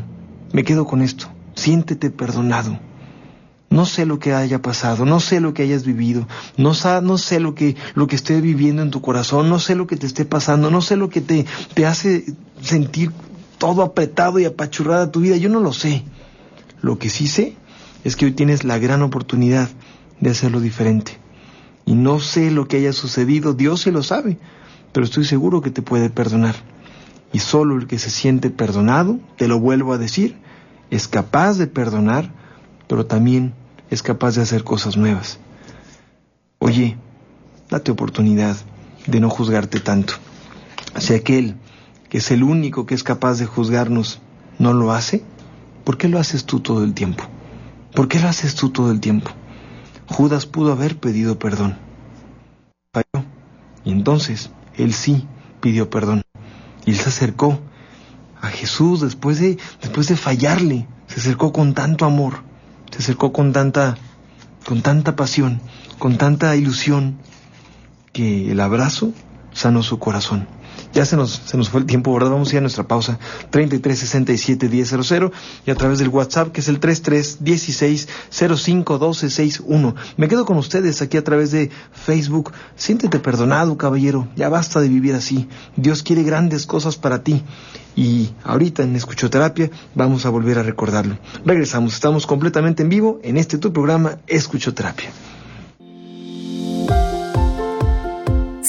Me 0.53 0.62
quedo 0.62 0.85
con 0.85 1.03
esto, 1.03 1.27
siéntete 1.57 2.11
perdonado. 2.11 2.79
No 3.71 3.87
sé 3.87 4.07
lo 4.07 4.21
que 4.21 4.33
haya 4.33 4.62
pasado, 4.62 5.05
no 5.05 5.19
sé 5.19 5.40
lo 5.40 5.53
que 5.53 5.64
hayas 5.64 5.85
vivido, 5.85 6.29
no, 6.57 6.75
no 7.03 7.19
sé 7.19 7.40
lo 7.40 7.57
que, 7.57 7.75
lo 7.95 8.07
que 8.07 8.14
esté 8.14 8.40
viviendo 8.40 8.83
en 8.83 8.93
tu 8.93 9.01
corazón, 9.01 9.49
no 9.49 9.59
sé 9.59 9.75
lo 9.75 9.88
que 9.88 9.97
te 9.97 10.07
esté 10.07 10.25
pasando, 10.25 10.71
no 10.71 10.81
sé 10.81 10.95
lo 10.95 11.09
que 11.11 11.23
te, 11.23 11.45
te 11.75 11.87
hace 11.87 12.25
sentir 12.62 13.11
todo 13.59 13.83
apretado 13.83 14.38
y 14.38 14.45
apachurrada 14.45 15.11
tu 15.11 15.23
vida, 15.23 15.38
yo 15.38 15.49
no 15.49 15.59
lo 15.59 15.73
sé. 15.73 16.05
Lo 16.83 17.01
que 17.01 17.11
sí 17.11 17.27
sé 17.27 17.57
es 18.05 18.14
que 18.14 18.27
hoy 18.27 18.33
tienes 18.33 18.62
la 18.62 18.79
gran 18.79 19.03
oportunidad 19.03 19.69
de 20.21 20.31
hacerlo 20.31 20.61
diferente. 20.61 21.19
Y 21.90 21.94
no 21.94 22.20
sé 22.20 22.53
lo 22.53 22.68
que 22.68 22.76
haya 22.76 22.92
sucedido, 22.92 23.53
Dios 23.53 23.81
se 23.81 23.90
lo 23.90 24.05
sabe, 24.05 24.38
pero 24.92 25.05
estoy 25.05 25.24
seguro 25.24 25.61
que 25.61 25.72
te 25.72 25.83
puede 25.83 26.09
perdonar. 26.09 26.55
Y 27.33 27.40
solo 27.40 27.76
el 27.76 27.88
que 27.88 27.98
se 27.98 28.11
siente 28.11 28.48
perdonado, 28.48 29.18
te 29.37 29.48
lo 29.48 29.59
vuelvo 29.59 29.92
a 29.92 29.98
decir, 29.98 30.37
es 30.90 31.09
capaz 31.09 31.59
de 31.59 31.66
perdonar, 31.66 32.31
pero 32.87 33.07
también 33.07 33.55
es 33.90 34.05
capaz 34.05 34.37
de 34.37 34.42
hacer 34.42 34.62
cosas 34.62 34.96
nuevas. 34.96 35.40
Oye, 36.61 36.96
date 37.68 37.90
oportunidad 37.90 38.57
de 39.09 39.18
no 39.18 39.29
juzgarte 39.29 39.81
tanto. 39.81 40.14
Si 40.96 41.12
aquel 41.14 41.57
que 42.09 42.18
es 42.18 42.31
el 42.31 42.44
único 42.44 42.87
que 42.87 42.94
es 42.94 43.03
capaz 43.03 43.40
de 43.40 43.46
juzgarnos 43.46 44.20
no 44.61 44.74
lo 44.74 44.92
hace, 44.92 45.24
¿por 45.83 45.98
qué 45.98 46.07
lo 46.07 46.20
haces 46.20 46.44
tú 46.44 46.61
todo 46.61 46.85
el 46.85 46.94
tiempo? 46.94 47.24
¿Por 47.96 48.07
qué 48.07 48.20
lo 48.20 48.29
haces 48.29 48.55
tú 48.55 48.70
todo 48.70 48.92
el 48.92 49.00
tiempo? 49.00 49.33
Judas 50.11 50.44
pudo 50.46 50.73
haber 50.73 50.99
pedido 50.99 51.38
perdón. 51.38 51.79
Falló. 52.92 53.25
Y 53.85 53.92
entonces 53.92 54.51
él 54.77 54.92
sí 54.92 55.27
pidió 55.61 55.88
perdón. 55.88 56.23
Y 56.85 56.90
él 56.90 56.96
se 56.96 57.09
acercó 57.09 57.61
a 58.40 58.49
Jesús 58.49 59.01
después 59.01 59.38
de, 59.38 59.59
después 59.81 60.09
de 60.09 60.16
fallarle. 60.16 60.87
Se 61.07 61.20
acercó 61.20 61.53
con 61.53 61.75
tanto 61.75 62.05
amor. 62.05 62.42
se 62.90 62.99
acercó 62.99 63.33
con 63.33 63.53
tanta, 63.53 63.96
con 64.66 64.83
tanta 64.83 65.14
pasión, 65.14 65.61
con 65.99 66.18
tanta 66.18 66.57
ilusión, 66.57 67.18
que 68.12 68.51
el 68.51 68.61
abrazo 68.61 69.12
sanó 69.53 69.83
su 69.83 69.99
corazón. 69.99 70.49
Ya 70.92 71.05
se 71.05 71.16
nos, 71.16 71.42
se 71.44 71.57
nos 71.57 71.68
fue 71.68 71.81
el 71.81 71.87
tiempo, 71.87 72.12
¿verdad? 72.12 72.31
Vamos 72.31 72.48
a 72.48 72.53
ir 72.53 72.59
a 72.59 72.61
nuestra 72.62 72.85
pausa. 72.85 73.18
3367 73.50 74.68
1000 74.68 75.31
y 75.66 75.70
a 75.70 75.74
través 75.74 75.98
del 75.98 76.09
WhatsApp 76.09 76.50
que 76.53 76.61
es 76.61 76.68
el 76.68 76.81
3316 76.81 78.09
051261. 78.31 79.94
Me 80.16 80.29
quedo 80.29 80.44
con 80.44 80.57
ustedes 80.57 81.00
aquí 81.03 81.16
a 81.16 81.24
través 81.24 81.53
de 81.53 81.70
Facebook. 81.92 82.53
Siéntete 82.76 83.18
perdonado, 83.20 83.76
caballero. 83.76 84.29
Ya 84.37 84.48
basta 84.48 84.81
de 84.81 84.88
vivir 84.88 85.14
así. 85.14 85.48
Dios 85.76 86.03
quiere 86.03 86.22
grandes 86.22 86.66
cosas 86.66 86.96
para 86.96 87.22
ti. 87.22 87.42
Y 87.94 88.31
ahorita 88.44 88.83
en 88.83 88.96
Escuchoterapia 88.96 89.70
vamos 89.94 90.26
a 90.26 90.31
volver 90.31 90.59
a 90.59 90.62
recordarlo. 90.62 91.18
Regresamos, 91.44 91.94
estamos 91.94 92.26
completamente 92.26 92.83
en 92.83 92.88
vivo 92.88 93.20
en 93.22 93.37
este 93.37 93.59
tu 93.59 93.72
programa 93.72 94.18
Escuchoterapia. 94.26 95.11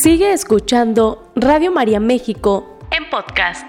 Sigue 0.02 0.34
escuchando 0.34 1.32
Radio 1.36 1.72
María 1.72 2.00
México 2.00 2.80
en 2.90 3.08
podcast. 3.12 3.64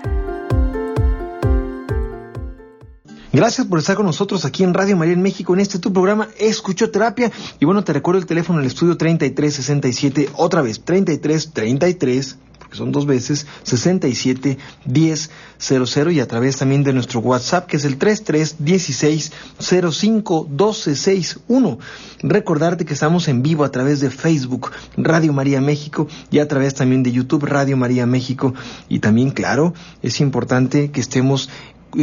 Gracias 3.34 3.66
por 3.66 3.78
estar 3.78 3.96
con 3.96 4.06
nosotros 4.06 4.46
aquí 4.46 4.64
en 4.64 4.72
Radio 4.72 4.96
María 4.96 5.12
en 5.12 5.20
México 5.20 5.52
en 5.52 5.60
este 5.60 5.78
tu 5.78 5.92
programa 5.92 6.28
Escuchoterapia. 6.38 7.30
Y 7.60 7.66
bueno, 7.66 7.84
te 7.84 7.92
recuerdo 7.92 8.18
el 8.18 8.24
teléfono 8.24 8.60
en 8.60 8.64
el 8.64 8.70
estudio 8.70 8.96
3367, 8.96 10.30
otra 10.36 10.62
vez 10.62 10.82
3333 10.82 12.38
son 12.76 12.92
dos 12.92 13.06
veces, 13.06 13.46
67 13.62 14.58
10 14.84 15.30
00 15.58 16.10
y 16.10 16.20
a 16.20 16.26
través 16.26 16.56
también 16.56 16.82
de 16.82 16.92
nuestro 16.92 17.20
WhatsApp 17.20 17.66
que 17.66 17.76
es 17.76 17.84
el 17.84 17.96
33 17.96 18.56
16 18.58 19.32
05 19.58 20.48
12 20.50 20.96
61. 20.96 21.78
Recordarte 22.22 22.84
que 22.84 22.94
estamos 22.94 23.28
en 23.28 23.42
vivo 23.42 23.64
a 23.64 23.70
través 23.70 24.00
de 24.00 24.10
Facebook 24.10 24.70
Radio 24.96 25.32
María 25.32 25.60
México 25.60 26.08
y 26.30 26.38
a 26.38 26.48
través 26.48 26.74
también 26.74 27.02
de 27.02 27.12
YouTube 27.12 27.44
Radio 27.44 27.76
María 27.76 28.06
México 28.06 28.54
y 28.88 28.98
también 28.98 29.30
claro, 29.30 29.74
es 30.02 30.20
importante 30.20 30.90
que 30.90 31.00
estemos 31.00 31.48
eh, 31.94 32.00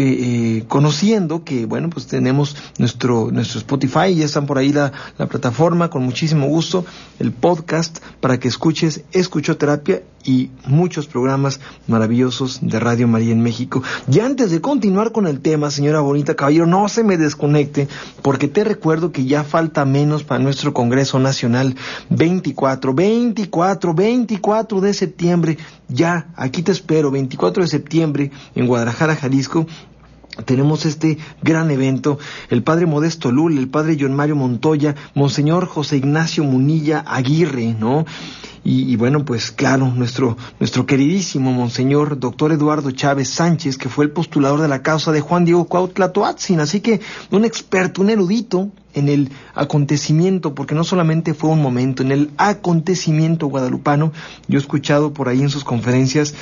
eh, 0.60 0.66
conociendo 0.68 1.44
que, 1.44 1.66
bueno, 1.66 1.90
pues 1.90 2.06
tenemos 2.06 2.56
nuestro, 2.78 3.32
nuestro 3.32 3.58
Spotify, 3.58 4.14
ya 4.14 4.26
están 4.26 4.46
por 4.46 4.60
ahí 4.60 4.72
la, 4.72 4.92
la, 5.18 5.26
plataforma, 5.26 5.90
con 5.90 6.04
muchísimo 6.04 6.46
gusto, 6.46 6.86
el 7.18 7.32
podcast 7.32 7.98
para 8.22 8.40
que 8.40 8.48
escuches 8.48 9.02
Escuchoterapia 9.14 10.04
y 10.24 10.50
muchos 10.66 11.08
programas 11.08 11.60
maravillosos 11.88 12.60
de 12.62 12.80
Radio 12.80 13.08
María 13.08 13.32
en 13.32 13.42
México. 13.42 13.82
Y 14.12 14.20
antes 14.20 14.52
de 14.52 14.62
continuar 14.62 15.12
con 15.12 15.28
el 15.28 15.42
tema, 15.42 15.72
señora 15.72 16.02
Bonita 16.02 16.36
Caballero, 16.36 16.66
no 16.66 16.88
se 16.90 17.04
me 17.04 17.18
desconecte, 17.18 17.88
porque 18.22 18.48
te 18.48 18.64
recuerdo 18.64 19.12
que 19.12 19.26
ya 19.26 19.44
falta 19.44 19.86
menos 19.86 20.24
para 20.24 20.44
nuestro 20.44 20.74
Congreso 20.74 21.20
Nacional 21.20 21.76
24, 22.10 22.94
24, 22.94 23.94
24 23.94 24.82
de 24.82 24.94
septiembre. 24.94 25.58
Ya, 25.88 26.30
aquí 26.36 26.62
te 26.62 26.72
espero, 26.72 27.12
24 27.12 27.64
de 27.64 27.70
septiembre 27.70 28.32
en 28.56 28.68
Guadalajara, 28.68 29.16
Jalisco 29.16 29.66
tenemos 30.46 30.86
este 30.86 31.18
gran 31.42 31.72
evento, 31.72 32.20
el 32.50 32.64
padre 32.64 32.86
Modesto 32.86 33.32
Lul, 33.32 33.58
el 33.58 33.70
padre 33.70 33.98
John 34.00 34.16
Mario 34.16 34.36
Montoya, 34.36 34.96
Monseñor 35.16 35.66
José 35.66 35.98
Ignacio 35.98 36.44
Munilla 36.44 37.04
Aguirre, 37.08 37.76
¿no? 37.80 38.06
Y, 38.62 38.98
bueno, 38.98 39.24
pues 39.24 39.52
claro, 39.52 39.88
nuestro, 39.88 40.38
nuestro 40.60 40.86
queridísimo 40.86 41.52
Monseñor 41.54 42.20
Doctor 42.20 42.52
Eduardo 42.52 42.92
Chávez 42.92 43.30
Sánchez, 43.30 43.78
que 43.78 43.90
fue 43.90 44.04
el 44.06 44.12
postulador 44.12 44.62
de 44.62 44.68
la 44.68 44.84
causa 44.84 45.12
de 45.12 45.22
Juan 45.22 45.46
Diego 45.46 45.66
Cuautla 45.66 46.12
Toatzin, 46.12 46.60
así 46.60 46.82
que 46.82 47.00
un 47.32 47.46
experto, 47.46 48.02
un 48.02 48.10
erudito 48.10 48.70
en 48.94 49.08
el 49.08 49.32
acontecimiento, 49.56 50.56
porque 50.56 50.76
no 50.76 50.84
solamente 50.84 51.34
fue 51.34 51.50
un 51.50 51.62
momento, 51.62 52.04
en 52.04 52.12
el 52.12 52.32
acontecimiento 52.38 53.48
guadalupano, 53.48 54.12
yo 54.48 54.60
he 54.60 54.62
escuchado 54.62 55.14
por 55.14 55.30
ahí 55.30 55.42
en 55.42 55.50
sus 55.50 55.64
conferencias 55.64 56.36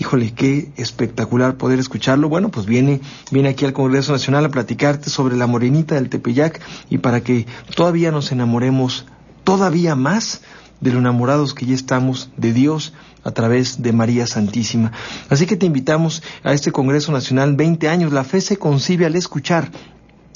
híjole, 0.00 0.32
qué 0.32 0.72
espectacular 0.76 1.56
poder 1.56 1.78
escucharlo. 1.78 2.30
Bueno, 2.30 2.50
pues 2.50 2.64
viene, 2.64 3.02
viene 3.30 3.50
aquí 3.50 3.66
al 3.66 3.74
Congreso 3.74 4.12
Nacional 4.12 4.46
a 4.46 4.48
platicarte 4.48 5.10
sobre 5.10 5.36
la 5.36 5.46
morenita 5.46 5.94
del 5.94 6.08
Tepeyac 6.08 6.60
y 6.88 6.98
para 6.98 7.20
que 7.20 7.46
todavía 7.76 8.10
nos 8.10 8.32
enamoremos 8.32 9.04
todavía 9.44 9.94
más 9.94 10.40
de 10.80 10.92
lo 10.92 11.00
enamorados 11.00 11.52
que 11.52 11.66
ya 11.66 11.74
estamos 11.74 12.30
de 12.38 12.54
Dios 12.54 12.94
a 13.24 13.32
través 13.32 13.82
de 13.82 13.92
María 13.92 14.26
Santísima. 14.26 14.90
Así 15.28 15.44
que 15.44 15.56
te 15.56 15.66
invitamos 15.66 16.22
a 16.42 16.54
este 16.54 16.72
Congreso 16.72 17.12
Nacional 17.12 17.54
20 17.54 17.86
años. 17.90 18.10
La 18.10 18.24
fe 18.24 18.40
se 18.40 18.56
concibe 18.56 19.04
al 19.04 19.16
escuchar. 19.16 19.70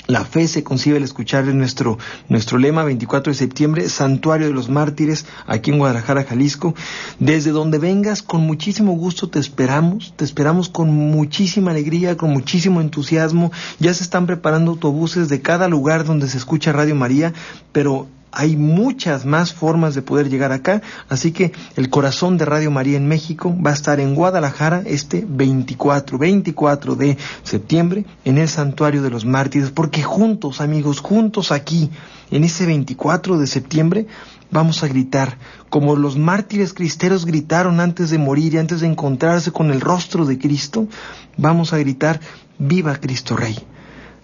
La 0.06 0.26
fe 0.26 0.46
se 0.48 0.62
concibe 0.62 0.98
al 0.98 1.02
escuchar 1.02 1.46
nuestro, 1.46 1.96
nuestro 2.28 2.58
lema 2.58 2.84
24 2.84 3.32
de 3.32 3.38
septiembre, 3.38 3.88
Santuario 3.88 4.48
de 4.48 4.52
los 4.52 4.68
Mártires, 4.68 5.24
aquí 5.46 5.70
en 5.70 5.78
Guadalajara, 5.78 6.24
Jalisco. 6.24 6.74
Desde 7.20 7.52
donde 7.52 7.78
vengas, 7.78 8.22
con 8.22 8.42
muchísimo 8.42 8.92
gusto 8.92 9.30
te 9.30 9.38
esperamos, 9.38 10.12
te 10.14 10.26
esperamos 10.26 10.68
con 10.68 10.90
muchísima 10.90 11.70
alegría, 11.70 12.18
con 12.18 12.30
muchísimo 12.30 12.82
entusiasmo. 12.82 13.50
Ya 13.78 13.94
se 13.94 14.02
están 14.02 14.26
preparando 14.26 14.72
autobuses 14.72 15.30
de 15.30 15.40
cada 15.40 15.68
lugar 15.68 16.04
donde 16.04 16.28
se 16.28 16.36
escucha 16.36 16.72
Radio 16.72 16.94
María, 16.94 17.32
pero 17.72 18.06
hay 18.34 18.56
muchas 18.56 19.24
más 19.24 19.52
formas 19.52 19.94
de 19.94 20.02
poder 20.02 20.28
llegar 20.28 20.52
acá, 20.52 20.82
así 21.08 21.32
que 21.32 21.52
el 21.76 21.88
corazón 21.88 22.36
de 22.36 22.44
Radio 22.44 22.70
María 22.70 22.96
en 22.96 23.06
México 23.06 23.54
va 23.64 23.70
a 23.70 23.74
estar 23.74 24.00
en 24.00 24.14
Guadalajara 24.14 24.82
este 24.86 25.24
24, 25.28 26.18
24 26.18 26.96
de 26.96 27.16
septiembre 27.42 28.04
en 28.24 28.38
el 28.38 28.48
Santuario 28.48 29.02
de 29.02 29.10
los 29.10 29.24
Mártires, 29.24 29.70
porque 29.70 30.02
juntos, 30.02 30.60
amigos, 30.60 31.00
juntos 31.00 31.52
aquí, 31.52 31.90
en 32.30 32.44
ese 32.44 32.66
24 32.66 33.38
de 33.38 33.46
septiembre, 33.46 34.06
vamos 34.50 34.82
a 34.82 34.88
gritar, 34.88 35.38
como 35.70 35.96
los 35.96 36.16
mártires 36.16 36.74
cristeros 36.74 37.26
gritaron 37.26 37.80
antes 37.80 38.10
de 38.10 38.18
morir 38.18 38.54
y 38.54 38.58
antes 38.58 38.80
de 38.80 38.86
encontrarse 38.86 39.52
con 39.52 39.70
el 39.70 39.80
rostro 39.80 40.26
de 40.26 40.38
Cristo, 40.38 40.88
vamos 41.36 41.72
a 41.72 41.78
gritar, 41.78 42.20
viva 42.58 42.96
Cristo 42.96 43.36
Rey. 43.36 43.58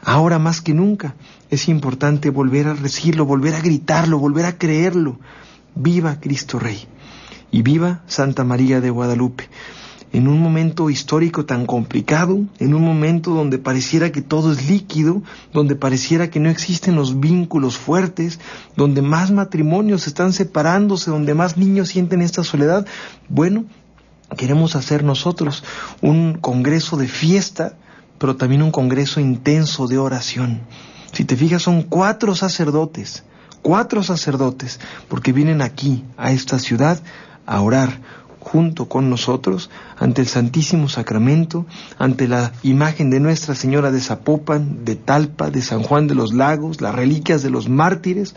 Ahora 0.03 0.39
más 0.39 0.61
que 0.61 0.75
nunca 0.75 1.15
es 1.51 1.69
importante 1.69 2.31
volver 2.31 2.69
a 2.69 2.75
decirlo, 2.75 3.27
volver 3.27 3.55
a 3.55 3.61
gritarlo, 3.61 4.19
volver 4.19 4.47
a 4.47 4.57
creerlo. 4.57 5.19
Viva 5.75 6.19
Cristo 6.21 6.59
Rey 6.59 6.87
y 7.51 7.63
viva 7.63 8.03
Santa 8.07 8.45
María 8.45 8.81
de 8.81 8.91
Guadalupe. 8.91 9.49
En 10.13 10.27
un 10.27 10.41
momento 10.41 10.91
histórico 10.91 11.45
tan 11.45 11.67
complicado, 11.67 12.41
en 12.59 12.75
un 12.75 12.83
momento 12.83 13.33
donde 13.33 13.59
pareciera 13.59 14.11
que 14.11 14.23
todo 14.23 14.53
es 14.53 14.69
líquido, 14.69 15.23
donde 15.53 15.77
pareciera 15.77 16.31
que 16.31 16.41
no 16.41 16.51
existen 16.51 16.97
los 16.97 17.21
vínculos 17.21 17.77
fuertes, 17.77 18.41
donde 18.77 19.03
más 19.03 19.31
matrimonios 19.31 20.09
están 20.09 20.33
separándose, 20.33 21.13
donde 21.13 21.35
más 21.35 21.57
niños 21.57 21.91
sienten 21.91 22.23
esta 22.23 22.43
soledad, 22.43 22.87
bueno, 23.29 23.67
queremos 24.37 24.75
hacer 24.75 25.05
nosotros 25.05 25.63
un 26.01 26.35
congreso 26.35 26.97
de 26.97 27.07
fiesta 27.07 27.77
pero 28.21 28.37
también 28.37 28.63
un 28.63 28.71
congreso 28.71 29.19
intenso 29.19 29.89
de 29.89 29.97
oración. 29.97 30.61
Si 31.11 31.25
te 31.25 31.37
fijas, 31.37 31.63
son 31.63 31.83
cuatro 31.83 32.35
sacerdotes, 32.35 33.25
cuatro 33.63 34.03
sacerdotes, 34.03 34.79
porque 35.09 35.33
vienen 35.33 35.63
aquí, 35.63 36.05
a 36.19 36.31
esta 36.31 36.59
ciudad, 36.59 37.03
a 37.47 37.63
orar 37.63 37.99
junto 38.39 38.91
con 38.91 39.09
nosotros 39.09 39.71
ante 39.99 40.21
el 40.21 40.29
Santísimo 40.29 40.91
Sacramento, 40.91 41.65
ante 41.99 42.29
la 42.29 42.53
imagen 42.63 43.09
de 43.09 43.21
Nuestra 43.21 43.55
Señora 43.55 43.91
de 43.91 44.03
Zapopan, 44.03 44.85
de 44.85 44.97
Talpa, 44.97 45.51
de 45.51 45.63
San 45.63 45.83
Juan 45.83 46.07
de 46.07 46.15
los 46.15 46.35
Lagos, 46.35 46.83
las 46.83 46.95
reliquias 46.95 47.43
de 47.43 47.49
los 47.49 47.71
mártires, 47.71 48.35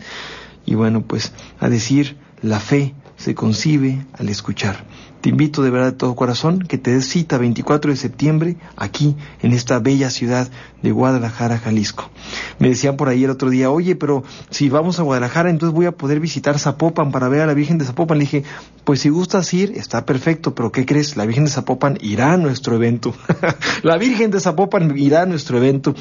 y 0.64 0.76
bueno, 0.76 1.02
pues 1.02 1.32
a 1.60 1.68
decir 1.68 2.16
la 2.40 2.58
fe 2.58 2.94
se 3.24 3.34
concibe 3.34 4.04
al 4.12 4.28
escuchar. 4.28 4.84
Te 5.22 5.30
invito 5.30 5.62
de 5.62 5.70
verdad 5.70 5.92
de 5.92 5.96
todo 5.96 6.14
corazón 6.14 6.58
que 6.58 6.76
te 6.76 6.90
des 6.90 7.08
cita 7.08 7.38
24 7.38 7.90
de 7.90 7.96
septiembre 7.96 8.56
aquí 8.76 9.16
en 9.40 9.54
esta 9.54 9.78
bella 9.78 10.10
ciudad 10.10 10.50
de 10.82 10.92
Guadalajara, 10.92 11.56
Jalisco. 11.56 12.10
Me 12.58 12.68
decían 12.68 12.98
por 12.98 13.08
ahí 13.08 13.24
el 13.24 13.30
otro 13.30 13.48
día, 13.48 13.70
oye, 13.70 13.96
pero 13.96 14.24
si 14.50 14.68
vamos 14.68 14.98
a 14.98 15.04
Guadalajara, 15.04 15.48
entonces 15.48 15.74
voy 15.74 15.86
a 15.86 15.92
poder 15.92 16.20
visitar 16.20 16.58
Zapopan 16.58 17.12
para 17.12 17.30
ver 17.30 17.40
a 17.40 17.46
la 17.46 17.54
Virgen 17.54 17.78
de 17.78 17.86
Zapopan. 17.86 18.18
Le 18.18 18.24
dije, 18.24 18.44
pues 18.84 19.00
si 19.00 19.08
gustas 19.08 19.54
ir, 19.54 19.72
está 19.74 20.04
perfecto, 20.04 20.54
pero 20.54 20.70
¿qué 20.70 20.84
crees? 20.84 21.16
La 21.16 21.24
Virgen 21.24 21.46
de 21.46 21.50
Zapopan 21.50 21.96
irá 22.02 22.34
a 22.34 22.36
nuestro 22.36 22.76
evento. 22.76 23.14
la 23.82 23.96
Virgen 23.96 24.32
de 24.32 24.40
Zapopan 24.40 24.98
irá 24.98 25.22
a 25.22 25.26
nuestro 25.26 25.56
evento. 25.56 25.94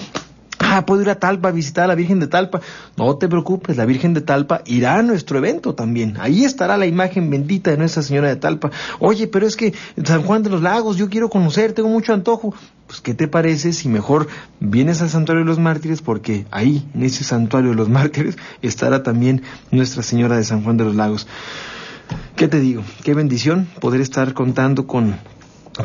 Ah, 0.60 0.86
puedo 0.86 1.02
ir 1.02 1.10
a 1.10 1.20
Talpa 1.20 1.50
a 1.50 1.52
visitar 1.52 1.86
a 1.86 1.88
la 1.88 1.96
Virgen 1.96 2.20
de 2.20 2.28
Talpa. 2.28 2.62
No 2.98 3.16
te 3.18 3.28
preocupes, 3.28 3.78
la 3.78 3.86
Virgen 3.86 4.14
de 4.14 4.22
Talpa 4.22 4.62
irá 4.66 4.98
a 4.98 5.04
nuestro 5.04 5.38
evento 5.38 5.76
también. 5.76 6.16
Ahí 6.20 6.46
estará 6.46 6.78
la 6.78 6.86
imagen 6.86 7.30
bendita 7.30 7.72
de 7.72 7.78
Nuestra 7.78 8.02
Señora 8.02 8.30
de 8.30 8.36
Talpa. 8.38 8.72
Oye, 9.00 9.28
pero 9.28 9.46
es 9.46 9.56
que 9.56 9.74
San 10.04 10.24
Juan 10.24 10.44
de 10.44 10.50
los 10.50 10.62
Lagos, 10.62 10.98
yo 10.98 11.10
quiero 11.10 11.30
conocer, 11.30 11.74
tengo 11.74 11.90
mucho 11.90 12.14
antojo. 12.14 12.54
Pues, 12.88 13.02
¿qué 13.02 13.14
te 13.14 13.28
parece 13.28 13.74
si 13.74 13.88
mejor 13.88 14.28
vienes 14.60 15.02
al 15.02 15.10
Santuario 15.10 15.44
de 15.44 15.50
los 15.50 15.60
Mártires? 15.60 16.02
Porque 16.02 16.46
ahí, 16.52 16.88
en 16.94 17.04
ese 17.04 17.24
Santuario 17.24 17.72
de 17.72 17.76
los 17.76 17.90
Mártires, 17.90 18.38
estará 18.62 19.04
también 19.04 19.42
Nuestra 19.72 20.04
Señora 20.04 20.38
de 20.38 20.44
San 20.44 20.64
Juan 20.64 20.78
de 20.78 20.86
los 20.86 20.96
Lagos. 20.96 21.28
¿Qué 22.36 22.48
te 22.48 22.60
digo? 22.60 22.84
Qué 23.04 23.14
bendición 23.14 23.68
poder 23.80 24.02
estar 24.02 24.34
contando 24.34 24.88
con 24.88 25.18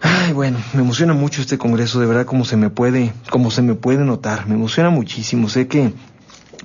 Ay, 0.00 0.32
bueno, 0.32 0.58
me 0.74 0.80
emociona 0.82 1.14
mucho 1.14 1.40
este 1.40 1.56
congreso, 1.56 2.00
de 2.00 2.06
verdad 2.06 2.26
como 2.26 2.44
se 2.44 2.56
me 2.56 2.68
puede, 2.68 3.12
como 3.30 3.50
se 3.50 3.62
me 3.62 3.74
puede 3.74 4.04
notar, 4.04 4.46
me 4.46 4.54
emociona 4.54 4.90
muchísimo. 4.90 5.48
Sé 5.48 5.68
que 5.68 5.92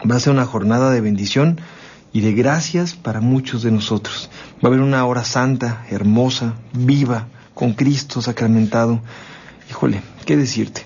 Va 0.10 0.16
a 0.16 0.20
ser 0.20 0.34
una 0.34 0.46
jornada 0.46 0.92
de 0.92 1.02
bendición 1.02 1.60
y 2.14 2.22
de 2.22 2.34
gracias 2.34 2.96
para 2.96 3.22
muchos 3.22 3.64
de 3.64 3.72
nosotros. 3.72 4.30
Va 4.64 4.64
a 4.64 4.68
haber 4.68 4.82
una 4.82 5.06
hora 5.06 5.24
santa, 5.24 5.86
hermosa, 5.90 6.56
viva, 6.74 7.28
con 7.54 7.74
Cristo 7.74 8.22
sacramentado. 8.22 9.02
Híjole, 9.70 10.02
¿qué 10.26 10.36
decirte? 10.36 10.84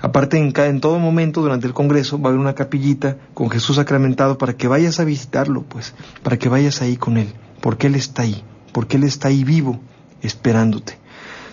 Aparte, 0.00 0.38
en, 0.38 0.52
cada, 0.52 0.68
en 0.68 0.80
todo 0.80 0.98
momento, 0.98 1.40
durante 1.42 1.66
el 1.66 1.72
Congreso, 1.72 2.20
va 2.20 2.28
a 2.28 2.28
haber 2.28 2.40
una 2.40 2.54
capillita 2.54 3.16
con 3.34 3.50
Jesús 3.50 3.76
sacramentado 3.76 4.38
para 4.38 4.56
que 4.56 4.68
vayas 4.68 5.00
a 5.00 5.04
visitarlo, 5.04 5.62
pues, 5.62 5.94
para 6.22 6.38
que 6.38 6.48
vayas 6.48 6.82
ahí 6.82 6.96
con 6.96 7.16
Él, 7.16 7.32
porque 7.60 7.88
Él 7.88 7.94
está 7.94 8.22
ahí, 8.22 8.44
porque 8.72 8.98
Él 8.98 9.04
está 9.04 9.28
ahí 9.28 9.42
vivo, 9.42 9.80
esperándote. 10.22 10.98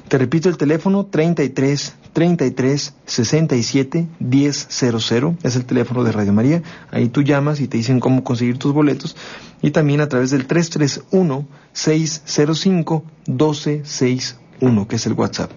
Te 0.08 0.18
repito 0.18 0.50
el 0.50 0.58
teléfono 0.58 1.06
33 1.06 1.96
33 2.14 2.94
67 3.06 4.08
1000 4.20 4.48
es 5.44 5.56
el 5.56 5.66
teléfono 5.66 6.04
de 6.04 6.12
Radio 6.12 6.32
María. 6.32 6.62
Ahí 6.92 7.10
tú 7.10 7.24
llamas 7.24 7.60
y 7.60 7.68
te 7.68 7.78
dicen 7.78 8.00
cómo 8.00 8.24
conseguir 8.24 8.58
tus 8.58 8.72
boletos 8.72 9.16
y 9.62 9.72
también 9.72 10.00
a 10.02 10.08
través 10.08 10.30
del 10.30 10.46
331 10.46 11.48
605 11.74 13.04
1261, 13.28 14.88
que 14.88 14.96
es 14.96 15.06
el 15.08 15.14
WhatsApp. 15.14 15.52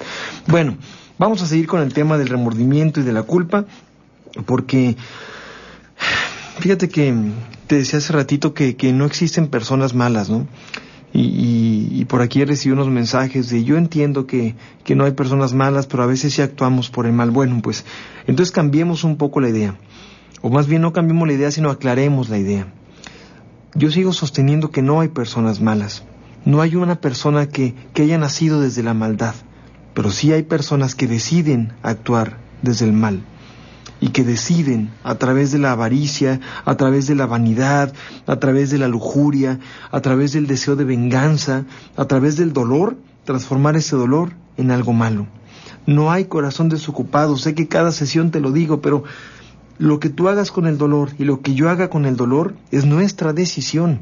Bueno, 0.47 0.79
vamos 1.19 1.42
a 1.42 1.47
seguir 1.47 1.66
con 1.66 1.83
el 1.83 1.92
tema 1.92 2.16
del 2.16 2.29
remordimiento 2.29 3.01
y 3.01 3.03
de 3.03 3.12
la 3.12 3.23
culpa 3.23 3.66
porque 4.47 4.97
fíjate 6.59 6.88
que 6.88 7.14
te 7.66 7.77
decía 7.77 7.99
hace 7.99 8.12
ratito 8.12 8.55
que, 8.55 8.77
que 8.77 8.92
no 8.92 9.05
existen 9.05 9.49
personas 9.49 9.95
malas, 9.95 10.31
¿no? 10.31 10.47
Y, 11.12 12.05
por 12.07 12.21
aquí 12.21 12.42
he 12.42 12.45
recibido 12.45 12.83
unos 12.83 12.92
mensajes 12.92 13.49
de 13.49 13.64
yo 13.64 13.77
entiendo 13.77 14.27
que, 14.27 14.55
que 14.85 14.95
no 14.95 15.05
hay 15.05 15.12
personas 15.12 15.55
malas, 15.55 15.87
pero 15.87 16.03
a 16.03 16.07
veces 16.07 16.35
sí 16.35 16.42
actuamos 16.42 16.90
por 16.90 17.07
el 17.07 17.12
mal. 17.12 17.31
Bueno, 17.31 17.61
pues 17.62 17.85
entonces 18.27 18.53
cambiemos 18.53 19.03
un 19.03 19.16
poco 19.16 19.40
la 19.40 19.49
idea. 19.49 19.77
O 20.42 20.51
más 20.51 20.66
bien 20.66 20.83
no 20.83 20.92
cambiemos 20.92 21.27
la 21.27 21.35
idea, 21.35 21.51
sino 21.51 21.71
aclaremos 21.71 22.29
la 22.29 22.38
idea. 22.38 22.66
Yo 23.75 23.90
sigo 23.90 24.12
sosteniendo 24.12 24.71
que 24.71 24.83
no 24.83 25.01
hay 25.01 25.09
personas 25.09 25.61
malas. 25.61 26.05
No 26.45 26.61
hay 26.61 26.77
una 26.77 27.01
persona 27.01 27.49
que, 27.49 27.75
que 27.92 28.03
haya 28.03 28.19
nacido 28.19 28.61
desde 28.61 28.83
la 28.83 28.95
maldad, 28.95 29.35
pero 29.95 30.11
sí 30.11 30.33
hay 30.33 30.42
personas 30.42 30.95
que 30.95 31.07
deciden 31.07 31.73
actuar 31.83 32.37
desde 32.62 32.85
el 32.85 32.92
mal 32.92 33.23
y 34.00 34.09
que 34.09 34.24
deciden 34.24 34.90
a 35.04 35.14
través 35.14 35.52
de 35.52 35.59
la 35.59 35.72
avaricia, 35.72 36.40
a 36.64 36.76
través 36.76 37.06
de 37.06 37.14
la 37.14 37.26
vanidad, 37.26 37.92
a 38.26 38.37
través 38.37 38.70
de 38.70 38.78
la 38.78 38.88
lujuria, 38.88 39.59
a 39.90 40.00
través 40.00 40.32
del 40.32 40.46
deseo 40.46 40.76
de 40.76 40.85
venganza, 40.85 41.64
a 41.96 42.04
través 42.04 42.37
del 42.37 42.52
dolor, 42.52 42.96
transformar 43.24 43.76
ese 43.76 43.96
dolor 43.96 44.32
en 44.56 44.70
algo 44.70 44.92
malo. 44.92 45.26
No 45.87 46.11
hay 46.11 46.24
corazón 46.24 46.68
desocupado, 46.68 47.37
sé 47.37 47.54
que 47.54 47.68
cada 47.68 47.92
sesión 47.92 48.30
te 48.30 48.40
lo 48.40 48.52
digo, 48.52 48.80
pero 48.80 49.04
lo 49.78 50.00
que 50.00 50.11
tú 50.11 50.28
hagas 50.28 50.50
con 50.50 50.66
el 50.66 50.78
dolor 50.78 51.11
y 51.18 51.24
lo 51.24 51.40
que 51.40 51.54
yo 51.54 51.70
haga 51.70 51.88
con 51.88 52.06
el 52.06 52.16
dolor 52.16 52.54
es 52.70 52.87
nuestra 52.87 53.32
decisión. 53.32 54.00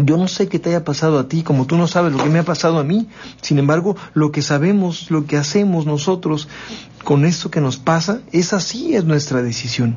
Yo 0.00 0.16
no 0.16 0.28
sé 0.28 0.46
qué 0.46 0.60
te 0.60 0.70
haya 0.70 0.84
pasado 0.84 1.18
a 1.18 1.26
ti, 1.26 1.42
como 1.42 1.66
tú 1.66 1.76
no 1.76 1.88
sabes 1.88 2.12
lo 2.12 2.22
que 2.22 2.30
me 2.30 2.38
ha 2.38 2.44
pasado 2.44 2.78
a 2.78 2.84
mí. 2.84 3.08
Sin 3.42 3.58
embargo, 3.58 3.96
lo 4.14 4.30
que 4.30 4.42
sabemos, 4.42 5.10
lo 5.10 5.26
que 5.26 5.36
hacemos 5.36 5.86
nosotros 5.86 6.48
con 7.02 7.24
esto 7.24 7.50
que 7.50 7.60
nos 7.60 7.78
pasa, 7.78 8.20
es 8.30 8.52
así 8.52 8.94
es 8.94 9.04
nuestra 9.04 9.42
decisión. 9.42 9.96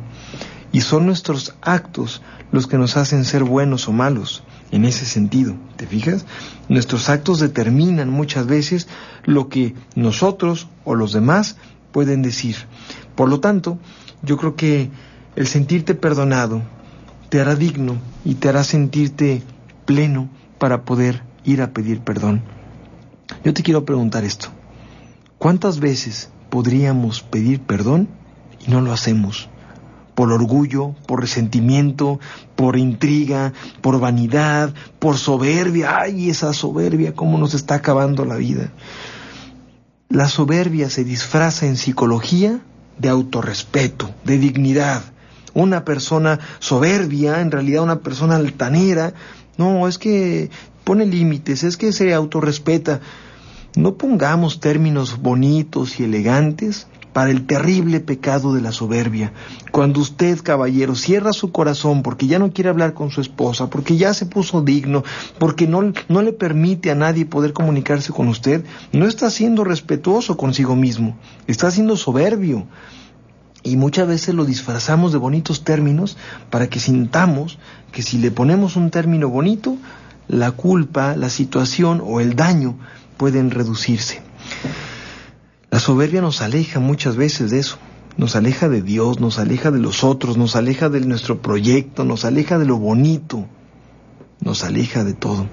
Y 0.71 0.81
son 0.81 1.05
nuestros 1.05 1.53
actos 1.61 2.23
los 2.51 2.65
que 2.65 2.79
nos 2.79 2.97
hacen 2.97 3.25
ser 3.25 3.43
buenos 3.43 3.87
o 3.87 3.91
malos. 3.91 4.43
En 4.71 4.85
ese 4.85 5.05
sentido, 5.05 5.55
¿te 5.75 5.85
fijas? 5.85 6.25
Nuestros 6.67 7.07
actos 7.07 7.39
determinan 7.39 8.09
muchas 8.09 8.47
veces 8.47 8.87
lo 9.23 9.49
que 9.49 9.75
nosotros 9.93 10.67
o 10.83 10.95
los 10.95 11.13
demás 11.13 11.57
pueden 11.91 12.23
decir. 12.23 12.55
Por 13.13 13.29
lo 13.29 13.39
tanto, 13.39 13.77
yo 14.23 14.37
creo 14.37 14.55
que 14.55 14.89
el 15.35 15.45
sentirte 15.45 15.93
perdonado 15.93 16.63
te 17.29 17.39
hará 17.39 17.55
digno 17.55 17.97
y 18.25 18.35
te 18.35 18.49
hará 18.49 18.63
sentirte 18.63 19.43
pleno 19.85 20.29
para 20.57 20.83
poder 20.83 21.23
ir 21.43 21.61
a 21.61 21.71
pedir 21.71 22.01
perdón. 22.01 22.41
Yo 23.43 23.53
te 23.53 23.63
quiero 23.63 23.85
preguntar 23.85 24.23
esto. 24.23 24.49
¿Cuántas 25.37 25.79
veces 25.79 26.29
podríamos 26.49 27.21
pedir 27.21 27.61
perdón 27.61 28.07
y 28.65 28.69
no 28.69 28.81
lo 28.81 28.93
hacemos? 28.93 29.49
Por 30.13 30.31
orgullo, 30.31 30.93
por 31.07 31.21
resentimiento, 31.21 32.19
por 32.55 32.77
intriga, 32.77 33.53
por 33.81 33.99
vanidad, 33.99 34.73
por 34.99 35.17
soberbia. 35.17 35.99
¡Ay, 36.01 36.29
esa 36.29 36.53
soberbia! 36.53 37.15
¿Cómo 37.15 37.37
nos 37.37 37.53
está 37.53 37.75
acabando 37.75 38.25
la 38.25 38.35
vida? 38.35 38.71
La 40.09 40.27
soberbia 40.27 40.89
se 40.89 41.05
disfraza 41.05 41.65
en 41.65 41.77
psicología 41.77 42.59
de 42.99 43.09
autorrespeto, 43.09 44.13
de 44.25 44.37
dignidad. 44.37 45.01
Una 45.53 45.85
persona 45.85 46.39
soberbia, 46.59 47.41
en 47.41 47.49
realidad 47.49 47.81
una 47.81 47.99
persona 48.01 48.35
altanera, 48.35 49.13
no, 49.57 49.87
es 49.87 49.97
que 49.97 50.49
pone 50.83 51.05
límites, 51.05 51.63
es 51.63 51.77
que 51.77 51.91
se 51.91 52.13
autorrespeta. 52.13 53.01
No 53.75 53.95
pongamos 53.95 54.59
términos 54.59 55.21
bonitos 55.21 55.99
y 55.99 56.03
elegantes 56.03 56.87
para 57.13 57.31
el 57.31 57.45
terrible 57.45 57.99
pecado 57.99 58.53
de 58.53 58.61
la 58.61 58.71
soberbia. 58.71 59.33
Cuando 59.71 59.99
usted, 59.99 60.39
caballero, 60.41 60.95
cierra 60.95 61.33
su 61.33 61.51
corazón 61.51 62.03
porque 62.03 62.27
ya 62.27 62.39
no 62.39 62.51
quiere 62.51 62.69
hablar 62.69 62.93
con 62.93 63.11
su 63.11 63.21
esposa, 63.21 63.69
porque 63.69 63.97
ya 63.97 64.13
se 64.13 64.25
puso 64.25 64.61
digno, 64.61 65.03
porque 65.37 65.67
no, 65.67 65.93
no 66.07 66.21
le 66.21 66.33
permite 66.33 66.91
a 66.91 66.95
nadie 66.95 67.25
poder 67.25 67.53
comunicarse 67.53 68.11
con 68.11 68.27
usted, 68.27 68.65
no 68.93 69.07
está 69.07 69.29
siendo 69.29 69.63
respetuoso 69.63 70.37
consigo 70.37 70.75
mismo, 70.75 71.17
está 71.47 71.69
siendo 71.71 71.97
soberbio. 71.97 72.65
Y 73.63 73.75
muchas 73.75 74.07
veces 74.07 74.33
lo 74.33 74.45
disfrazamos 74.45 75.11
de 75.11 75.19
bonitos 75.19 75.63
términos 75.63 76.17
para 76.49 76.67
que 76.67 76.79
sintamos 76.79 77.59
que 77.91 78.01
si 78.01 78.17
le 78.17 78.31
ponemos 78.31 78.75
un 78.75 78.89
término 78.89 79.29
bonito, 79.29 79.77
la 80.27 80.51
culpa, 80.51 81.15
la 81.15 81.29
situación 81.29 82.01
o 82.03 82.19
el 82.21 82.35
daño 82.35 82.75
pueden 83.17 83.51
reducirse. 83.51 84.21
La 85.69 85.79
soberbia 85.79 86.21
nos 86.21 86.41
aleja 86.41 86.79
muchas 86.79 87.15
veces 87.15 87.51
de 87.51 87.59
eso, 87.59 87.77
nos 88.17 88.35
aleja 88.35 88.67
de 88.67 88.81
Dios, 88.81 89.19
nos 89.19 89.39
aleja 89.39 89.71
de 89.71 89.79
los 89.79 90.03
otros, 90.03 90.37
nos 90.37 90.55
aleja 90.55 90.89
de 90.89 91.01
nuestro 91.01 91.41
proyecto, 91.41 92.03
nos 92.03 92.25
aleja 92.25 92.57
de 92.57 92.65
lo 92.65 92.77
bonito, 92.77 93.45
nos 94.41 94.63
aleja 94.63 95.03
de 95.03 95.13
todo. 95.13 95.47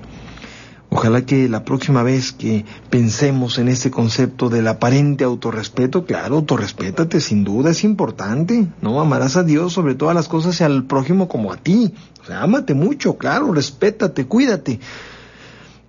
Ojalá 0.91 1.27
que 1.27 1.51
la 1.51 1.65
próxima 1.65 2.03
vez 2.03 2.33
que 2.33 2.65
pensemos 2.89 3.59
en 3.59 3.69
este 3.69 3.91
concepto 3.91 4.49
del 4.49 4.67
aparente 4.69 5.23
autorrespeto, 5.23 6.07
claro, 6.07 6.37
autorrespétate, 6.37 7.21
sin 7.21 7.45
duda 7.45 7.71
es 7.71 7.85
importante, 7.85 8.69
¿no? 8.81 8.99
Amarás 8.99 9.37
a 9.37 9.43
Dios 9.43 9.75
sobre 9.75 9.95
todas 9.95 10.15
las 10.15 10.29
cosas 10.29 10.59
y 10.61 10.65
al 10.65 10.85
prójimo 10.85 11.29
como 11.29 11.53
a 11.53 11.59
ti. 11.59 11.93
O 12.23 12.25
sea, 12.25 12.43
ámate 12.43 12.73
mucho, 12.73 13.19
claro, 13.19 13.53
respétate, 13.53 14.25
cuídate. 14.25 14.81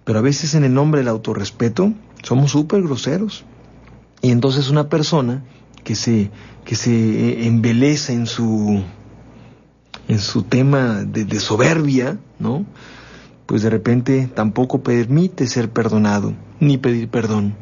Pero 0.03 0.19
a 0.19 0.21
veces 0.21 0.53
en 0.55 0.65
el 0.65 0.73
nombre 0.73 0.99
del 0.99 1.07
autorrespeto 1.07 1.93
somos 2.21 2.51
súper 2.51 2.81
groseros. 2.81 3.45
Y 4.21 4.31
entonces 4.31 4.69
una 4.69 4.89
persona 4.89 5.45
que 5.85 5.95
se, 5.95 6.29
que 6.65 6.75
se 6.75 7.47
embeleza 7.47 8.11
en 8.11 8.27
su, 8.27 8.83
en 10.09 10.19
su 10.19 10.43
tema 10.43 11.05
de 11.05 11.39
soberbia, 11.39 12.17
¿no? 12.37 12.65
Pues 13.49 13.63
de 13.63 13.71
repente 13.71 14.29
tampoco 14.31 14.83
permite 14.83 15.47
ser 15.47 15.71
perdonado, 15.71 16.35
ni 16.59 16.77
pedir 16.77 17.09
perdón, 17.09 17.55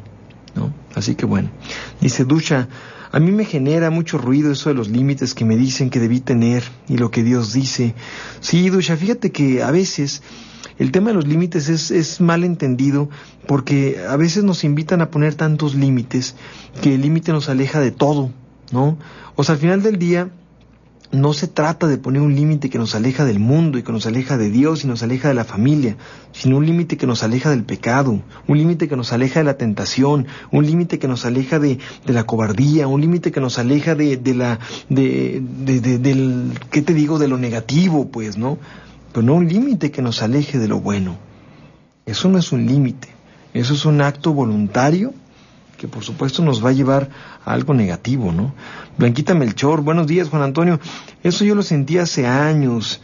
¿no? 0.54 0.70
Así 0.94 1.14
que 1.14 1.24
bueno, 1.24 1.50
dice 1.98 2.26
Ducha, 2.26 2.68
a 3.10 3.18
mí 3.20 3.32
me 3.32 3.46
genera 3.46 3.88
mucho 3.88 4.18
ruido 4.18 4.52
eso 4.52 4.68
de 4.68 4.74
los 4.74 4.90
límites 4.90 5.32
que 5.32 5.46
me 5.46 5.56
dicen 5.56 5.88
que 5.88 5.98
debí 5.98 6.20
tener 6.20 6.62
y 6.88 6.98
lo 6.98 7.10
que 7.10 7.24
Dios 7.24 7.54
dice. 7.54 7.94
Sí, 8.40 8.68
Ducha, 8.68 8.98
fíjate 8.98 9.32
que 9.32 9.62
a 9.62 9.70
veces 9.70 10.20
el 10.78 10.92
tema 10.92 11.08
de 11.08 11.14
los 11.14 11.26
límites 11.26 11.70
es, 11.70 11.90
es 11.90 12.20
mal 12.20 12.44
entendido 12.44 13.08
porque 13.46 14.04
a 14.06 14.18
veces 14.18 14.44
nos 14.44 14.64
invitan 14.64 15.00
a 15.00 15.10
poner 15.10 15.36
tantos 15.36 15.74
límites 15.74 16.34
que 16.82 16.96
el 16.96 17.00
límite 17.00 17.32
nos 17.32 17.48
aleja 17.48 17.80
de 17.80 17.92
todo, 17.92 18.30
¿no? 18.72 18.98
O 19.36 19.42
sea, 19.42 19.54
al 19.54 19.60
final 19.62 19.82
del 19.82 19.98
día, 19.98 20.28
no 21.10 21.32
se 21.32 21.48
trata 21.48 21.86
de 21.86 21.96
poner 21.96 22.20
un 22.20 22.34
límite 22.34 22.68
que 22.68 22.78
nos 22.78 22.94
aleja 22.94 23.24
del 23.24 23.38
mundo 23.38 23.78
y 23.78 23.82
que 23.82 23.92
nos 23.92 24.06
aleja 24.06 24.36
de 24.36 24.50
Dios 24.50 24.84
y 24.84 24.86
nos 24.86 25.02
aleja 25.02 25.28
de 25.28 25.34
la 25.34 25.44
familia, 25.44 25.96
sino 26.32 26.58
un 26.58 26.66
límite 26.66 26.98
que 26.98 27.06
nos 27.06 27.22
aleja 27.22 27.48
del 27.48 27.64
pecado, 27.64 28.20
un 28.46 28.58
límite 28.58 28.88
que 28.88 28.96
nos 28.96 29.12
aleja 29.12 29.40
de 29.40 29.44
la 29.44 29.56
tentación, 29.56 30.26
un 30.50 30.66
límite 30.66 30.98
que 30.98 31.08
nos 31.08 31.24
aleja 31.24 31.58
de, 31.58 31.78
la 32.04 32.24
cobardía, 32.24 32.88
un 32.88 33.00
límite 33.00 33.32
que 33.32 33.40
nos 33.40 33.58
aleja 33.58 33.94
de, 33.94 34.18
de 34.18 34.34
la, 34.34 34.58
de, 34.90 35.42
de, 35.42 35.98
del, 35.98 36.52
¿qué 36.70 36.82
te 36.82 36.92
digo? 36.92 37.18
De 37.18 37.28
lo 37.28 37.38
negativo, 37.38 38.08
pues, 38.08 38.36
¿no? 38.36 38.58
Pero 39.12 39.24
no 39.24 39.34
un 39.34 39.48
límite 39.48 39.90
que 39.90 40.02
nos 40.02 40.22
aleje 40.22 40.58
de 40.58 40.68
lo 40.68 40.80
bueno. 40.80 41.16
Eso 42.04 42.28
no 42.28 42.38
es 42.38 42.52
un 42.52 42.66
límite, 42.66 43.08
eso 43.54 43.72
es 43.72 43.86
un 43.86 44.02
acto 44.02 44.34
voluntario 44.34 45.14
que 45.78 45.88
por 45.88 46.02
supuesto 46.02 46.42
nos 46.42 46.62
va 46.62 46.70
a 46.70 46.72
llevar 46.72 47.08
a 47.44 47.52
algo 47.52 47.72
negativo, 47.72 48.32
¿no? 48.32 48.52
Blanquita 48.98 49.34
Melchor, 49.34 49.82
buenos 49.82 50.08
días 50.08 50.28
Juan 50.28 50.42
Antonio, 50.42 50.80
eso 51.22 51.44
yo 51.44 51.54
lo 51.54 51.62
sentí 51.62 51.98
hace 51.98 52.26
años, 52.26 53.00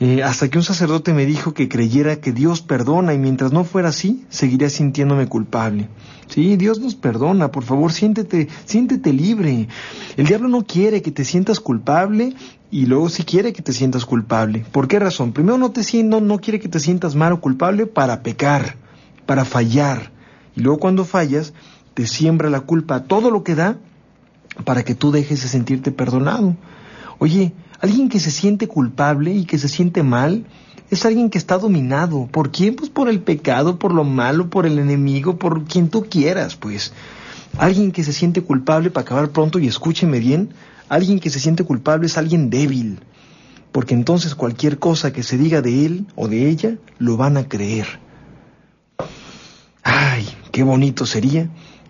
eh, 0.00 0.22
hasta 0.22 0.50
que 0.50 0.58
un 0.58 0.64
sacerdote 0.64 1.14
me 1.14 1.24
dijo 1.24 1.54
que 1.54 1.68
creyera 1.68 2.16
que 2.16 2.32
Dios 2.32 2.60
perdona 2.60 3.14
y 3.14 3.18
mientras 3.18 3.52
no 3.52 3.64
fuera 3.64 3.88
así, 3.88 4.26
seguiría 4.28 4.68
sintiéndome 4.68 5.28
culpable. 5.28 5.88
Sí, 6.28 6.56
Dios 6.56 6.78
nos 6.78 6.94
perdona, 6.94 7.50
por 7.50 7.64
favor, 7.64 7.90
siéntete, 7.90 8.48
siéntete 8.66 9.12
libre. 9.12 9.68
El 10.16 10.26
diablo 10.26 10.48
no 10.48 10.66
quiere 10.66 11.00
que 11.00 11.10
te 11.10 11.24
sientas 11.24 11.58
culpable 11.58 12.34
y 12.70 12.86
luego 12.86 13.08
sí 13.08 13.22
quiere 13.24 13.54
que 13.54 13.62
te 13.62 13.72
sientas 13.72 14.04
culpable. 14.04 14.66
¿Por 14.72 14.88
qué 14.88 14.98
razón? 14.98 15.32
Primero 15.32 15.56
no 15.56 15.70
te 15.70 16.02
no, 16.02 16.20
no 16.20 16.38
quiere 16.38 16.60
que 16.60 16.68
te 16.68 16.80
sientas 16.80 17.14
mal 17.14 17.32
o 17.32 17.40
culpable 17.40 17.86
para 17.86 18.22
pecar, 18.22 18.76
para 19.24 19.44
fallar. 19.44 20.12
Y 20.56 20.60
luego 20.60 20.78
cuando 20.78 21.04
fallas, 21.04 21.52
te 21.94 22.06
siembra 22.06 22.50
la 22.50 22.60
culpa, 22.60 23.04
todo 23.04 23.30
lo 23.30 23.44
que 23.44 23.54
da, 23.54 23.78
para 24.64 24.84
que 24.84 24.94
tú 24.94 25.10
dejes 25.10 25.42
de 25.42 25.48
sentirte 25.48 25.90
perdonado. 25.90 26.56
Oye, 27.18 27.54
alguien 27.80 28.08
que 28.08 28.20
se 28.20 28.30
siente 28.30 28.68
culpable 28.68 29.32
y 29.32 29.44
que 29.44 29.58
se 29.58 29.68
siente 29.68 30.02
mal, 30.02 30.44
es 30.90 31.04
alguien 31.06 31.30
que 31.30 31.38
está 31.38 31.58
dominado. 31.58 32.28
¿Por 32.30 32.50
quién? 32.50 32.76
Pues 32.76 32.90
por 32.90 33.08
el 33.08 33.20
pecado, 33.20 33.78
por 33.78 33.94
lo 33.94 34.04
malo, 34.04 34.50
por 34.50 34.66
el 34.66 34.78
enemigo, 34.78 35.36
por 35.36 35.64
quien 35.64 35.88
tú 35.88 36.06
quieras, 36.08 36.56
pues. 36.56 36.92
Alguien 37.56 37.92
que 37.92 38.04
se 38.04 38.12
siente 38.12 38.42
culpable, 38.42 38.90
para 38.90 39.02
acabar 39.02 39.30
pronto 39.30 39.58
y 39.58 39.68
escúcheme 39.68 40.18
bien, 40.18 40.50
alguien 40.88 41.20
que 41.20 41.30
se 41.30 41.40
siente 41.40 41.64
culpable 41.64 42.06
es 42.06 42.18
alguien 42.18 42.50
débil, 42.50 43.00
porque 43.70 43.94
entonces 43.94 44.34
cualquier 44.34 44.78
cosa 44.78 45.12
que 45.12 45.22
se 45.22 45.38
diga 45.38 45.62
de 45.62 45.86
él 45.86 46.06
o 46.16 46.26
de 46.28 46.48
ella, 46.48 46.76
lo 46.98 47.16
van 47.16 47.36
a 47.36 47.48
creer. 47.48 47.86
Ay, 49.84 50.26
qué 50.50 50.62
bonito 50.64 51.06
sería 51.06 51.48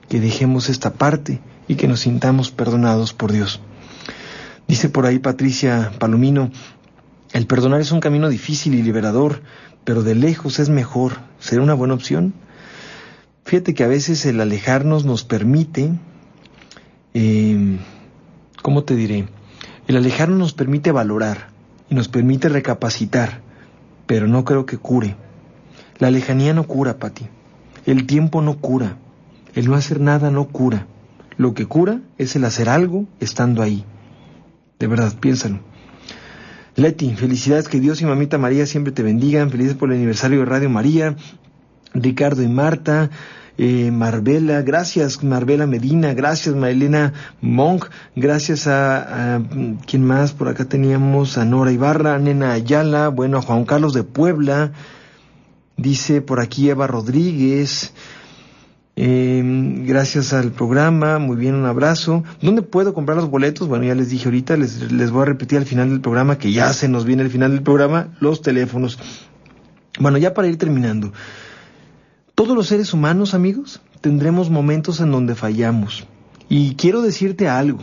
que 0.09 0.21
dejemos 0.21 0.69
esta 0.69 0.95
parte 0.95 1.41
y 1.69 1.77
que 1.77 1.89
nos 1.89 2.01
sintamos 2.01 2.51
perdonados 2.51 3.13
por 3.13 3.33
Dios. 3.33 3.61
Dice 4.69 4.89
por 4.89 5.07
ahí 5.07 5.19
Patricia 5.19 5.93
Palomino, 5.99 6.51
el 7.33 7.47
perdonar 7.47 7.81
es 7.81 7.93
un 7.93 8.01
camino 8.01 8.29
difícil 8.29 8.75
y 8.75 8.83
liberador, 8.83 9.43
pero 9.85 10.03
de 10.03 10.15
lejos 10.15 10.59
es 10.59 10.69
mejor. 10.69 11.15
¿Será 11.39 11.63
una 11.63 11.75
buena 11.75 11.95
opción? 11.95 12.33
Fíjate 13.45 13.75
que 13.75 13.85
a 13.85 13.89
veces 13.89 14.25
el 14.25 14.41
alejarnos 14.41 15.05
nos 15.05 15.25
permite, 15.25 15.93
eh, 17.13 17.79
¿cómo 18.63 18.85
te 18.85 18.97
diré? 18.97 19.29
El 19.87 19.97
alejarnos 19.97 20.39
nos 20.39 20.53
permite 20.55 20.93
valorar 20.93 21.49
y 21.91 21.95
nos 21.95 22.09
permite 22.09 22.49
recapacitar, 22.49 23.43
pero 24.07 24.27
no 24.27 24.45
creo 24.45 24.65
que 24.65 24.79
cure. 24.79 25.17
La 25.99 26.11
lejanía 26.11 26.55
no 26.55 26.67
cura, 26.67 26.99
Pati. 26.99 27.27
El 27.85 28.07
tiempo 28.07 28.41
no 28.41 28.57
cura. 28.57 28.97
El 29.55 29.69
no 29.69 29.75
hacer 29.75 30.01
nada 30.01 30.31
no 30.31 30.49
cura. 30.49 30.87
Lo 31.37 31.55
que 31.55 31.67
cura 31.67 32.01
es 32.19 32.37
el 32.37 32.45
hacer 32.45 32.69
algo 32.69 33.07
estando 33.21 33.63
ahí. 33.63 33.85
De 34.79 34.87
verdad, 34.87 35.13
piénsalo. 35.19 35.61
Leti, 36.77 37.15
felicidades, 37.15 37.69
que 37.69 37.81
Dios 37.81 38.01
y 38.01 38.05
mamita 38.05 38.37
María 38.37 38.67
siempre 38.67 38.93
te 38.93 39.03
bendigan. 39.03 39.51
Felices 39.51 39.75
por 39.75 39.91
el 39.91 39.97
aniversario 39.97 40.41
de 40.41 40.45
Radio 40.45 40.71
María. 40.71 41.17
Ricardo 41.95 42.43
y 42.43 42.49
Marta, 42.49 43.11
eh, 43.57 43.93
Marbella, 43.93 44.63
gracias 44.63 45.23
Marbella 45.23 45.67
Medina, 45.67 46.13
gracias 46.13 46.57
Maelena 46.57 47.13
Monk, 47.41 47.87
gracias 48.17 48.67
a, 48.67 49.37
a, 49.37 49.43
¿quién 49.87 50.05
más? 50.05 50.33
Por 50.33 50.49
acá 50.49 50.65
teníamos 50.65 51.39
a 51.39 51.45
Nora 51.45 51.71
Ibarra, 51.71 52.19
Nena 52.19 52.51
Ayala, 52.51 53.09
bueno, 53.09 53.39
a 53.39 53.43
Juan 53.43 53.65
Carlos 53.65 53.95
de 53.95 54.03
Puebla, 54.03 54.73
dice 55.77 56.21
por 56.21 56.41
aquí 56.41 56.69
Eva 56.69 56.89
Rodríguez, 56.89 57.93
eh, 58.97 59.43
gracias 59.85 60.33
al 60.33 60.53
programa, 60.53 61.19
muy 61.19 61.37
bien, 61.37 61.55
un 61.55 61.67
abrazo. 61.67 62.23
¿Dónde 62.41 62.63
puedo 62.63 62.95
comprar 62.95 63.17
los 63.17 63.29
boletos? 63.29 63.69
Bueno, 63.69 63.85
ya 63.85 63.95
les 63.95 64.11
dije 64.11 64.27
ahorita, 64.27 64.57
les, 64.57 64.93
les 64.93 65.11
voy 65.11 65.23
a 65.23 65.27
repetir 65.27 65.59
al 65.59 65.67
final 65.67 65.91
del 65.91 66.01
programa, 66.01 66.39
que 66.39 66.53
ya 66.53 66.73
se 66.73 66.89
nos 66.89 67.05
viene 67.05 67.23
el 67.23 67.31
final 67.31 67.51
del 67.51 67.63
programa, 67.63 68.15
los 68.21 68.41
teléfonos. 68.41 68.99
Bueno, 69.99 70.19
ya 70.19 70.35
para 70.35 70.49
ir 70.49 70.59
terminando. 70.59 71.13
Todos 72.35 72.57
los 72.57 72.67
seres 72.67 72.93
humanos, 72.93 73.35
amigos, 73.35 73.81
tendremos 74.01 74.51
momentos 74.51 75.01
en 75.01 75.11
donde 75.11 75.35
fallamos. 75.35 76.07
Y 76.49 76.75
quiero 76.75 77.03
decirte 77.03 77.49
algo. 77.49 77.81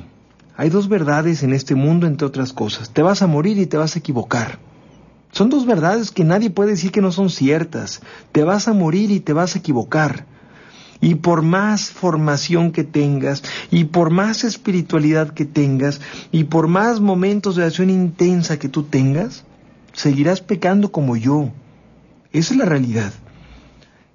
Hay 0.55 0.70
dos 0.70 0.89
verdades 0.89 1.43
en 1.43 1.53
este 1.53 1.76
mundo, 1.76 2.05
entre 2.05 2.28
otras 2.28 2.53
cosas. 2.53 2.91
Te 2.91 3.01
vas 3.01 3.22
a 3.22 3.28
morir 3.28 3.57
y 3.57 3.66
te 3.66 3.78
vas 3.78 3.95
a 3.95 3.99
equivocar. 3.99 4.59
Son 5.32 5.49
dos 5.49 5.66
verdades 5.66 6.12
que 6.12 6.26
nadie 6.26 6.49
puede 6.49 6.72
decir 6.72 6.91
que 6.91 7.01
no 7.01 7.12
son 7.12 7.30
ciertas. 7.30 8.01
Te 8.32 8.43
vas 8.43 8.68
a 8.68 8.74
morir 8.74 9.12
y 9.12 9.22
te 9.22 9.34
vas 9.34 9.55
a 9.55 9.59
equivocar. 9.59 10.26
Y 11.02 11.16
por 11.16 11.41
más 11.41 11.89
formación 11.89 12.72
que 12.72 12.84
tengas, 12.84 13.43
y 13.72 13.86
por 13.86 14.12
más 14.12 14.43
espiritualidad 14.43 15.34
que 15.34 15.45
tengas, 15.45 15.99
y 16.32 16.45
por 16.45 16.68
más 16.68 17.02
momentos 17.02 17.56
de 17.56 17.66
acción 17.66 17.89
intensa 17.89 18.60
que 18.60 18.70
tú 18.70 18.84
tengas, 18.84 19.43
seguirás 19.93 20.41
pecando 20.41 20.91
como 20.91 21.18
yo. 21.18 21.49
Esa 22.32 22.54
es 22.54 22.60
la 22.60 22.66
realidad. 22.66 23.12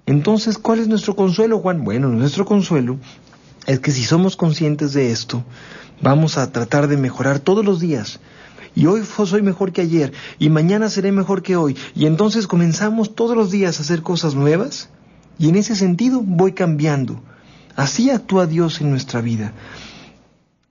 Entonces, 0.05 0.57
¿cuál 0.57 0.79
es 0.79 0.87
nuestro 0.87 1.15
consuelo, 1.15 1.59
Juan? 1.59 1.83
Bueno, 1.83 2.07
nuestro 2.07 2.45
consuelo 2.45 2.97
es 3.65 3.81
que 3.81 3.91
si 3.91 4.05
somos 4.05 4.37
conscientes 4.37 4.93
de 4.93 5.11
esto, 5.11 5.43
vamos 6.01 6.37
a 6.37 6.51
tratar 6.51 6.87
de 6.87 6.95
mejorar 6.95 7.39
todos 7.39 7.65
los 7.65 7.81
días. 7.81 8.21
Y 8.73 8.85
hoy 8.85 9.03
soy 9.03 9.41
mejor 9.41 9.73
que 9.73 9.81
ayer, 9.81 10.13
y 10.39 10.49
mañana 10.49 10.89
seré 10.89 11.11
mejor 11.11 11.41
que 11.43 11.57
hoy. 11.57 11.75
Y 11.95 12.05
entonces 12.05 12.47
comenzamos 12.47 13.15
todos 13.15 13.35
los 13.35 13.51
días 13.51 13.79
a 13.79 13.81
hacer 13.81 14.01
cosas 14.03 14.35
nuevas 14.35 14.89
y 15.39 15.49
en 15.49 15.55
ese 15.55 15.75
sentido 15.75 16.21
voy 16.21 16.53
cambiando. 16.53 17.21
Así 17.75 18.09
actúa 18.09 18.47
Dios 18.47 18.81
en 18.81 18.89
nuestra 18.89 19.21
vida, 19.21 19.53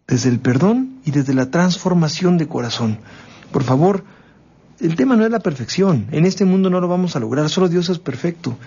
desde 0.08 0.28
el 0.28 0.40
perdón 0.40 0.98
y 1.04 1.12
desde 1.12 1.34
la 1.34 1.50
transformación 1.50 2.36
de 2.36 2.48
corazón. 2.48 2.98
Por 3.52 3.62
favor, 3.62 4.04
el 4.80 4.96
tema 4.96 5.16
no 5.16 5.24
es 5.24 5.30
la 5.30 5.40
perfección, 5.40 6.08
en 6.10 6.26
este 6.26 6.44
mundo 6.44 6.68
no 6.68 6.80
lo 6.80 6.88
vamos 6.88 7.14
a 7.14 7.20
lograr, 7.20 7.48
solo 7.48 7.68
Dios 7.68 7.88
es 7.88 7.98
perfecto, 7.98 8.58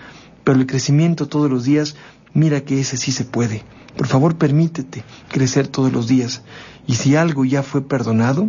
pero 0.42 0.58
el 0.58 0.66
crecimiento 0.66 1.28
todos 1.28 1.50
los 1.50 1.64
días, 1.64 1.96
mira 2.32 2.62
que 2.62 2.80
ese 2.80 2.96
sí 2.96 3.12
se 3.12 3.24
puede. 3.24 3.62
Por 3.96 4.06
favor, 4.06 4.36
permítete 4.36 5.04
crecer 5.28 5.68
todos 5.68 5.92
los 5.92 6.08
días. 6.08 6.42
Y 6.86 6.94
si 6.94 7.16
algo 7.16 7.44
ya 7.44 7.62
fue 7.62 7.82
perdonado, 7.82 8.48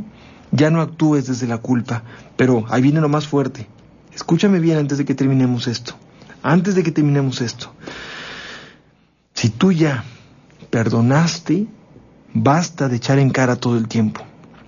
ya 0.52 0.70
no 0.70 0.82
actúes 0.82 1.28
desde 1.28 1.48
la 1.48 1.58
culpa. 1.58 2.04
Pero 2.38 2.64
ahí 2.70 2.82
viene 2.82 3.02
lo 3.02 3.10
más 3.10 3.28
fuerte. 3.28 3.68
Escúchame 4.14 4.60
bien 4.60 4.78
antes 4.78 4.98
de 4.98 5.06
que 5.06 5.16
terminemos 5.16 5.68
esto 5.68 5.96
antes 6.44 6.76
de 6.76 6.84
que 6.84 6.92
terminemos 6.92 7.42
esto, 7.42 7.74
si 9.34 9.50
tú 9.50 9.72
ya 9.72 10.04
perdonaste, 10.70 11.68
basta 12.34 12.88
de 12.88 12.98
echar 12.98 13.20
en 13.20 13.30
cara 13.30 13.56
todo 13.56 13.78
el 13.78 13.88
tiempo. 13.88 14.22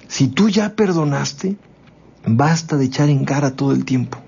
Si 0.08 0.28
tú 0.28 0.50
ya 0.50 0.76
perdonaste, 0.76 1.58
basta 2.26 2.78
de 2.78 2.86
echar 2.86 3.10
en 3.10 3.26
cara 3.26 3.56
todo 3.56 3.72
el 3.72 3.86
tiempo. 3.86 4.20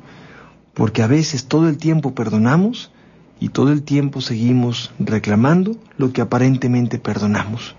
Porque 0.74 1.04
a 1.04 1.08
veces 1.08 1.46
todo 1.46 1.70
el 1.70 1.78
tiempo 1.78 2.14
perdonamos 2.14 2.92
y 3.40 3.50
todo 3.50 3.72
el 3.72 3.84
tiempo 3.84 4.22
seguimos 4.22 4.92
reclamando 5.00 5.78
lo 5.98 6.12
que 6.12 6.22
aparentemente 6.22 7.00
perdonamos. 7.00 7.76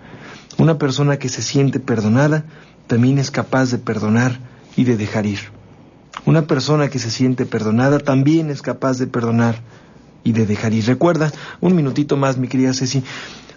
Una 0.58 0.78
persona 0.78 1.18
que 1.18 1.28
se 1.28 1.42
siente 1.42 1.80
perdonada 1.80 2.44
también 2.86 3.18
es 3.18 3.30
capaz 3.30 3.70
de 3.70 3.78
perdonar 3.78 4.38
y 4.76 4.84
de 4.84 4.96
dejar 4.96 5.26
ir. 5.26 5.40
Una 6.26 6.46
persona 6.46 6.88
que 6.88 6.98
se 6.98 7.10
siente 7.10 7.46
perdonada 7.46 8.00
también 8.00 8.50
es 8.50 8.60
capaz 8.60 8.98
de 8.98 9.06
perdonar 9.06 9.60
y 10.24 10.32
de 10.32 10.44
dejar 10.44 10.74
ir. 10.74 10.84
Recuerda, 10.84 11.32
un 11.60 11.76
minutito 11.76 12.16
más, 12.16 12.36
mi 12.36 12.48
querida 12.48 12.74
Ceci. 12.74 13.04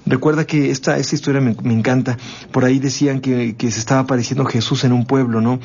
Recuerda 0.06 0.46
que 0.46 0.70
esta, 0.70 0.98
esta 0.98 1.16
historia 1.16 1.42
me, 1.42 1.56
encanta. 1.74 2.18
Por 2.52 2.66
ahí 2.66 2.80
decían 2.80 3.22
que, 3.22 3.56
que 3.56 3.72
se 3.72 3.80
estaba 3.80 4.02
apareciendo 4.02 4.46
Jesús 4.46 4.84
en 4.84 4.94
un 4.94 5.06
pueblo, 5.06 5.42
¿no? 5.42 5.60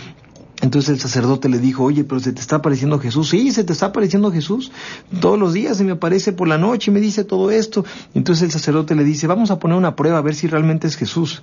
Entonces 0.62 0.90
el 0.90 1.00
sacerdote 1.00 1.50
le 1.50 1.58
dijo, 1.58 1.84
oye, 1.84 2.04
pero 2.04 2.20
se 2.20 2.32
te 2.32 2.40
está 2.40 2.56
apareciendo 2.56 2.98
Jesús. 2.98 3.28
Sí, 3.28 3.52
se 3.52 3.64
te 3.64 3.74
está 3.74 3.86
apareciendo 3.86 4.32
Jesús. 4.32 4.72
Todos 5.20 5.38
los 5.38 5.52
días 5.52 5.76
se 5.76 5.84
me 5.84 5.92
aparece 5.92 6.32
por 6.32 6.48
la 6.48 6.56
noche 6.56 6.90
y 6.90 6.94
me 6.94 7.00
dice 7.00 7.24
todo 7.24 7.50
esto. 7.50 7.84
Entonces 8.14 8.44
el 8.44 8.50
sacerdote 8.50 8.94
le 8.94 9.04
dice, 9.04 9.26
vamos 9.26 9.50
a 9.50 9.58
poner 9.58 9.76
una 9.76 9.94
prueba 9.94 10.18
a 10.18 10.22
ver 10.22 10.34
si 10.34 10.46
realmente 10.46 10.86
es 10.86 10.96
Jesús. 10.96 11.42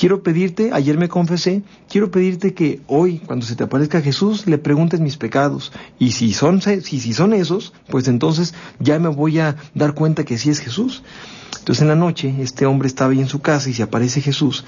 Quiero 0.00 0.22
pedirte, 0.22 0.70
ayer 0.72 0.96
me 0.96 1.10
confesé, 1.10 1.62
quiero 1.86 2.10
pedirte 2.10 2.54
que 2.54 2.80
hoy, 2.86 3.18
cuando 3.18 3.44
se 3.44 3.54
te 3.54 3.64
aparezca 3.64 4.00
Jesús, 4.00 4.46
le 4.46 4.56
preguntes 4.56 4.98
mis 4.98 5.18
pecados. 5.18 5.72
Y 5.98 6.12
si 6.12 6.32
son, 6.32 6.62
si, 6.62 6.80
si 6.80 7.12
son 7.12 7.34
esos, 7.34 7.74
pues 7.90 8.08
entonces 8.08 8.54
ya 8.78 8.98
me 8.98 9.10
voy 9.10 9.40
a 9.40 9.56
dar 9.74 9.92
cuenta 9.92 10.24
que 10.24 10.38
sí 10.38 10.48
es 10.48 10.60
Jesús. 10.60 11.02
Entonces 11.58 11.82
en 11.82 11.88
la 11.88 11.96
noche, 11.96 12.34
este 12.38 12.64
hombre 12.64 12.88
estaba 12.88 13.12
ahí 13.12 13.20
en 13.20 13.28
su 13.28 13.42
casa 13.42 13.68
y 13.68 13.74
se 13.74 13.82
aparece 13.82 14.22
Jesús 14.22 14.64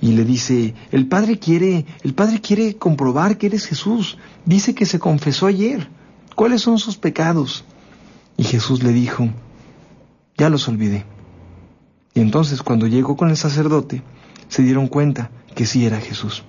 y 0.00 0.08
le 0.08 0.24
dice, 0.24 0.74
el 0.90 1.06
Padre 1.06 1.38
quiere, 1.38 1.86
el 2.02 2.14
Padre 2.14 2.40
quiere 2.40 2.74
comprobar 2.74 3.38
que 3.38 3.46
eres 3.46 3.66
Jesús. 3.66 4.18
Dice 4.44 4.74
que 4.74 4.86
se 4.86 4.98
confesó 4.98 5.46
ayer. 5.46 5.88
¿Cuáles 6.34 6.62
son 6.62 6.80
sus 6.80 6.96
pecados? 6.96 7.62
Y 8.36 8.42
Jesús 8.42 8.82
le 8.82 8.92
dijo, 8.92 9.28
ya 10.36 10.48
los 10.48 10.66
olvidé. 10.66 11.04
Y 12.12 12.18
entonces 12.18 12.60
cuando 12.60 12.88
llegó 12.88 13.16
con 13.16 13.30
el 13.30 13.36
sacerdote, 13.36 14.02
se 14.48 14.62
dieron 14.62 14.88
cuenta 14.88 15.30
que 15.54 15.66
sí 15.66 15.86
era 15.86 16.00
Jesús, 16.00 16.44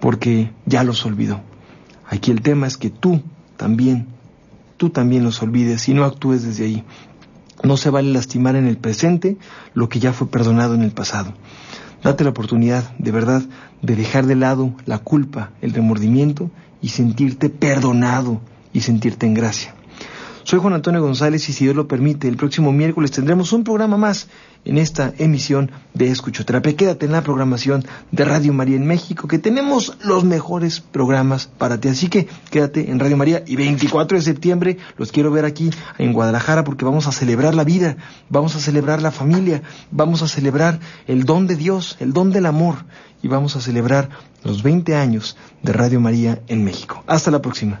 porque 0.00 0.50
ya 0.66 0.84
los 0.84 1.04
olvidó. 1.06 1.40
Aquí 2.06 2.30
el 2.30 2.42
tema 2.42 2.66
es 2.66 2.76
que 2.76 2.90
tú 2.90 3.22
también, 3.56 4.06
tú 4.76 4.90
también 4.90 5.24
los 5.24 5.42
olvides 5.42 5.88
y 5.88 5.94
no 5.94 6.04
actúes 6.04 6.42
desde 6.42 6.64
ahí. 6.64 6.84
No 7.62 7.76
se 7.76 7.90
vale 7.90 8.10
lastimar 8.10 8.56
en 8.56 8.66
el 8.66 8.78
presente 8.78 9.36
lo 9.74 9.88
que 9.88 10.00
ya 10.00 10.12
fue 10.12 10.28
perdonado 10.28 10.74
en 10.74 10.82
el 10.82 10.92
pasado. 10.92 11.34
Date 12.02 12.24
la 12.24 12.30
oportunidad, 12.30 12.96
de 12.98 13.12
verdad, 13.12 13.42
de 13.82 13.96
dejar 13.96 14.26
de 14.26 14.34
lado 14.34 14.72
la 14.86 14.98
culpa, 14.98 15.50
el 15.60 15.72
remordimiento 15.72 16.50
y 16.80 16.88
sentirte 16.88 17.50
perdonado 17.50 18.40
y 18.72 18.80
sentirte 18.80 19.26
en 19.26 19.34
gracia. 19.34 19.74
Soy 20.42 20.58
Juan 20.58 20.74
Antonio 20.74 21.02
González 21.02 21.48
y 21.48 21.52
si 21.52 21.64
Dios 21.64 21.76
lo 21.76 21.86
permite, 21.86 22.26
el 22.26 22.36
próximo 22.36 22.72
miércoles 22.72 23.10
tendremos 23.10 23.52
un 23.52 23.62
programa 23.62 23.96
más 23.96 24.28
en 24.64 24.78
esta 24.78 25.12
emisión 25.18 25.70
de 25.94 26.10
Escuchoterapia. 26.10 26.76
Quédate 26.76 27.06
en 27.06 27.12
la 27.12 27.22
programación 27.22 27.84
de 28.10 28.24
Radio 28.24 28.52
María 28.52 28.76
en 28.76 28.86
México, 28.86 29.28
que 29.28 29.38
tenemos 29.38 29.96
los 30.02 30.24
mejores 30.24 30.80
programas 30.80 31.46
para 31.46 31.78
ti. 31.78 31.88
Así 31.88 32.08
que 32.08 32.26
quédate 32.50 32.90
en 32.90 32.98
Radio 32.98 33.16
María 33.16 33.42
y 33.46 33.56
24 33.56 34.18
de 34.18 34.24
septiembre 34.24 34.78
los 34.96 35.12
quiero 35.12 35.30
ver 35.30 35.44
aquí 35.44 35.70
en 35.98 36.12
Guadalajara 36.12 36.64
porque 36.64 36.84
vamos 36.84 37.06
a 37.06 37.12
celebrar 37.12 37.54
la 37.54 37.64
vida, 37.64 37.96
vamos 38.28 38.56
a 38.56 38.60
celebrar 38.60 39.02
la 39.02 39.10
familia, 39.10 39.62
vamos 39.90 40.22
a 40.22 40.28
celebrar 40.28 40.80
el 41.06 41.24
don 41.24 41.46
de 41.46 41.56
Dios, 41.56 41.96
el 42.00 42.12
don 42.12 42.32
del 42.32 42.46
amor 42.46 42.76
y 43.22 43.28
vamos 43.28 43.56
a 43.56 43.60
celebrar 43.60 44.08
los 44.42 44.62
20 44.62 44.96
años 44.96 45.36
de 45.62 45.72
Radio 45.72 46.00
María 46.00 46.40
en 46.48 46.64
México. 46.64 47.04
Hasta 47.06 47.30
la 47.30 47.42
próxima. 47.42 47.80